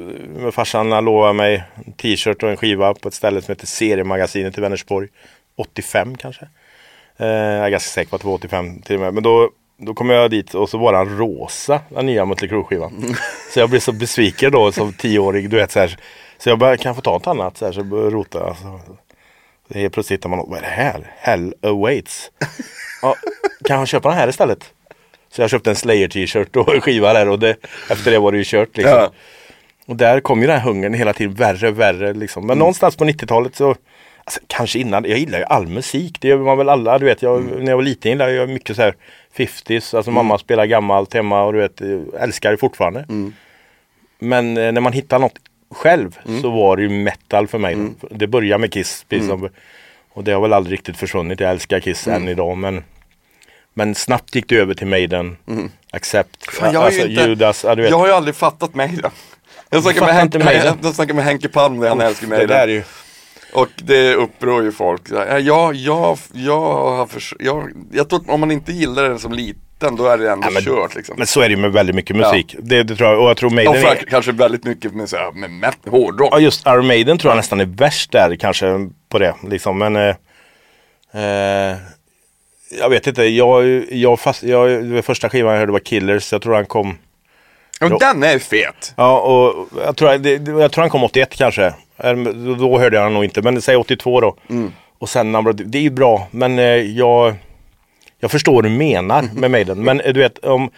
farsan 0.51 0.89
lovade 1.05 1.33
mig 1.33 1.63
en 1.85 1.93
t-shirt 1.93 2.43
och 2.43 2.49
en 2.49 2.57
skiva 2.57 2.93
på 2.93 3.07
ett 3.07 3.13
ställe 3.13 3.41
som 3.41 3.51
heter 3.51 3.67
Seriemagasinet 3.67 4.57
i 4.57 4.61
Vänersborg. 4.61 5.07
85 5.57 6.17
kanske. 6.17 6.47
Eh, 7.17 7.27
jag 7.27 7.65
är 7.65 7.69
ganska 7.69 7.89
säker 7.89 8.09
på 8.09 8.15
att 8.15 8.21
det 8.21 8.27
var 8.27 8.33
85 8.35 8.81
till 8.81 8.95
och 8.95 9.01
med. 9.01 9.13
Men 9.13 9.23
då, 9.23 9.49
då 9.79 9.93
kom 9.93 10.09
jag 10.09 10.31
dit 10.31 10.53
och 10.53 10.69
så 10.69 10.77
var 10.77 10.93
den 10.93 11.17
rosa, 11.17 11.81
den 11.89 12.05
nya 12.05 12.25
Mötley 12.25 12.49
Crüe 12.49 12.63
skivan. 12.63 13.15
Så 13.53 13.59
jag 13.59 13.69
blev 13.69 13.79
så 13.79 13.91
besviken 13.91 14.51
då 14.51 14.71
som 14.71 14.93
tioårig. 14.93 15.49
Du 15.49 15.57
vet, 15.57 15.71
så, 15.71 15.79
här. 15.79 15.97
så 16.37 16.49
jag 16.49 16.59
bara, 16.59 16.77
kan 16.77 16.89
jag 16.89 16.95
få 16.95 17.01
ta 17.01 17.17
ett 17.17 17.27
annat? 17.27 17.57
Så, 17.57 17.65
här, 17.65 17.71
så 17.71 17.79
jag 17.79 17.85
började 17.85 18.09
rota. 18.09 18.43
Alltså. 18.43 18.81
Helt 19.73 19.93
plötsligt 19.93 20.19
hittar 20.19 20.29
man, 20.29 20.45
vad 20.47 20.57
är 20.57 20.61
det 20.61 20.67
här? 20.67 21.13
Hell 21.17 21.53
awaits. 21.61 22.31
Ja, 23.01 23.15
kan 23.63 23.79
jag 23.79 23.87
köpa 23.87 24.09
den 24.09 24.17
här 24.17 24.27
istället? 24.27 24.73
Så 25.31 25.41
jag 25.41 25.49
köpte 25.49 25.69
en 25.69 25.75
Slayer 25.75 26.07
t-shirt 26.07 26.55
och 26.55 26.83
skiva 26.83 27.13
där 27.13 27.29
och 27.29 27.39
det, 27.39 27.55
efter 27.89 28.11
det 28.11 28.19
var 28.19 28.31
det 28.31 28.37
ju 28.37 28.43
kört 28.43 28.77
liksom. 28.77 28.95
Ja. 28.95 29.11
Och 29.85 29.95
där 29.95 30.19
kom 30.19 30.41
ju 30.41 30.47
den 30.47 30.59
här 30.59 30.65
hungern 30.65 30.93
hela 30.93 31.13
tiden 31.13 31.33
värre 31.33 31.67
och 31.67 31.79
värre 31.79 32.13
liksom. 32.13 32.47
Men 32.47 32.57
någonstans 32.57 32.95
på 32.95 33.05
90-talet 33.05 33.55
så 33.55 33.75
Alltså, 34.29 34.39
kanske 34.47 34.79
innan, 34.79 35.05
jag 35.09 35.17
gillar 35.19 35.39
ju 35.39 35.45
all 35.45 35.67
musik. 35.67 36.17
Det 36.21 36.27
gör 36.27 36.37
man 36.37 36.57
väl 36.57 36.69
alla. 36.69 36.97
Du 36.99 37.05
vet, 37.05 37.21
jag, 37.21 37.43
när 37.59 37.69
jag 37.69 37.75
var 37.75 37.83
liten 37.83 38.11
gillade 38.11 38.31
jag 38.33 38.49
mycket 38.49 38.75
så 38.75 38.81
här 38.81 38.95
50s. 39.35 39.95
Alltså 39.95 40.11
mamma 40.11 40.37
spelar 40.37 40.65
gammalt 40.65 41.13
hemma 41.13 41.43
och 41.43 41.53
du 41.53 41.59
vet, 41.59 41.81
älskar 42.19 42.51
det 42.51 42.57
fortfarande. 42.57 43.05
Men 44.19 44.57
eh, 44.57 44.71
när 44.71 44.81
man 44.81 44.93
hittar 44.93 45.19
något 45.19 45.33
själv 45.71 46.19
så 46.41 46.49
var 46.49 46.75
det 46.77 46.81
ju 46.83 46.89
metal 46.89 47.47
för 47.47 47.57
mig. 47.57 47.77
Det 48.11 48.27
började 48.27 48.61
med 48.61 48.73
Kiss. 48.73 49.05
precis 49.09 49.27
som- 49.27 49.49
Och 50.13 50.23
det 50.23 50.31
har 50.31 50.41
väl 50.41 50.53
aldrig 50.53 50.73
riktigt 50.73 50.97
försvunnit. 50.97 51.39
Jag 51.39 51.49
älskar 51.49 51.79
Kiss 51.79 52.07
än 52.07 52.27
idag. 52.27 52.57
Men, 52.57 52.83
men 53.73 53.95
snabbt 53.95 54.35
gick 54.35 54.49
det 54.49 54.55
över 54.55 54.73
till 54.73 54.87
Maiden. 54.87 55.37
Accept. 55.91 56.51
Fan, 56.51 56.73
jag, 56.73 56.83
alltså, 56.83 57.07
inte, 57.07 57.21
Judas. 57.23 57.63
Ja, 57.63 57.79
jag 57.79 57.97
har 57.99 58.07
ju 58.07 58.13
aldrig 58.13 58.35
fattat 58.35 58.75
mig 58.75 58.97
Jag 59.69 59.83
snackade 59.83 60.05
med, 60.37 60.45
Maiden. 60.45 60.77
jag 60.83 60.95
snackade 60.95 61.13
med 61.17 61.25
Henke 61.25 61.49
Palm, 61.49 61.81
han 61.81 62.01
älskar 62.01 62.27
Det 62.27 62.35
där 62.35 62.43
är 62.43 62.47
Maiden. 62.67 62.75
ju... 62.75 62.83
Och 63.53 63.67
det 63.75 64.15
upprör 64.15 64.61
ju 64.61 64.71
folk. 64.71 65.01
Ja, 65.11 65.39
jag, 65.39 65.75
jag, 65.75 66.17
jag 66.33 66.61
har 66.97 67.05
förs- 67.07 67.33
jag, 67.39 67.69
jag 67.91 68.09
tror 68.09 68.31
om 68.31 68.39
man 68.39 68.51
inte 68.51 68.71
gillar 68.71 69.09
det 69.09 69.19
som 69.19 69.33
liten, 69.33 69.95
då 69.95 70.05
är 70.07 70.17
det 70.17 70.31
ändå 70.31 70.47
Ja, 70.47 70.51
men- 70.51 70.63
kört 70.63 70.95
liksom. 70.95 71.15
Men 71.17 71.27
så 71.27 71.41
är 71.41 71.49
det 71.49 71.55
ju 71.55 71.61
med 71.61 71.71
väldigt 71.71 71.95
mycket 71.95 72.15
musik. 72.15 72.55
Det, 72.59 72.83
det 72.83 72.95
tror 72.95 73.09
jag. 73.09 73.23
Och 73.23 73.29
jag 73.29 73.37
tror 73.37 73.49
Maiden 73.49 73.73
och 73.73 73.77
är... 73.79 73.95
kanske 73.95 74.31
väldigt 74.31 74.63
mycket 74.63 74.93
med, 74.93 75.09
så 75.09 75.17
här, 75.17 75.31
med 75.31 75.49
met- 75.49 75.89
hårdrock. 75.89 76.29
Ja 76.33 76.39
just 76.39 76.65
Iron 76.67 76.87
Maiden 76.87 77.17
tror 77.17 77.31
jag 77.31 77.37
nästan 77.37 77.59
är 77.59 77.65
värst 77.65 78.11
där 78.11 78.35
kanske 78.35 78.89
på 79.09 79.19
det. 79.19 79.35
Liksom. 79.49 79.77
Men 79.77 79.95
eh, 79.95 80.15
eh, 81.13 81.77
jag 82.79 82.89
vet 82.89 83.07
inte. 83.07 83.23
Jag, 83.23 83.83
jag 83.91 84.19
fast, 84.19 84.43
jag, 84.43 85.05
första 85.05 85.29
skivan 85.29 85.51
jag 85.53 85.59
hörde 85.59 85.71
var 85.71 85.79
Killers. 85.79 86.31
Jag 86.31 86.41
tror 86.41 86.55
han 86.55 86.65
kom. 86.65 86.97
Men 87.81 87.97
den 87.97 88.23
är 88.23 88.39
fet. 88.39 88.93
Ja 88.97 89.19
och 89.19 89.67
jag 89.85 89.95
tror, 89.95 90.17
det- 90.17 90.51
jag 90.61 90.71
tror 90.71 90.81
han 90.81 90.89
kom 90.89 91.03
81 91.03 91.35
kanske. 91.35 91.73
Då 92.59 92.79
hörde 92.79 92.95
jag 92.97 93.03
han 93.03 93.13
nog 93.13 93.23
inte. 93.23 93.41
Men 93.41 93.61
säg 93.61 93.75
82 93.75 94.21
då. 94.21 94.35
Och 94.99 95.09
sen 95.09 95.33
the- 95.33 95.63
det 95.63 95.77
är 95.77 95.81
ju 95.81 95.89
bra. 95.89 96.27
Men 96.31 96.59
eh, 96.59 96.65
jag, 96.65 97.35
jag 98.19 98.31
förstår 98.31 98.53
vad 98.53 98.63
du 98.63 98.69
menar 98.69 99.25
med 99.33 99.51
Maiden. 99.51 99.83
Men 99.83 100.01
eh, 100.01 100.13
du 100.13 100.19
vet 100.19 100.37
om 100.37 100.69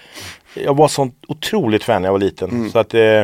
jag 0.53 0.77
var 0.77 0.87
sånt 0.87 1.15
otroligt 1.27 1.83
fan 1.83 2.01
när 2.01 2.07
jag 2.07 2.13
var 2.13 2.19
liten. 2.19 2.69
Så 2.69 2.79
att 2.79 2.93
eh, 2.93 3.23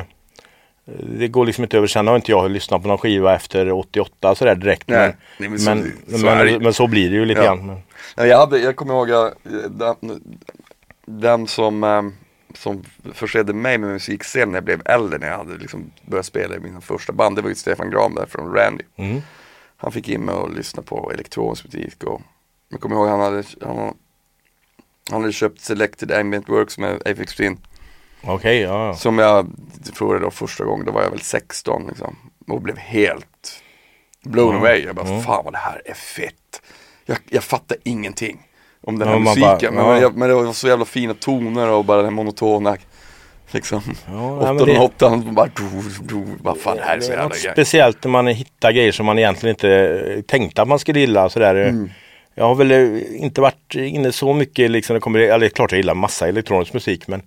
det 1.20 1.28
går 1.28 1.46
liksom 1.46 1.64
inte 1.64 1.78
över. 1.78 1.88
Sen 1.88 2.08
har 2.08 2.16
inte 2.16 2.32
jag 2.32 2.52
lyssnat 2.52 2.82
på 2.82 2.88
någon 2.88 2.98
skiva 2.98 3.36
efter 3.36 3.72
88 3.72 4.36
sådär 4.36 4.56
direkt. 4.56 4.88
Nej, 4.88 5.16
men, 5.38 5.50
men 5.50 5.60
så- 5.60 5.70
men, 5.72 6.20
så 6.20 6.26
men, 6.26 6.48
det 6.48 6.60
men 6.60 6.74
så 6.74 6.88
blir 6.88 7.10
det 7.10 7.16
ju 7.16 7.26
lite 7.26 7.40
Ja. 7.42 7.46
grann. 7.56 7.82
Jag, 8.16 8.38
hade, 8.38 8.60
jag 8.60 8.76
kommer 8.76 8.94
ihåg 8.94 9.12
att 9.12 9.34
eh, 9.46 9.70
den, 9.70 10.22
den 11.06 11.48
som, 11.48 11.84
som 12.54 12.84
försedde 13.14 13.54
mig 13.54 13.78
med 13.78 13.90
musikscen 13.90 14.50
när 14.50 14.56
jag 14.56 14.64
blev 14.64 14.82
äldre, 14.86 15.20
när 15.20 15.28
jag 15.28 15.38
hade 15.38 15.58
liksom 15.58 15.92
börjat 16.02 16.26
spela 16.26 16.56
i 16.56 16.60
mina 16.60 16.82
första 16.82 17.14
band, 17.14 17.36
det 17.36 17.42
var 17.42 17.50
ju 17.50 17.56
Stefan 17.56 17.90
Gram 17.90 18.16
där 18.16 18.26
från 18.26 18.54
Randy. 18.54 18.84
mm. 18.96 19.22
Han 19.78 19.92
fick 19.92 20.10
in 20.10 20.22
mig 20.22 20.36
och 20.36 20.54
lyssna 20.54 20.82
på 20.84 21.12
elektronisk 21.12 21.66
musik 21.66 22.04
och 22.04 22.22
jag 22.70 22.82
kommer 22.82 22.96
ihåg 22.96 23.08
han 23.08 23.20
hade, 23.20 23.44
han, 23.62 23.78
han 25.12 25.22
hade 25.22 25.34
köpt 25.34 25.62
Selected 25.62 26.12
Ambient 26.12 26.50
Works 26.50 26.78
med 26.78 26.96
Aphex 27.08 27.36
Twin 27.36 27.58
Okej, 28.24 28.60
ja. 28.62 28.88
ja. 28.88 28.96
Som 28.96 29.18
jag 29.18 29.48
provade 29.98 30.20
då 30.20 30.32
första 30.32 30.64
gången, 30.66 30.86
då 30.86 30.92
var 30.92 31.04
jag 31.04 31.10
väl 31.10 31.22
16 31.22 31.88
liksom 31.88 32.16
Och 32.48 32.62
blev 32.62 32.78
helt 32.78 33.64
blown 34.24 34.50
Mm. 34.50 34.62
away 34.62 34.84
Jag 34.86 34.96
bara, 34.96 35.08
Mm. 35.08 35.22
fan 35.24 35.44
vad 35.44 35.54
det 35.54 35.58
här 35.58 35.82
är 35.86 35.94
fett 35.94 36.62
Jag, 37.06 37.18
jag 37.30 37.44
fattar 37.44 37.78
ingenting 37.84 38.47
om 38.82 39.00
den 39.00 39.08
här 39.08 39.16
Ja, 39.16 39.20
musiken 39.20 39.76
bara, 39.76 39.88
men, 39.94 40.02
ja. 40.02 40.12
men 40.16 40.30
det 40.30 40.36
var 40.36 40.54
så 40.54 40.68
jävla 40.68 40.86
fina 40.86 41.14
toner 41.14 41.70
och 41.70 41.86
bara 41.86 42.02
den 42.02 42.14
monotona 42.14 42.78
Liksom 43.52 43.82
Ja, 44.12 44.80
Åttan 44.80 45.14
och 45.14 45.34
bara, 45.34 45.50
vad 46.42 46.58
fan 46.58 46.78
det 46.78 46.84
här 46.84 46.98
är 46.98 47.02
så 47.02 47.12
jävla 47.12 47.30
grej 47.30 47.52
speciellt 47.52 48.04
när 48.04 48.12
man 48.12 48.28
hittar 48.28 48.72
grejer 48.72 48.92
som 48.92 49.06
man 49.06 49.20
egentligen 49.20 49.56
inte 49.56 49.70
eh, 50.16 50.22
tänkte 50.22 50.62
att 50.62 50.68
man 50.68 50.80
skulle 50.80 51.00
gilla. 51.00 51.30
Sådär. 51.30 51.56
Mm. 51.56 51.90
Jag 52.36 52.46
har 52.48 52.56
väl 52.56 52.72
eh, 52.72 53.22
inte 53.24 53.42
varit 53.42 53.76
inne 53.76 54.12
så 54.12 54.34
mycket, 54.34 54.72
liksom, 54.72 54.94
det 54.94 55.00
kommer, 55.00 55.20
eller 55.20 55.50
klart 55.50 55.72
jag 55.72 55.78
gillar 55.78 55.94
massa 55.94 56.28
elektronisk 56.28 56.74
musik 56.74 57.08
men 57.08 57.22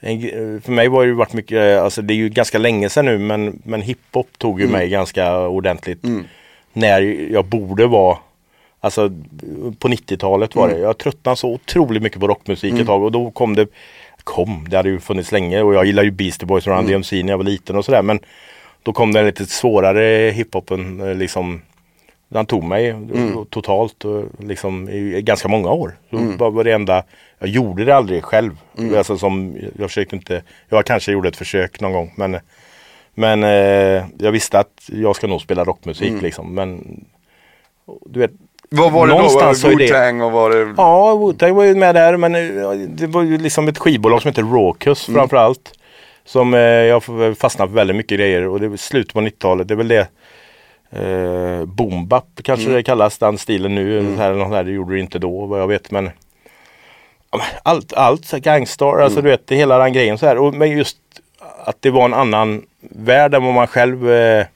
eh, 0.00 0.60
för 0.62 0.70
mig 0.70 0.88
var 0.88 1.02
det 1.02 1.08
ju 1.08 1.14
varit 1.14 1.32
mycket, 1.32 1.80
alltså 1.80 2.02
det 2.02 2.14
är 2.14 2.16
ju 2.16 2.28
ganska 2.28 2.58
länge 2.58 2.88
sedan 2.88 3.04
nu 3.04 3.18
men, 3.18 3.62
men 3.64 3.82
hiphop 3.82 4.28
tog 4.38 4.60
ju 4.60 4.66
Mm. 4.66 4.78
mig 4.78 4.88
ganska 4.88 5.38
ordentligt. 5.38 6.02
När 6.72 7.00
jag 7.32 7.44
borde 7.44 7.86
vara 7.86 8.18
Alltså 8.80 9.10
på 9.78 9.88
90-talet 9.88 10.54
var 10.54 10.64
Mm. 10.64 10.76
det. 10.76 10.82
Jag 10.82 10.98
tröttnade 10.98 11.36
så 11.36 11.48
otroligt 11.52 12.02
mycket 12.02 12.20
på 12.20 12.28
rockmusik 12.28 12.74
ett 12.80 12.86
tag 12.86 13.02
och 13.02 13.12
då 13.12 13.30
kom 13.30 13.54
det 13.54 13.66
Kom, 14.24 14.66
det 14.70 14.76
hade 14.76 14.88
ju 14.88 15.00
funnits 15.00 15.32
länge 15.32 15.62
och 15.62 15.74
jag 15.74 15.84
gillar 15.86 16.02
ju 16.02 16.10
Beastie 16.10 16.46
Boys 16.46 16.66
och 16.66 16.72
Run 16.72 16.78
Mm. 16.78 16.90
DMC 16.92 17.22
när 17.22 17.32
jag 17.32 17.38
var 17.38 17.44
liten 17.44 17.76
och 17.76 17.84
sådär 17.84 18.02
men 18.02 18.20
Då 18.82 18.92
kom 18.92 19.12
den 19.12 19.26
lite 19.26 19.46
svårare 19.46 20.30
hiphopen 20.30 21.00
eh, 21.00 21.14
liksom 21.14 21.62
Den 22.28 22.46
tog 22.46 22.64
mig 22.64 22.88
Mm. 22.90 23.44
totalt 23.50 24.04
och 24.04 24.24
liksom 24.38 24.88
i 24.88 25.22
ganska 25.22 25.48
många 25.48 25.70
år. 25.70 25.96
Mm. 26.12 26.36
var 26.36 26.50
var 26.50 26.64
det 26.64 26.72
enda 26.72 27.02
Jag 27.38 27.48
gjorde 27.48 27.84
det 27.84 27.96
aldrig 27.96 28.22
själv. 28.24 28.56
Alltså 28.96 29.18
som, 29.18 29.56
jag 29.78 29.88
försökte 29.90 30.16
inte 30.16 30.42
Jag 30.68 30.84
kanske 30.86 31.12
gjorde 31.12 31.28
ett 31.28 31.36
försök 31.36 31.80
någon 31.80 31.92
gång 31.92 32.12
men 32.16 32.36
Men 33.14 33.44
eh, 33.44 34.04
jag 34.18 34.32
visste 34.32 34.58
att 34.58 34.90
jag 34.92 35.16
ska 35.16 35.26
nog 35.26 35.40
spela 35.40 35.64
rockmusik 35.64 36.08
Mm. 36.08 36.22
liksom 36.22 36.54
men 36.54 37.00
Du 38.06 38.20
vet 38.20 38.30
Vad 38.70 38.92
var 38.92 39.06
det 39.06 39.12
då? 39.12 39.16
Var 39.16 39.22
Någonstans 39.22 39.62
det 39.62 39.68
är 39.68 39.72
Wu-Tang 39.76 40.22
och 40.24 40.32
var 40.32 40.50
det 40.50 40.74
Ja, 40.76 41.14
Wu-Tang 41.14 41.52
var 41.54 41.64
ju 41.64 41.74
med 41.74 41.94
där 41.94 42.16
men 42.16 42.34
eh, 42.34 42.70
det 42.88 43.06
var 43.06 43.22
ju 43.22 43.38
liksom 43.38 43.68
ett 43.68 43.78
skivbolag 43.78 44.22
som 44.22 44.28
heter 44.28 44.42
Rawkus 44.42 45.08
Mm. 45.08 45.18
framförallt. 45.20 45.72
Som 46.24 46.54
eh, 46.54 46.60
jag 46.60 47.02
fastnade 47.38 47.68
för 47.70 47.76
väldigt 47.76 47.96
mycket 47.96 48.18
grejer 48.18 48.48
och 48.48 48.60
det 48.60 48.68
var 48.68 48.76
slutet 48.76 49.12
på 49.14 49.20
90-talet. 49.20 49.68
Det 49.68 49.74
är 49.74 49.76
väl 49.76 49.88
det 49.88 50.08
eh, 50.90 51.64
Boom 51.64 52.08
bap 52.08 52.24
kanske 52.42 52.64
Mm. 52.64 52.76
det 52.76 52.82
kallas 52.82 53.18
den 53.18 53.38
stilen 53.38 53.74
nu. 53.74 54.14
Så 54.16 54.22
här, 54.22 54.34
något 54.34 54.50
där, 54.52 54.64
det 54.64 54.70
gjorde 54.70 54.94
det 54.94 55.00
inte 55.00 55.18
då 55.18 55.46
vad 55.46 55.60
jag 55.60 55.66
vet 55.68 55.90
men 55.90 56.10
allt, 57.62 57.92
allt 57.92 58.32
här 58.32 58.38
Gangstar, 58.38 58.92
Mm. 58.92 59.04
alltså 59.04 59.22
du 59.22 59.28
vet 59.30 59.50
hela 59.50 59.78
den 59.78 59.92
grejen 59.92 60.18
så 60.18 60.26
här. 60.26 60.38
Och, 60.38 60.54
men 60.54 60.70
just 60.70 60.96
att 61.64 61.76
det 61.82 61.90
var 61.90 62.04
en 62.04 62.14
annan 62.14 62.62
värld 62.80 63.34
än 63.34 63.44
vad 63.44 63.54
man 63.54 63.66
själv 63.66 64.10
eh, 64.10 64.46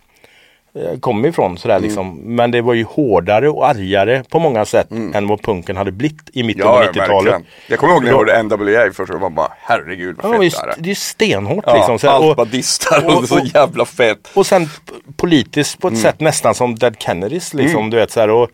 kom 1.00 1.24
ifrån 1.24 1.58
sådär 1.58 1.74
Mm. 1.76 1.85
liksom. 1.87 2.16
Men 2.24 2.50
det 2.50 2.61
var 2.61 2.74
ju 2.74 2.85
hårdare 2.85 3.48
och 3.48 3.68
argare 3.68 4.22
på 4.30 4.38
många 4.38 4.64
sätt 4.64 4.90
än 4.90 5.26
vad 5.28 5.42
punken 5.42 5.76
hade 5.76 5.92
blivit 5.92 6.30
i 6.32 6.42
mitten 6.42 6.62
Mm. 6.62 6.74
Ja, 6.74 6.85
ja, 6.85 6.90
90-talet. 6.92 7.32
verkligen. 7.32 7.44
Jag 7.68 7.78
kommer 7.78 7.92
ihåg 7.94 8.02
när 8.04 8.11
jag 8.11 8.18
hörde 8.18 8.42
NWA 8.42 8.92
först 8.92 9.12
och 9.12 9.20
man 9.20 9.35
bara 9.35 9.48
herregud 9.61 10.16
Ja, 10.22 10.28
vad 10.28 10.37
fett 10.37 10.44
just, 10.44 10.62
det 10.62 10.70
är. 10.70 10.74
det 10.78 10.90
är 10.90 10.94
stenhårt 10.94 11.64
Ja, 11.66 11.74
liksom. 11.76 11.98
Så 11.98 12.06
här, 12.06 12.14
allt 12.14 12.24
och, 12.24 12.37
bara 12.37 12.44
distar 12.46 13.06
och, 13.06 13.18
och- 13.18 13.28
så 13.28 13.38
och- 13.40 13.46
jävla 13.54 13.85
fett. 13.85 14.30
och 14.35 14.46
sen 14.46 14.68
politiskt 15.16 15.80
på 15.80 15.88
ett 15.88 15.92
Mm. 15.92 16.02
sätt 16.02 16.20
nästan 16.20 16.54
som 16.54 16.74
Dead 16.74 16.94
Kennedys 16.98 17.54
liksom. 17.54 17.90
Du 17.90 17.96
vet 17.96 18.11
så 18.11 18.20
här, 18.20 18.30
och, 18.30 18.50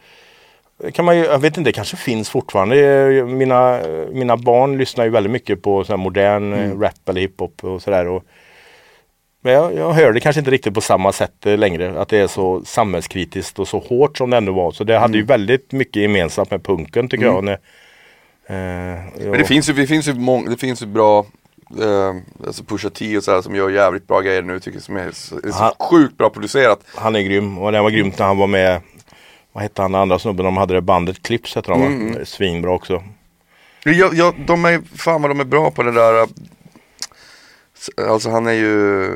kan 0.95 1.05
man 1.05 1.17
ju, 1.19 1.25
jag 1.25 1.39
vet 1.39 1.57
inte, 1.57 1.69
det 1.71 1.73
kanske 1.73 1.97
finns 1.97 2.31
fortfarande. 2.31 2.77
Eh, 2.79 3.27
Mina, 3.27 3.81
mina 4.13 4.37
barn 4.37 4.79
lyssnar 4.79 5.05
ju 5.05 5.11
väldigt 5.11 5.33
mycket 5.33 5.63
på 5.63 5.85
så 5.85 5.93
här 5.93 5.97
modern 5.97 6.53
Mm. 6.53 6.71
eh, 6.73 6.79
rap 6.81 7.09
eller 7.09 7.21
hiphop 7.21 7.65
och 7.65 7.83
sådär. 7.83 8.21
Men 9.41 9.53
jag, 9.53 9.75
jag 9.75 9.93
hör 9.93 10.13
det 10.13 10.21
kanske 10.21 10.39
inte 10.41 10.51
riktigt 10.51 10.75
på 10.75 10.81
samma 10.81 11.13
sätt 11.13 11.47
eh, 11.47 11.59
längre. 11.59 12.01
Att 12.01 12.09
det 12.09 12.19
är 12.19 12.27
så 12.27 12.63
samhällskritiskt 12.65 13.59
och 13.59 13.69
så 13.69 13.79
hårt 13.79 14.19
som 14.19 14.31
det 14.31 14.37
ändå 14.37 14.53
var. 14.53 14.73
Så 14.73 14.85
det 14.85 14.99
hade 14.99 15.15
ju 15.15 15.19
Mm. 15.23 15.27
väldigt 15.27 15.73
mycket 15.73 16.03
gemensamt 16.03 16.51
med 16.51 16.63
punken 16.65 17.09
tycker 17.09 17.25
jag. 17.25 17.45
När, 17.45 17.53
eh, 18.47 18.99
Men 19.17 19.33
det 19.33 19.45
finns 19.45 19.69
ju, 19.69 19.73
det 19.73 19.87
finns 19.87 20.09
ju, 20.09 20.15
mång, 20.15 20.45
det 20.51 20.57
finns 20.57 20.83
ju 20.83 20.87
bra 20.87 21.27
eh, 21.81 22.15
alltså 22.47 22.65
Pusha 22.65 22.91
T 22.91 23.17
och 23.17 23.25
sådär 23.25 23.43
som 23.43 23.55
gör 23.55 23.71
jävligt 23.71 24.07
bra 24.07 24.21
grejer 24.21 24.43
nu 24.43 24.61
tycker 24.61 24.77
jag 24.77 24.83
som 24.83 24.97
är 24.97 25.11
så, 25.13 25.37
är 25.37 25.51
så 25.51 25.59
Han- 25.63 25.73
sjukt 25.91 26.17
bra 26.19 26.31
producerat. 26.31 26.81
Han 26.95 27.17
är 27.17 27.21
grym 27.21 27.59
och 27.59 27.73
det 27.73 27.81
var 27.81 27.91
grymt 27.91 28.19
när 28.19 28.27
han 28.27 28.39
var 28.39 28.47
med 28.47 28.81
Vad 29.53 29.63
hette 29.63 29.83
han 29.83 29.93
den 29.93 30.01
andra 30.01 30.19
snubben? 30.19 30.45
De 30.45 30.57
hade 30.57 30.75
det 30.75 30.81
bandet 30.81 31.23
Clips 31.23 31.57
heter 31.57 31.71
de? 31.73 31.83
Mm. 31.83 32.25
Svinbra 32.27 32.71
också. 32.73 33.03
Jag, 33.85 34.15
jag, 34.15 34.35
de 34.47 34.65
är, 34.65 34.81
fan 34.97 35.23
vad 35.23 35.31
de 35.31 35.41
är 35.41 35.45
bra 35.45 35.71
på 35.71 35.83
det 35.83 35.93
där. 35.93 36.29
Alltså 38.09 38.31
han 38.31 38.47
är 38.47 38.53
ju, 38.53 39.09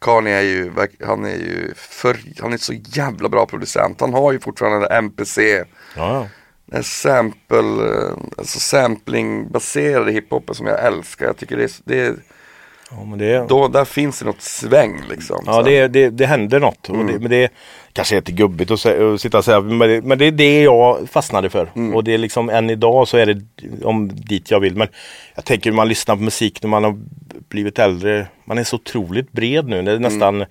Kanye 0.00 0.36
är 0.38 0.42
ju, 0.42 0.72
han 1.04 1.24
är 1.24 1.36
ju 1.36 1.72
för, 1.76 2.16
han 2.40 2.52
är 2.52 2.56
så 2.56 2.72
jävla 2.72 3.28
bra 3.28 3.46
producent. 3.46 4.00
Han 4.00 4.12
har 4.14 4.32
ju 4.32 4.40
fortfarande 4.40 4.86
MPC, 4.86 5.64
Ja, 5.96 6.26
den 6.66 6.84
sample, 6.84 7.58
eh, 7.58 8.12
alltså 8.38 8.58
sampling-baserade 8.58 10.12
hiphopen 10.12 10.54
som 10.54 10.66
jag 10.66 10.84
älskar. 10.86 11.26
Jag 11.26 11.36
tycker 11.36 11.56
det 11.56 11.64
är, 11.64 11.70
det 11.84 12.00
är 12.00 12.14
ja 12.90 13.16
det, 13.16 13.48
då, 13.48 13.68
där 13.68 13.84
finns 13.84 14.18
det 14.18 14.24
något 14.24 14.42
sväng 14.42 15.02
liksom. 15.10 15.42
ja, 15.46 15.62
det, 15.62 15.88
det, 15.88 16.10
det 16.10 16.26
händer 16.26 16.60
något. 16.60 16.88
Och 16.88 17.04
det, 17.04 17.18
men 17.18 17.30
det 17.30 17.52
kanske 17.92 18.14
är 18.14 18.20
lite 18.20 18.32
gubbigt 18.32 18.70
att, 18.70 18.78
sä- 18.78 19.14
att 19.14 19.20
sitta 19.20 19.38
och 19.38 19.44
säga 19.44 19.60
men 19.60 19.78
det, 19.88 20.02
men 20.02 20.18
det 20.18 20.24
är 20.24 20.30
det 20.32 20.62
jag 20.62 21.08
fastnade 21.10 21.50
för. 21.50 21.94
Och 21.94 22.04
det 22.04 22.14
är 22.14 22.18
liksom 22.18 22.50
än 22.50 22.70
idag 22.70 23.08
så 23.08 23.16
är 23.16 23.26
det 23.26 23.42
om 23.84 24.08
dit 24.14 24.50
jag 24.50 24.60
vill. 24.60 24.76
Men 24.76 24.88
jag 25.34 25.44
tänker 25.44 25.72
man 25.72 25.88
lyssnar 25.88 26.16
på 26.16 26.22
musik 26.22 26.62
när 26.62 26.68
man 26.70 26.84
har 26.84 26.98
blivit 27.52 27.78
äldre. 27.78 28.26
Man 28.44 28.58
är 28.58 28.64
så 28.64 28.76
otroligt 28.76 29.32
bred 29.32 29.68
nu. 29.68 29.82
Det 29.82 29.92
är 29.92 29.98
nästan, 29.98 30.38
det 30.38 30.46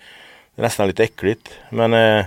är 0.55 0.61
nästan 0.61 0.87
lite 0.87 1.03
äckligt. 1.03 1.49
Men 1.69 1.93
eh, 1.93 2.25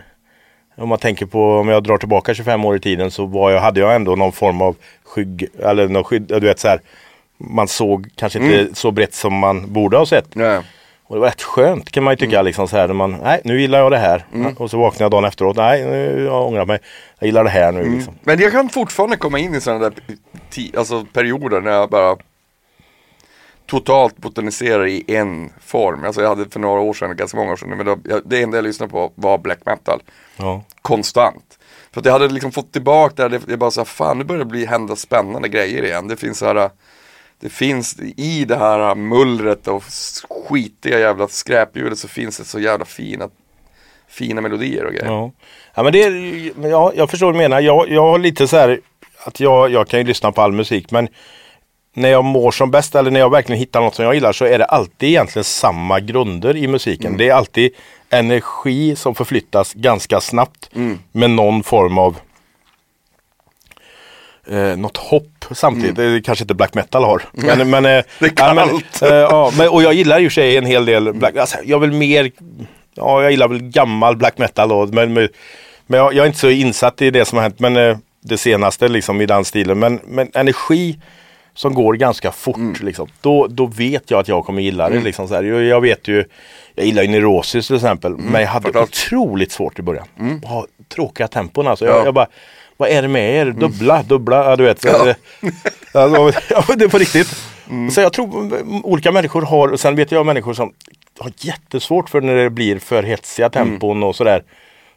om 0.76 0.88
man 0.88 0.98
tänker 0.98 1.26
på 1.26 1.58
om 1.58 1.68
jag 1.68 1.82
drar 1.82 1.98
tillbaka 1.98 2.34
25 2.34 2.64
år 2.64 2.76
i 2.76 2.80
tiden 2.80 3.10
så 3.10 3.26
var 3.26 3.50
jag, 3.50 3.60
hade 3.60 3.80
jag 3.80 3.94
ändå 3.94 4.16
någon 4.16 4.32
form 4.32 4.62
av 4.62 4.76
skygg 5.04 5.48
eller 5.62 5.88
någon 5.88 6.04
skydd. 6.04 6.22
Du 6.22 6.40
vet 6.40 6.58
så 6.58 6.68
här. 6.68 6.80
Man 7.36 7.68
såg 7.68 8.08
kanske 8.16 8.38
inte 8.38 8.74
så 8.74 8.90
brett 8.90 9.14
som 9.14 9.34
man 9.34 9.72
borde 9.72 9.96
ha 9.96 10.06
sett. 10.06 10.34
Nej. 10.34 10.60
Och 11.06 11.16
det 11.16 11.20
var 11.20 11.28
rätt 11.28 11.42
skönt 11.42 11.90
kan 11.90 12.04
man 12.04 12.12
ju 12.12 12.16
tycka 12.16 12.42
liksom 12.42 12.68
så 12.68 12.76
här 12.76 12.86
när 12.86 12.94
man, 12.94 13.16
nej 13.22 13.40
nu 13.44 13.60
gillar 13.60 13.78
jag 13.78 13.92
det 13.92 13.98
här. 13.98 14.24
Och 14.56 14.70
så 14.70 14.78
vaknar 14.78 15.04
jag 15.04 15.10
dagen 15.10 15.24
efteråt, 15.24 15.56
nej 15.56 15.84
nu 15.84 16.24
jag 16.24 16.46
ångrar 16.46 16.66
mig. 16.66 16.78
Jag 17.18 17.26
gillar 17.26 17.44
det 17.44 17.50
här 17.50 17.72
nu 17.72 17.94
liksom. 17.94 18.14
Men 18.22 18.40
jag 18.40 18.52
kan 18.52 18.68
fortfarande 18.68 19.16
komma 19.16 19.38
in 19.38 19.54
i 19.54 19.60
sådana 19.60 19.80
där 19.80 19.94
alltså, 20.76 21.06
perioder 21.12 21.60
när 21.60 21.70
jag 21.70 21.90
bara 21.90 22.16
totalt 23.66 24.16
botaniserar 24.16 24.86
i 24.86 25.04
en 25.06 25.52
form. 25.60 26.04
Alltså 26.04 26.22
jag 26.22 26.28
hade 26.28 26.50
för 26.50 26.60
några 26.60 26.80
år 26.80 26.94
sedan, 26.94 27.16
ganska 27.16 27.36
många 27.36 27.52
år 27.52 27.56
sedan, 27.56 27.68
men 27.68 27.86
då, 27.86 27.98
jag, 28.04 28.22
det 28.24 28.42
enda 28.42 28.56
jag 28.56 28.64
lyssnade 28.64 28.92
på 28.92 29.12
var 29.14 29.38
black 29.38 29.66
metal. 29.66 30.02
Ja. 30.36 30.64
Konstant. 30.82 31.58
För 31.92 32.00
att 32.00 32.04
jag 32.06 32.12
hade 32.12 32.28
liksom 32.28 32.52
fått 32.52 32.72
tillbaka 32.72 33.28
det, 33.28 33.38
här, 33.38 33.46
det, 33.46 33.52
är 33.52 33.56
bara 33.56 33.70
så 33.70 33.80
här, 33.80 33.84
fan 33.84 34.18
nu 34.18 34.24
börjar 34.24 34.38
det 34.38 34.50
bli 34.50 34.66
hända 34.66 34.96
spännande 34.96 35.48
grejer 35.48 35.84
igen. 35.84 36.08
Det 36.08 36.16
finns 36.16 36.38
så 36.38 36.46
här, 36.46 36.70
det 37.40 37.48
finns 37.48 38.00
i 38.16 38.44
det 38.44 38.56
här 38.56 38.94
mullret 38.94 39.68
och 39.68 39.84
skitiga 40.48 40.98
jävla 40.98 41.28
skräpljudet 41.28 41.98
så 41.98 42.08
finns 42.08 42.38
det 42.38 42.44
så 42.44 42.60
jävla 42.60 42.84
fina, 42.84 43.28
fina 44.08 44.40
melodier 44.40 44.84
och 44.84 44.92
grejer. 44.92 45.06
Ja. 45.06 45.32
ja 45.74 45.82
men 45.82 45.92
det 45.92 46.02
är, 46.02 46.68
ja, 46.68 46.92
jag 46.96 47.10
förstår 47.10 47.26
vad 47.26 47.34
du 47.34 47.38
menar. 47.38 47.60
Jag, 47.60 47.88
jag 47.88 48.02
har 48.02 48.18
lite 48.18 48.48
så 48.48 48.56
här 48.56 48.80
att 49.24 49.40
jag, 49.40 49.70
jag 49.70 49.88
kan 49.88 50.00
ju 50.00 50.06
lyssna 50.06 50.32
på 50.32 50.42
all 50.42 50.52
musik 50.52 50.90
men 50.90 51.08
när 51.94 52.08
jag 52.08 52.24
mår 52.24 52.50
som 52.50 52.70
bäst 52.70 52.94
eller 52.94 53.10
när 53.10 53.20
jag 53.20 53.30
verkligen 53.30 53.58
hittar 53.58 53.80
något 53.80 53.94
som 53.94 54.04
jag 54.04 54.14
gillar 54.14 54.32
så 54.32 54.44
är 54.44 54.58
det 54.58 54.64
alltid 54.64 55.08
egentligen 55.08 55.44
samma 55.44 56.00
grunder 56.00 56.56
i 56.56 56.66
musiken. 56.66 57.16
Det 57.16 57.28
är 57.28 57.34
alltid 57.34 57.70
energi 58.10 58.96
som 58.96 59.14
förflyttas 59.14 59.74
ganska 59.74 60.20
snabbt 60.20 60.70
med 61.12 61.30
någon 61.30 61.62
form 61.62 61.98
av 61.98 62.16
eh, 64.46 64.76
något 64.76 64.96
hopp 64.96 65.44
samtidigt. 65.50 65.96
Det 65.96 66.22
kanske 66.24 66.42
inte 66.44 66.54
black 66.54 66.74
metal 66.74 67.04
har. 67.04 67.22
Men, 67.32 67.70
men, 67.70 67.84
eh, 67.84 67.90
Det 68.18 68.26
är 68.26 68.32
ja, 68.36 68.54
men, 68.54 68.68
kallt. 68.68 69.02
eh, 69.02 69.08
ja, 69.08 69.52
men, 69.58 69.68
och 69.68 69.82
jag 69.82 69.94
gillar 69.94 70.18
ju 70.18 70.30
sig 70.30 70.56
en 70.56 70.66
hel 70.66 70.84
del 70.84 71.12
black, 71.12 71.36
alltså, 71.36 71.58
Jag 71.64 71.78
vill 71.78 71.92
mer, 71.92 72.30
ja 72.94 73.22
jag 73.22 73.30
gillar 73.30 73.48
väl 73.48 73.62
gammal 73.62 74.16
black 74.16 74.38
metal 74.38 74.68
då, 74.68 74.86
men, 74.86 75.12
men, 75.12 75.28
men 75.86 76.00
jag, 76.00 76.14
jag 76.14 76.22
är 76.22 76.26
inte 76.26 76.38
så 76.38 76.50
insatt 76.50 77.02
i 77.02 77.10
det 77.10 77.24
som 77.24 77.38
har 77.38 77.42
hänt. 77.42 77.60
Men 77.60 77.76
eh, 77.76 77.96
det 78.20 78.38
senaste 78.38 78.88
liksom 78.88 79.20
i 79.20 79.26
den 79.26 79.44
stilen. 79.44 79.78
Men, 79.78 80.00
men 80.04 80.30
energi 80.34 80.98
som 81.54 81.74
går 81.74 81.94
ganska 81.94 82.32
fort. 82.32 82.56
Mm. 82.56 82.74
Liksom. 82.80 83.08
Då, 83.20 83.46
då 83.46 83.66
vet 83.66 84.10
jag 84.10 84.20
att 84.20 84.28
jag 84.28 84.44
kommer 84.44 84.62
gilla 84.62 84.88
det. 84.90 85.00
Liksom, 85.00 85.28
så 85.28 85.34
här. 85.34 85.42
Jag, 85.42 85.62
jag 85.64 85.80
vet 85.80 86.08
ju, 86.08 86.24
jag 86.74 86.86
gillar 86.86 87.02
ju 87.02 87.08
Neurosis 87.08 87.66
till 87.66 87.76
exempel. 87.76 88.16
men 88.16 88.40
jag 88.40 88.48
hade 88.48 88.72
fantastiskt. 88.72 89.06
otroligt 89.12 89.52
svårt 89.52 89.78
i 89.78 89.82
början. 89.82 90.06
Att 90.42 90.50
Ha 90.50 90.66
tråkiga 90.88 91.28
tempon 91.28 91.66
alltså. 91.66 91.84
Ja. 91.84 91.96
Jag, 91.96 92.06
jag 92.06 92.14
bara, 92.14 92.26
vad 92.76 92.88
är 92.88 93.02
det 93.02 93.08
med 93.08 93.34
er? 93.34 93.46
Dubbla, 93.50 94.02
dubbla, 94.02 94.36
ja, 94.44 94.56
du 94.56 94.64
vet. 94.64 94.84
Ja. 94.84 95.14
Alltså, 95.92 96.40
ja, 96.50 96.64
det 96.76 96.84
är 96.84 96.88
på 96.88 96.98
riktigt. 96.98 97.36
Så 97.92 98.00
jag 98.00 98.12
tror 98.12 98.40
mm, 98.40 98.84
olika 98.84 99.12
människor 99.12 99.42
har, 99.42 99.68
och 99.68 99.80
sen 99.80 99.96
vet 99.96 100.12
jag 100.12 100.26
människor 100.26 100.54
som 100.54 100.72
har 101.18 101.32
jättesvårt 101.36 102.10
för 102.10 102.20
när 102.20 102.34
det 102.34 102.50
blir 102.50 102.78
för 102.78 103.02
hetsiga 103.02 103.50
tempon 103.50 104.02
och 104.02 104.16
sådär. 104.16 104.42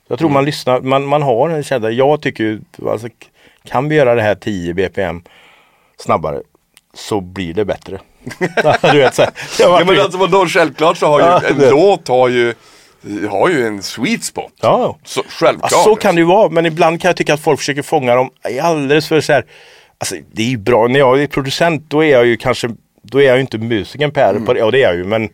Jag 0.08 0.20
tror 0.20 0.30
man 0.30 0.46
lyssnar, 0.46 0.82
man, 0.82 1.06
man 1.06 1.22
har 1.22 1.50
en 1.50 1.64
känsla, 1.64 1.92
jag 1.92 2.22
tycker 2.22 2.44
ju, 2.44 2.62
alltså, 2.88 3.08
kan 3.66 3.90
vi 3.90 3.96
göra 3.96 4.16
det 4.16 4.22
här 4.22 4.36
10 4.36 4.74
bpm 4.74 5.22
snabbare 5.98 6.42
så 6.98 7.22
blir 7.22 7.54
det 7.54 7.66
bättre. 7.66 8.00
du 8.92 8.98
vet, 9.00 9.16
så 9.16 9.22
här. 9.22 9.32
Ja 9.60 9.84
men 9.86 10.00
alltså 10.00 10.18
vadå, 10.18 10.46
självklart 10.48 10.98
så 10.98 11.08
har 11.08 11.20
ju 11.20 11.26
Ja, 11.26 11.42
en 11.50 11.58
det- 11.60 11.72
låt 11.72 12.08
har 12.08 12.28
ju, 12.30 12.54
har 13.30 13.50
ju 13.50 13.68
en 13.68 13.84
sweet 13.84 14.24
spot. 14.24 14.52
ja. 14.62 14.98
Så, 15.04 15.20
Ja, 15.20 15.24
självklart. 15.30 15.72
så 15.84 15.96
kan 15.96 16.16
det 16.16 16.22
ju 16.22 16.28
vara, 16.28 16.50
men 16.50 16.66
ibland 16.66 17.02
kan 17.02 17.10
jag 17.10 17.16
tycka 17.18 17.34
att 17.34 17.40
folk 17.40 17.60
försöker 17.60 17.82
fånga 17.82 18.16
dem 18.16 18.30
alldeles 18.62 19.08
för 19.08 19.22
så 19.22 19.34
här. 19.34 19.46
Alltså 19.98 20.16
det 20.32 20.42
är 20.42 20.48
ju 20.48 20.58
bra, 20.58 20.88
när 20.88 21.00
jag 21.00 21.22
är 21.24 21.28
producent 21.28 21.84
då 21.88 22.04
är 22.04 22.12
jag 22.12 22.26
ju 22.26 22.38
kanske, 22.38 22.70
då 23.04 23.22
är 23.22 23.26
jag 23.28 23.36
ju 23.36 23.42
inte 23.42 23.58
musikern 23.58 24.12
Per, 24.12 24.30
Mm. 24.30 24.46
på 24.46 24.54
det, 24.54 24.60
ja 24.60 24.72
det 24.72 24.78
är 24.84 24.88
jag 24.88 24.96
ju 24.96 25.04
men 25.04 25.30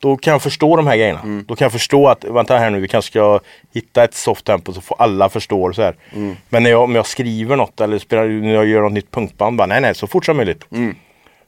då 0.00 0.16
kan 0.16 0.32
jag 0.32 0.42
förstå 0.42 0.76
de 0.76 0.86
här 0.86 0.96
grejerna. 0.96 1.20
Mm. 1.20 1.44
Då 1.48 1.56
kan 1.56 1.64
jag 1.64 1.72
förstå 1.72 2.08
att, 2.08 2.24
vänta 2.24 2.58
här 2.58 2.70
nu, 2.70 2.80
vi 2.80 2.88
kanske 2.88 3.10
ska 3.10 3.40
hitta 3.74 4.04
ett 4.04 4.14
soft 4.14 4.44
tempo 4.44 4.72
så 4.72 4.80
får 4.80 4.96
alla 5.02 5.28
förstå 5.28 5.72
så 5.72 5.82
här. 5.82 5.96
Mm. 6.12 6.36
Men 6.48 6.62
när 6.62 6.70
jag, 6.70 6.82
om 6.82 6.94
jag 6.94 7.06
skriver 7.06 7.56
något 7.56 7.80
eller 7.80 7.98
spelar, 7.98 8.26
när 8.26 8.54
jag 8.54 8.66
gör 8.66 8.82
något 8.82 8.92
nytt 8.92 9.10
punkband, 9.10 9.56
bara 9.56 9.66
nej 9.66 9.80
nej, 9.80 9.94
så 9.94 10.06
fort 10.06 10.24
som 10.24 10.36
möjligt. 10.36 10.64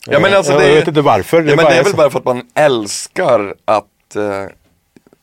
Ja 0.06 0.20
men 0.20 0.34
alltså 0.34 0.52
jag, 0.52 0.61
det 0.61 0.68
jag 0.68 0.74
vet 0.74 0.88
inte 0.88 1.00
varför. 1.00 1.37
ja, 1.37 1.44
men 1.44 1.56
bara 1.56 1.68
det 1.68 1.76
är 1.76 1.84
väl 1.84 1.96
bara 1.96 2.11
för 2.11 2.18
att 2.18 2.24
man 2.24 2.42
älskar 2.54 3.54
att 3.64 4.16
eh, 4.16 4.22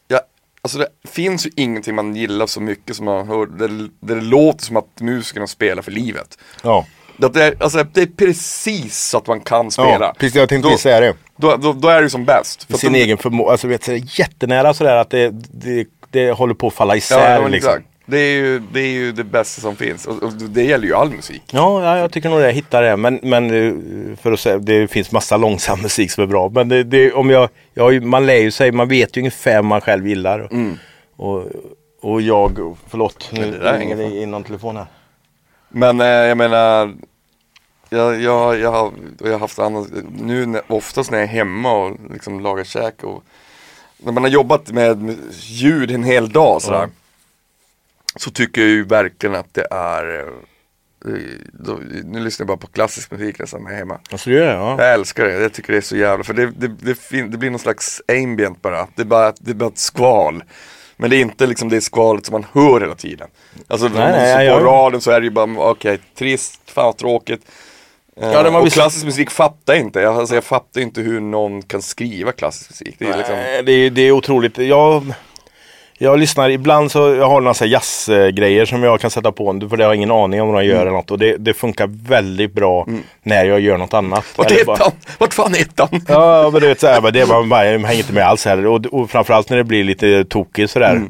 ja, 0.07 0.21
Alltså 0.61 0.77
det 0.77 0.88
finns 1.03 1.45
ju 1.45 1.49
ingenting 1.55 1.95
man 1.95 2.15
gillar 2.15 2.47
så 2.47 2.61
mycket 2.61 2.95
som 2.95 3.05
man 3.05 3.27
hör, 3.27 3.45
det, 3.45 3.89
det 3.99 4.21
låter 4.21 4.65
som 4.65 4.77
att 4.77 5.01
musikerna 5.01 5.47
spelar 5.47 5.81
för 5.81 5.91
livet. 5.91 6.38
Ja, 6.63 6.85
Det, 7.17 7.43
är, 7.43 7.56
alltså, 7.60 7.86
det 7.93 8.01
är 8.01 8.06
precis 8.06 8.97
så 9.10 9.17
att 9.17 9.28
man 9.28 9.39
kan 9.41 9.71
spela. 9.71 9.88
ja 9.99 10.13
precis 10.19 10.36
jag 10.36 10.49
tänkte 10.49 10.69
Då- 10.69 10.78
säga 10.78 10.99
det. 10.99 11.13
Då, 11.38 11.56
då, 11.58 11.73
då 11.73 11.88
är 11.88 12.01
det 12.01 12.10
som 12.10 12.25
bäst. 12.25 12.63
För 12.71 12.78
sin 12.78 12.93
de- 12.93 12.99
egen 12.99 13.17
förmåga, 13.17 13.51
alltså 13.51 13.67
vet, 13.67 13.84
så 13.84 13.93
jättenära 13.93 14.73
sådär 14.73 14.95
att 14.95 15.10
det, 15.10 15.30
det, 15.51 15.88
det 16.12 16.32
håller 16.32 16.54
på 16.54 16.67
att 16.67 16.73
falla 16.73 16.95
isär. 16.95 17.41
Ja, 17.41 17.47
liksom. 17.47 17.69
exakt. 17.69 17.86
Det 18.08 18.17
är, 18.19 18.34
ju, 18.34 18.60
det 18.73 18.80
är 18.80 18.88
ju 18.91 19.12
det 19.12 19.23
bästa 19.23 19.62
som 19.62 19.75
finns. 19.75 20.06
Och, 20.06 20.23
och 20.23 20.34
det 20.34 20.63
gäller 20.63 20.88
ju 20.88 20.93
all 20.95 21.10
musik. 21.12 21.41
Ja, 21.51 21.84
ja, 21.84 21.97
jag 21.97 22.12
tycker 22.12 22.30
nog 22.30 22.39
det. 22.39 22.45
Jag 22.45 22.54
hittar 22.54 22.82
det. 22.84 22.97
Men, 22.97 23.19
men 23.23 23.45
eh, 23.67 23.73
för 24.21 24.32
att 24.32 24.39
säga, 24.39 24.58
det 24.58 24.88
finns 24.88 25.12
massa 25.12 25.38
långsam 25.38 25.82
musik 25.82 26.12
som 26.12 26.23
är 26.23 26.28
bra. 26.28 26.49
Men 26.49 26.69
det, 26.69 26.84
det, 26.84 27.12
om 27.13 27.30
jag, 27.30 27.49
jag, 27.73 28.04
man 28.04 28.25
lär 28.25 28.36
ju 28.38 28.51
sig, 28.51 28.71
man 28.71 28.88
vet 28.88 29.17
ju 29.17 29.21
ungefär 29.21 29.56
vad 29.56 29.65
man 29.65 29.82
själv 29.82 30.08
gillar. 30.08 30.49
Och, 31.17 31.43
och 32.01 32.21
jag, 32.21 32.75
förlåt, 32.89 33.30
nu 33.34 33.43
Mm. 33.43 33.80
ringer 33.80 33.95
det 33.95 34.04
in 34.21 34.32
någon 34.32 34.43
telefon 34.43 34.75
här. 34.78 34.86
Men 35.77 36.01
eh, 36.01 36.07
jag 36.07 36.38
menar, 36.38 36.95
jag, 37.89 38.21
jag, 38.21 38.59
jag, 38.59 38.71
har, 38.71 38.93
jag 39.19 39.31
har 39.31 39.39
haft 39.39 39.59
annat, 39.59 39.88
nu 40.19 40.45
när, 40.45 40.61
oftast 40.67 41.11
när 41.11 41.17
jag 41.17 41.27
är 41.27 41.31
hemma 41.31 41.71
och 41.71 41.97
liksom 42.13 42.39
lagar 42.39 42.63
käk 42.63 43.03
och 43.03 43.23
när 43.97 44.11
man 44.11 44.23
har 44.23 44.29
jobbat 44.29 44.71
med 44.71 45.17
ljud 45.31 45.91
en 45.91 46.03
hel 46.03 46.29
dag 46.29 46.61
sådär. 46.61 46.79
Ja. 46.79 46.89
Så 48.15 48.31
tycker 48.31 48.61
jag 48.61 48.69
ju 48.69 48.83
verkligen 48.83 49.35
att 49.35 49.53
det 49.53 49.67
är, 49.71 50.19
eh, 50.19 51.13
då, 51.53 51.79
nu 52.03 52.19
lyssnar 52.19 52.43
jag 52.43 52.47
bara 52.47 52.57
på 52.57 52.67
klassisk 52.67 53.11
musik 53.11 53.39
nästan 53.39 53.63
när 53.63 53.69
jag 53.69 53.75
är 53.75 53.79
hemma. 53.79 53.99
Alltså 54.11 54.29
det? 54.29 54.45
Ja. 54.45 54.75
Jag 54.79 54.93
älskar 54.93 55.25
det, 55.25 55.33
jag 55.33 55.53
tycker 55.53 55.73
det 55.73 55.79
är 55.79 55.81
så 55.81 55.97
jävla, 55.97 56.23
för 56.23 56.33
det, 56.33 56.45
det, 56.45 56.67
det, 56.67 57.21
det 57.21 57.38
blir 57.38 57.49
någon 57.49 57.59
slags 57.59 58.01
ambient 58.07 58.61
bara. 58.61 58.88
Det 58.95 59.01
är 59.01 59.05
bara, 59.05 59.33
det 59.39 59.51
är 59.51 59.55
bara 59.55 59.69
ett 59.69 59.77
skval. 59.77 60.43
Men 60.97 61.10
det 61.10 61.15
är 61.15 61.21
inte 61.21 61.45
liksom 61.47 61.69
det 61.69 61.81
skvalet 61.81 62.25
som 62.25 62.31
man 62.34 62.45
hör 62.53 62.81
hela 62.81 62.95
tiden. 62.95 63.27
Alltså 63.67 63.88
Nej, 63.88 64.12
nej, 64.12 64.36
så 64.36 64.41
jag- 64.43 64.60
på 64.60 64.65
radion 64.65 65.01
så 65.01 65.12
är 65.12 65.19
det 65.19 65.25
ju 65.25 65.31
bara, 65.31 65.69
okej, 65.71 65.99
trist, 66.17 66.60
fan 66.65 66.93
tråkigt. 66.93 67.41
Eh, 68.21 68.31
Ja, 68.31 68.43
det 68.43 68.49
och 68.49 68.65
visst- 68.65 68.75
klassisk 68.75 69.05
musik 69.05 69.29
fattar 69.31 69.73
jag 69.73 69.81
inte. 69.84 69.99
Jag, 69.99 70.15
alltså, 70.17 70.36
jag 70.36 70.43
fattar 70.43 70.81
inte 70.81 71.01
hur 71.01 71.19
någon 71.21 71.62
kan 71.62 71.81
skriva 71.81 72.31
klassisk 72.31 72.69
musik. 72.69 72.95
Det 72.99 73.05
är 73.05 73.17
liksom, 73.17 73.36
Nej, 73.36 73.63
det, 73.63 73.71
är- 73.71 73.89
det 73.89 74.01
är 74.01 74.12
otroligt. 74.12 74.58
Jag, 74.58 75.13
jag 75.97 76.19
lyssnar 76.19 76.49
ibland 76.49 76.91
så 76.91 76.99
jag 76.99 77.29
har 77.29 77.41
några 77.41 77.53
så 77.53 77.65
jazzgrejer 77.65 78.65
som 78.65 78.84
jag 78.84 78.99
kan 78.99 79.10
sätta 79.10 79.31
på. 79.31 79.60
För 79.69 79.77
det 79.77 79.84
har 79.84 79.91
jag 79.91 79.95
ingen 79.95 80.12
aning 80.12 80.41
om 80.41 80.47
vad 80.47 80.62
de 80.62 80.67
gör 80.67 80.81
eller 80.81 80.91
något. 80.91 81.12
Och 81.12 81.19
det, 81.19 81.38
det 81.38 81.53
funkar 81.53 81.88
väldigt 82.08 82.53
bra 82.53 82.88
när 83.23 83.45
jag 83.45 83.60
gör 83.60 83.77
något 83.77 83.93
annat. 83.93 84.25
vart 84.36 84.51
är 84.51 84.62
ettan? 84.62 84.91
Vart 85.17 85.34
fan 85.34 85.55
är 85.55 85.62
ettan? 85.62 86.05
Ja, 86.08 86.49
men 86.51 86.62
du 86.62 86.67
vet 86.67 86.79
såhär, 86.79 87.12
det 87.12 87.21
är 87.21 87.25
man, 87.25 87.49
bara, 87.49 87.65
jag 87.65 87.79
hänger 87.79 87.99
inte 87.99 88.13
med 88.13 88.27
alls 88.27 88.45
här. 88.45 88.65
Och, 88.65 88.86
och 88.86 89.10
framförallt 89.10 89.49
när 89.49 89.58
det 89.58 89.63
blir 89.63 89.84
lite 89.84 90.25
tokigt 90.25 90.71
sådär. 90.71 91.01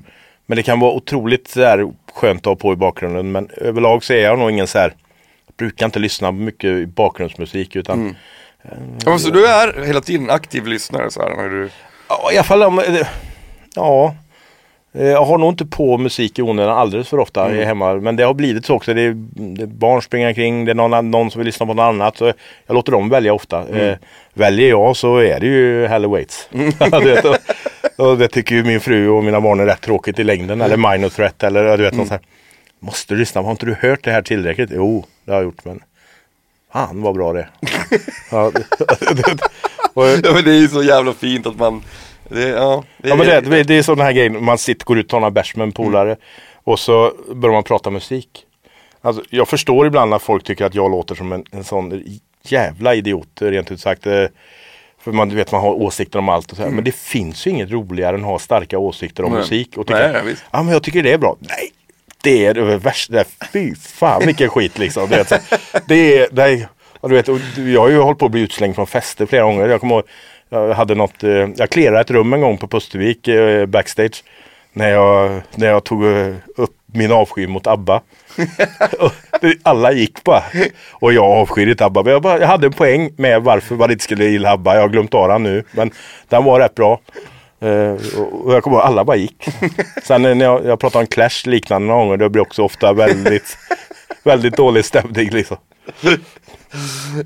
Men 0.46 0.56
det 0.56 0.64
kan 0.64 0.80
vara 0.80 0.92
otroligt 0.92 1.48
sådär, 1.48 1.88
skönt 2.14 2.40
att 2.40 2.46
ha 2.46 2.56
på 2.56 2.74
i 2.74 2.76
bakgrunden. 2.76 3.32
Men 3.32 3.50
överlag 3.58 4.04
så 4.04 4.14
är 4.14 4.24
jag 4.24 4.40
nog 4.40 4.52
ingen 4.52 4.68
så 4.68 4.80
här. 4.80 4.94
Jag 5.48 5.56
brukar 5.58 5.86
inte 5.86 6.00
lyssna 6.00 6.32
mycket 6.32 6.70
i 6.70 6.86
bakgrundsmusik 6.86 7.76
utan 7.76 8.16
Ja, 9.06 9.18
så 9.18 9.30
du 9.30 9.48
är 9.48 9.86
hela 9.86 10.02
tiden 10.02 10.30
aktiv 10.30 10.68
lyssnare 10.68 11.12
så 11.12 11.22
här, 11.22 11.30
när 11.30 11.50
du, 11.50 11.70
Ja, 12.10 12.30
i 12.32 12.38
alla 12.38 12.44
fall 12.44 12.64
om, 12.64 12.82
ja. 13.76 14.16
Eh, 14.98 15.06
Jag 15.08 15.26
har 15.26 15.38
nog 15.38 15.50
inte 15.54 15.66
på 15.66 15.98
musik 15.98 16.40
i 16.40 16.42
onödan 16.42 16.78
alldeles 16.78 17.10
för 17.10 17.20
ofta 17.20 17.46
Mm. 17.50 17.66
hemma. 17.68 17.94
Men 17.96 18.16
det 18.16 18.24
har 18.24 18.34
blivit 18.34 18.66
så 18.66 18.74
också. 18.76 18.94
Det 18.94 19.02
är, 19.02 19.14
det 19.56 19.62
är 19.64 19.68
barn 19.68 20.02
springer 20.02 20.34
kring, 20.34 20.66
det 20.66 20.72
är 20.72 20.76
någon, 20.76 21.12
någon 21.12 21.32
som 21.32 21.40
vill 21.40 21.46
lyssna 21.46 21.66
på 21.66 21.74
något 21.74 21.84
annat. 21.84 22.18
Så 22.18 22.26
jag 22.68 22.74
låter 22.74 22.92
dem 22.92 23.10
välja 23.10 23.34
ofta. 23.34 23.62
Mm. 23.68 23.82
Eh, 23.90 23.98
väljer 24.34 24.70
jag 24.70 24.96
så 24.96 25.18
är 25.18 25.40
det 25.40 25.46
ju 25.48 25.88
Halle 25.88 26.08
Waits. 26.08 26.50
du 26.52 27.00
vet, 27.14 27.26
och, 27.26 27.38
och 27.98 28.18
det 28.18 28.28
tycker 28.28 28.56
ju 28.56 28.64
min 28.64 28.80
fru 28.80 29.10
och 29.10 29.24
mina 29.24 29.42
barn 29.42 29.60
är 29.60 29.66
rätt 29.66 29.82
tråkigt 29.82 30.20
i 30.20 30.24
längden. 30.24 30.62
Eller 30.62 30.78
Minor 30.78 31.10
Threat 31.10 31.44
eller 31.44 31.78
du 31.78 31.84
vet 31.84 31.94
något 31.96 32.08
så 32.08 32.14
här. 32.14 32.22
Måste 32.80 33.14
du 33.14 33.20
lyssna? 33.20 33.42
Har 33.42 33.52
inte 33.52 33.66
du 33.66 33.74
hört 33.80 34.04
det 34.04 34.12
här 34.12 34.22
tillräckligt? 34.22 34.70
Jo, 34.74 35.06
det 35.26 35.32
har 35.32 35.38
jag 35.38 35.44
gjort 35.46 35.66
men 35.66 35.80
Fan 36.74 37.02
vad 37.02 37.16
bra 37.16 37.34
det 37.34 37.40
är. 37.40 37.50
ja, 38.32 38.52
det- 39.16 39.38
och, 39.94 40.08
ja 40.08 40.34
men 40.34 40.44
det 40.44 40.52
är 40.52 40.60
ju 40.60 40.68
så 40.68 40.84
jävla 40.84 41.14
fint 41.14 41.48
att 41.48 41.58
man, 41.58 41.84
det, 42.30 42.48
ja, 42.50 42.84
det, 42.98 43.10
Ja 43.10 43.16
men 43.16 43.28
det, 43.28 43.42
det, 43.42 43.64
det 43.64 43.78
är 43.78 43.82
sådana 43.82 44.04
här 44.04 44.12
grejer, 44.12 44.30
man 44.30 44.58
sitter, 44.58 44.86
går 44.86 44.98
ut 45.00 45.06
och 45.06 45.10
tar 45.10 45.20
några 45.20 45.32
bärs 45.32 45.56
med 45.56 45.64
en 45.64 45.72
polare 45.72 46.16
och 46.64 46.80
så 46.80 47.14
börjar 47.36 47.54
man 47.54 47.64
prata 47.64 47.90
musik. 47.90 48.30
Alltså, 49.02 49.24
jag 49.30 49.48
förstår 49.48 49.88
ibland 49.88 50.14
att 50.14 50.22
folk 50.22 50.44
tycker 50.44 50.66
att 50.66 50.76
jag 50.76 50.92
låter 50.92 51.16
som 51.16 51.32
en, 51.32 51.44
en 51.52 51.64
sån 51.64 52.04
jävla 52.44 52.96
idiot 52.96 53.28
rent 53.42 53.72
ut 53.72 53.80
sagt. 53.82 54.08
Eh, 54.08 54.26
För 55.00 55.12
man 55.12 55.36
vet 55.36 55.52
man 55.52 55.62
har 55.62 55.72
åsikter 55.74 56.20
om 56.20 56.30
allt 56.30 56.52
och 56.52 56.58
så 56.58 56.64
här. 56.64 56.70
Men 56.70 56.84
det 56.84 56.96
finns 56.96 57.48
ju 57.48 57.52
inget 57.52 57.72
roligare 57.72 58.16
än 58.16 58.22
att 58.22 58.28
ha 58.30 58.40
starka 58.40 58.78
åsikter 58.78 59.24
om 59.24 59.32
Nej. 59.32 59.40
musik. 59.40 59.78
Och 59.78 59.88
tycka, 59.88 60.22
Nej, 60.24 60.36
ja 60.52 60.64
men 60.64 60.74
jag 60.74 60.84
tycker 60.84 61.04
det 61.04 61.14
är 61.14 61.18
bra. 61.18 61.36
Nej, 61.40 61.72
det 62.24 62.46
är 62.46 62.54
det 62.54 62.78
värsta. 62.78 63.14
Det 63.14 63.20
är- 63.20 63.26
Fy 63.54 63.76
fan 63.76 64.22
vilken 64.26 64.50
skit 64.50 64.78
liksom. 64.78 65.08
Så, 65.08 65.16
här. 65.16 65.42
det 65.88 66.18
är, 66.18 66.28
det 66.32 66.44
är, 66.44 66.68
du 67.02 67.16
vet, 67.16 67.28
jag 67.74 67.82
har 67.82 67.90
ju 67.90 67.98
hållit 68.00 68.20
på 68.20 68.26
att 68.26 68.32
bli 68.32 68.42
utslängd 68.42 68.76
från 68.76 68.88
fester 68.88 69.26
flera 69.26 69.44
gånger. 69.44 69.68
Jag 69.70 69.80
kommer 69.80 69.96
ihåg, 69.96 70.04
jag 70.50 70.74
hade 70.74 70.96
något, 70.96 71.24
eh, 71.24 71.50
jag 71.56 71.70
clearade 71.70 72.02
ett 72.02 72.12
rum 72.12 72.34
en 72.34 72.42
gång 72.42 72.58
på 72.58 72.68
Pustervik 72.68 73.28
eh, 73.28 73.66
backstage. 73.66 74.24
När 74.74 74.90
jag, 74.90 75.42
när 75.56 75.68
jag 75.68 75.84
tog 75.84 76.06
eh, 76.06 76.34
upp 76.56 76.72
min 76.86 77.12
avsky 77.12 77.48
mot 77.48 77.68
ABBA. 77.68 78.02
Alla 79.64 79.92
gick 79.92 80.24
bara. 80.24 80.44
Och 80.92 81.14
jag 81.14 81.26
avskyr 81.26 81.68
inte 81.68 81.86
ABBA. 81.86 82.04
Men 82.04 82.14
jag, 82.14 82.22
bara, 82.22 82.40
jag 82.40 82.48
hade 82.48 82.68
en 82.68 82.74
poäng 82.74 83.12
med 83.18 83.42
varför 83.42 83.76
man 83.76 83.92
inte 83.92 84.04
skulle 84.04 84.26
gilla 84.26 84.52
ABBA. 84.52 84.76
Jag 84.76 84.82
har 84.82 84.90
glömt 84.90 85.14
av 85.14 85.30
den 85.30 85.44
nu. 85.44 85.64
Men 85.72 85.92
den 86.30 86.44
var 86.44 86.60
rätt 86.60 86.76
bra. 86.76 87.00
Och 88.32 88.54
jag 88.54 88.64
kommer 88.64 88.78
ihåg 88.78 88.86
alla 88.86 89.04
bara 89.04 89.18
gick. 89.18 89.48
Sen 90.04 90.22
när 90.22 90.46
jag, 90.46 90.66
jag 90.66 90.80
pratade 90.80 91.02
om 91.04 91.08
Clash 91.08 91.46
liknande 91.46 91.88
några 91.88 92.04
gånger. 92.04 92.18
Det 92.18 92.30
blir 92.30 92.42
också 92.42 92.64
ofta 92.64 92.94
väldigt, 92.94 93.58
väldigt 94.26 94.58
dålig 94.58 94.86
stämning 94.86 95.30
liksom. 95.30 95.58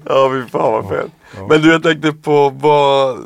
ja, 0.06 0.32
fy 0.32 0.50
fan 0.52 0.72
vad 0.72 0.90
fett. 0.90 1.12
Men 1.50 1.62
du, 1.62 1.72
jag 1.72 1.84
tänkte 1.84 2.12
på 2.12 2.50
vad, 2.50 3.18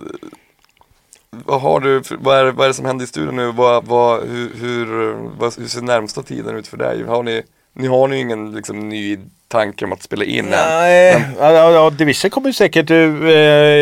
vad 1.31 1.61
har 1.61 1.79
du, 1.79 2.01
vad, 2.19 2.37
är, 2.37 2.51
vad 2.51 2.63
är 2.63 2.67
det 2.67 2.73
som 2.73 2.85
händer 2.85 3.05
i 3.05 3.07
studion 3.07 3.35
nu? 3.35 3.51
Vad, 3.51 3.85
vad, 3.85 4.21
hur, 4.27 4.51
hur, 4.59 5.13
vad, 5.37 5.57
hur 5.57 5.67
ser 5.67 5.81
närmsta 5.81 6.23
tiden 6.23 6.55
ut 6.55 6.67
för 6.67 6.77
dig? 6.77 7.03
Har 7.03 7.23
ni, 7.23 7.43
ni 7.75 7.87
har 7.87 8.07
ni 8.07 8.19
ingen 8.19 8.51
liksom, 8.51 8.89
ny 8.89 9.19
tanke 9.47 9.85
om 9.85 9.93
att 9.93 10.03
spela 10.03 10.25
in 10.25 10.45
än? 10.45 10.51
Nej, 10.51 11.25
ja, 11.39 11.51
ja, 11.51 11.71
ja, 11.71 11.89
Division 11.89 12.31
kommer 12.31 12.47
ju 12.47 12.53
säkert 12.53 12.91
eh, 12.91 12.97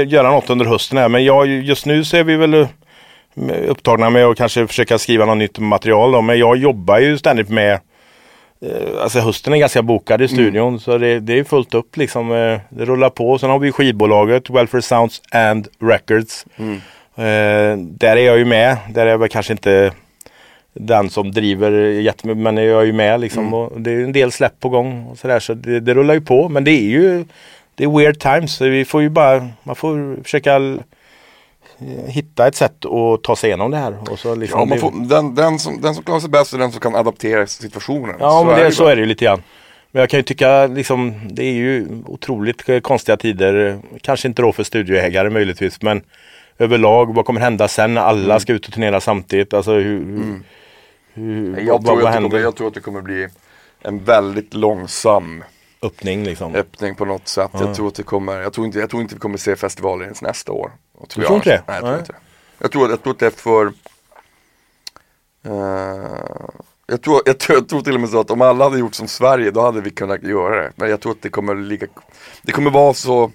göra 0.08 0.32
något 0.32 0.50
under 0.50 0.66
hösten 0.66 0.98
här 0.98 1.10
men 1.10 1.24
jag, 1.24 1.48
just 1.48 1.86
nu 1.86 2.04
så 2.04 2.18
är 2.18 2.24
vi 2.24 2.36
väl 2.36 2.54
eh, 2.54 2.68
upptagna 3.68 4.10
med 4.10 4.26
att 4.26 4.38
kanske 4.38 4.68
försöka 4.68 4.98
skriva 4.98 5.26
något 5.26 5.38
nytt 5.38 5.60
material 5.60 6.12
då. 6.12 6.22
Men 6.22 6.40
jag 6.40 6.58
jobbar 6.58 7.00
ju 7.00 7.18
ständigt 7.18 7.50
med 7.50 7.80
Alltså 9.02 9.20
hösten 9.20 9.54
är 9.54 9.58
ganska 9.58 9.82
bokad 9.82 10.22
i 10.22 10.28
studion 10.28 10.80
så 10.80 10.98
det, 10.98 11.20
det 11.20 11.40
är 11.40 11.44
fullt 11.44 11.74
upp 11.74 11.98
liksom. 11.98 12.32
eh, 12.32 12.60
Det 12.70 12.86
rullar 12.86 13.10
på. 13.10 13.38
Sen 13.38 13.50
har 13.50 13.60
vi 13.60 13.72
skivbolaget 13.72 14.50
Welfare 14.50 14.82
Sounds 14.82 15.22
and 15.32 15.68
Records. 15.80 16.46
Eh, 17.16 17.78
där 17.78 18.18
är 18.18 18.26
jag 18.26 18.38
ju 18.38 18.46
med. 18.46 18.78
Där 18.94 19.06
är 19.06 19.10
jag 19.10 19.18
väl 19.18 19.30
kanske 19.30 19.54
inte 19.54 19.92
den 20.74 21.10
som 21.10 21.32
driver 21.32 21.72
jättemycket 21.88 22.42
men 22.44 22.58
jag 22.58 22.82
är 22.82 22.86
ju 22.86 22.94
med 22.94 23.20
liksom. 23.20 23.54
Och 23.54 23.82
det 23.82 23.92
är 23.92 24.04
en 24.04 24.12
del 24.12 24.32
släpp 24.32 24.60
på 24.60 24.70
gång 24.70 25.06
och 25.06 25.18
sådär 25.18 25.40
så 25.40 25.54
det, 25.54 25.80
det 25.80 25.94
rullar 25.94 26.14
ju 26.14 26.22
på. 26.22 26.50
Men 26.50 26.64
det 26.64 26.72
är 26.72 26.90
ju 26.90 27.26
det 27.76 27.84
är 27.84 27.98
weird 27.98 28.20
times. 28.20 28.54
Så 28.56 28.66
vi 28.66 28.86
får 28.86 29.02
ju 29.02 29.10
bara, 29.10 29.48
man 29.64 29.76
får 29.76 30.24
försöka 30.24 30.56
eh, 30.56 30.76
hitta 32.08 32.48
ett 32.48 32.56
sätt 32.56 32.86
att 32.86 33.24
ta 33.24 33.36
sig 33.36 33.48
igenom 33.50 33.72
det 33.72 33.78
här. 33.78 33.98
Och 34.12 34.20
så 34.20 34.36
liksom 34.36 34.60
Ja, 34.60 34.66
man 34.66 34.76
det- 34.76 34.82
får, 34.82 34.92
den, 35.10 35.36
den, 35.36 35.60
som, 35.60 35.82
den 35.82 35.96
som 35.96 36.04
klarar 36.04 36.20
sig 36.20 36.30
bäst 36.30 36.54
är 36.54 36.58
den 36.58 36.72
som 36.72 36.80
kan 36.82 36.96
adaptera 36.96 37.48
situationen. 37.48 38.16
Ja, 38.20 38.44
men 38.44 38.56
är 38.60 38.64
det, 38.64 38.72
så 38.72 38.86
är 38.88 38.96
det 38.96 39.00
ju 39.00 39.06
lite 39.06 39.26
grann. 39.26 39.44
Men 39.92 40.00
jag 40.00 40.10
kan 40.10 40.20
ju 40.20 40.24
tycka 40.24 40.68
liksom, 40.68 41.14
det 41.32 41.44
är 41.44 41.54
ju 41.54 41.88
otroligt 42.06 42.70
eh, 42.70 42.80
konstiga 42.80 43.18
tider. 43.18 43.80
Kanske 44.02 44.28
inte 44.28 44.42
då 44.42 44.52
för 44.52 44.64
studioägare 44.64 45.30
möjligtvis, 45.30 45.82
men 45.82 46.02
överlag, 46.60 47.16
vad 47.16 47.26
kommer 47.26 47.42
hända 47.42 47.68
sen 47.68 47.94
när 47.94 48.02
alla 48.02 48.40
ska 48.40 48.54
ut 48.54 48.68
och 48.68 48.74
turnera 48.74 49.02
samtidigt? 49.02 49.54
Alltså 49.54 49.72
hur, 49.74 50.00
hur, 50.04 50.42
hur 51.14 51.60
Jag 51.62 51.74
vad, 51.74 51.86
tror, 51.86 51.96
vad 51.96 52.04
det 52.06 52.10
händer? 52.10 52.30
kommer, 52.30 52.44
jag 52.44 52.56
tror 52.56 52.68
att 52.68 52.74
det 52.74 52.80
kommer 52.80 53.02
bli 53.02 53.28
en 53.82 54.04
väldigt 54.04 54.54
långsam 54.54 55.44
Öppning 55.84 56.24
liksom. 56.24 56.56
öppning 56.56 56.96
på 56.96 57.06
något 57.06 57.28
sätt. 57.28 57.52
Jag 57.54 57.76
tror 57.76 57.88
att 57.88 57.96
det 57.96 58.04
kommer, 58.04 58.42
jag 58.42 58.54
tror 58.54 58.66
inte, 58.66 58.80
jag 58.80 58.90
tror 58.90 59.02
inte 59.02 59.16
vi 59.16 59.20
kommer 59.20 59.38
se 59.38 59.56
festivaler 59.56 60.04
ens 60.04 60.22
nästa 60.22 60.52
år. 60.52 60.72
Och 61.02 61.08
Du 61.16 61.24
tror 61.26 61.36
inte 61.36 61.50
det? 61.50 61.64
Nej, 61.68 61.76
jag 61.76 61.84
tror 61.86 62.00
inte 62.00 62.12
det. 62.12 62.18
Jag 62.60 62.72
tror, 62.72 62.90
jag 62.90 63.04
tror 63.04 63.14
att 63.14 63.20
det 63.20 63.26
är 63.26 63.30
för 63.30 63.66
eh, 65.46 66.52
jag, 66.88 67.02
tror, 67.02 67.22
jag, 67.26 67.40
tror, 67.40 67.58
jag 67.58 67.70
tror 67.70 67.82
till 67.82 67.94
och 67.96 68.02
med 68.02 68.10
så 68.10 68.20
att 68.20 68.32
om 68.32 68.42
alla 68.42 68.64
hade 68.64 68.80
gjort 68.80 68.96
som 68.96 69.08
Sverige 69.08 69.52
då 69.52 69.62
hade 69.62 69.82
vi 69.82 69.90
kunnat 69.90 70.24
göra 70.24 70.64
det. 70.64 70.72
Men 70.76 70.90
jag 70.90 71.00
tror 71.02 71.12
att 71.12 71.22
det 71.22 71.30
kommer 71.30 71.56
ligga 71.56 71.88
Det 72.42 72.52
kommer 72.52 72.72
vara 72.72 72.94
så 72.94 73.32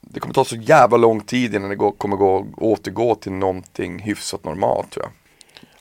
Det 0.00 0.20
kommer 0.20 0.34
ta 0.34 0.44
så 0.44 0.56
jävla 0.56 0.96
lång 0.96 1.20
tid 1.20 1.54
innan 1.54 1.68
det 1.70 1.76
går, 1.76 1.92
kommer 1.92 2.16
gå, 2.16 2.46
återgå 2.56 3.14
till 3.14 3.32
någonting 3.32 3.98
hyfsat 3.98 4.44
normalt 4.44 4.90
tror 4.90 5.04
jag. 5.04 5.12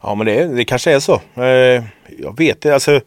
Ja 0.01 0.15
men 0.15 0.25
det, 0.27 0.45
det 0.47 0.65
kanske 0.65 0.91
är 0.91 0.99
så. 0.99 1.21
Eh, 1.41 1.83
jag 2.17 2.37
vet 2.37 2.61
det. 2.61 2.71
Alltså, 2.73 3.01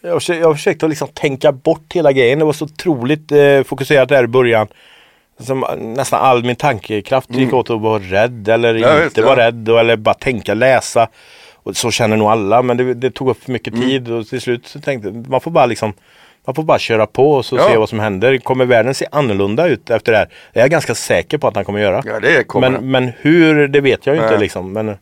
jag, 0.00 0.12
har 0.12 0.20
försökt- 0.20 0.40
jag 0.40 0.46
har 0.48 0.54
försökt 0.54 0.82
att 0.82 0.90
liksom 0.90 1.08
tänka 1.08 1.52
bort 1.52 1.92
hela 1.92 2.12
grejen. 2.12 2.38
Det 2.38 2.44
var 2.44 2.52
så 2.52 2.64
otroligt 2.64 3.32
eh, 3.32 3.62
fokuserat 3.62 4.08
där 4.08 4.24
i 4.24 4.26
början. 4.26 4.68
Som, 5.40 5.64
eh, 5.64 5.76
nästan 5.76 6.20
all 6.20 6.44
min 6.44 6.56
tankekraft 6.56 7.30
gick 7.34 7.52
åt 7.52 7.70
att 7.70 7.80
vara 7.80 7.98
rädd 8.02 8.48
eller 8.48 8.70
Mm. 8.74 8.82
Ja, 8.82 9.04
inte 9.04 9.22
vara 9.22 9.40
ja. 9.40 9.46
rädd. 9.46 9.68
Och, 9.68 9.80
eller 9.80 9.96
bara 9.96 10.14
tänka, 10.14 10.54
läsa. 10.54 11.08
Och 11.54 11.76
så 11.76 11.90
känner 11.90 12.16
nog 12.16 12.28
alla. 12.28 12.62
Men 12.62 12.76
det, 12.76 12.94
det 12.94 13.10
tog 13.10 13.28
upp 13.28 13.42
för 13.44 13.52
mycket 13.52 13.74
Mm. 13.74 13.86
tid 13.88 14.10
och 14.12 14.26
till 14.26 14.40
slut 14.40 14.66
så 14.66 14.80
tänkte 14.80 15.10
man 15.30 15.40
får 15.40 15.50
bara 15.50 15.66
liksom 15.66 15.92
man 16.46 16.54
får 16.54 16.62
bara 16.62 16.78
köra 16.78 17.06
på 17.06 17.32
och 17.32 17.44
så 17.44 17.56
Ja. 17.56 17.68
se 17.68 17.76
vad 17.76 17.88
som 17.88 18.00
händer. 18.00 18.38
Kommer 18.38 18.64
världen 18.64 18.94
se 18.94 19.06
annorlunda 19.12 19.66
ut 19.68 19.90
efter 19.90 20.12
det 20.12 20.18
här? 20.18 20.28
Det 20.52 20.58
är 20.60 20.62
jag 20.64 20.70
ganska 20.70 20.94
säker 20.94 21.38
på 21.38 21.48
att 21.48 21.56
han 21.56 21.64
kommer 21.64 21.80
göra. 21.80 22.02
Ja 22.04 22.20
det 22.20 22.44
kommer 22.46 22.70
Men, 22.70 22.90
men 22.90 23.12
hur, 23.20 23.68
det 23.68 23.80
vet 23.80 24.06
jag 24.06 24.16
ju 24.16 24.20
inte 24.22 24.32
Nej. 24.32 24.40
liksom. 24.40 24.72
Men, 24.72 24.96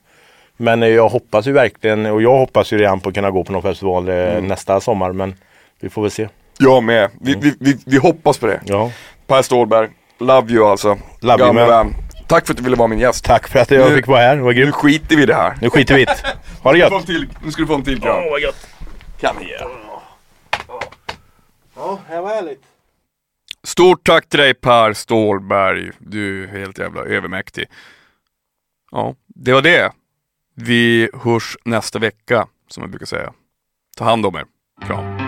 men 0.56 0.82
jag 0.82 1.08
hoppas 1.08 1.46
ju 1.46 1.52
verkligen, 1.52 2.06
och 2.06 2.22
jag 2.22 2.38
hoppas 2.38 2.72
ju 2.72 2.78
redan 2.78 3.00
på 3.00 3.08
att 3.08 3.14
kunna 3.14 3.30
gå 3.30 3.44
på 3.44 3.52
någon 3.52 3.62
festival 3.62 4.08
eh, 4.08 4.14
Mm. 4.14 4.46
nästa 4.46 4.80
sommar. 4.80 5.12
Men 5.12 5.34
vi 5.80 5.88
får 5.90 6.02
väl 6.02 6.10
se. 6.10 6.28
Jag 6.58 6.82
med. 6.82 7.10
Vi, 7.20 7.34
vi, 7.40 7.54
vi, 7.60 7.76
vi 7.86 7.96
hoppas 7.98 8.38
på 8.38 8.46
det. 8.46 8.60
Ja. 8.64 8.90
Per 9.26 9.42
Stålberg, 9.42 9.88
love 10.18 10.52
you 10.52 10.66
alltså. 10.68 10.88
Love 11.20 11.38
you, 11.44 11.54
Gamle 11.54 11.66
man. 11.66 11.94
Tack 12.28 12.46
för 12.46 12.52
att 12.52 12.56
du 12.58 12.62
ville 12.64 12.76
vara 12.76 12.88
min 12.88 12.98
gäst. 12.98 13.24
Tack 13.24 13.48
för 13.48 13.58
att 13.58 13.70
jag 13.70 13.90
Nu- 13.90 13.96
fick 13.96 14.06
vara 14.06 14.20
här, 14.20 14.36
det 14.36 14.42
var 14.42 14.52
Nu 14.52 14.60
grymt. 14.60 14.74
skiter 14.74 15.16
vi 15.16 15.22
i 15.22 15.26
det 15.26 15.34
här. 15.34 15.58
Nu 15.60 15.70
skiter 15.70 15.94
vi 15.94 16.02
i 16.02 16.04
det. 16.04 16.16
Ha 16.62 16.72
det 16.72 16.78
gött! 16.78 17.06
till, 17.06 17.28
nu 17.44 17.50
ska 17.50 17.62
du 17.62 17.66
få 17.66 17.74
en 17.74 17.82
till 17.84 18.00
kram. 18.00 18.24
vad 18.30 18.40
gött! 18.40 18.66
Come 19.20 19.40
here. 19.44 19.66
Ja, 21.76 21.98
det 22.10 22.20
var 22.20 22.28
härligt. 22.28 22.62
Stort 23.64 24.04
tack 24.06 24.28
till 24.28 24.38
dig 24.38 24.54
Per 24.54 24.92
Stålberg. 24.92 25.90
Du 25.98 26.44
är 26.44 26.48
helt 26.48 26.78
jävla 26.78 27.00
övermäktig. 27.00 27.64
Ja, 28.90 29.14
det 29.26 29.52
var 29.52 29.62
det. 29.62 29.92
Vi 30.56 31.10
hörs 31.24 31.56
nästa 31.64 31.98
vecka, 31.98 32.46
som 32.68 32.82
jag 32.82 32.90
brukar 32.90 33.06
säga. 33.06 33.32
Ta 33.96 34.04
hand 34.04 34.26
om 34.26 34.34
er. 34.36 34.44
Kram. 34.86 35.23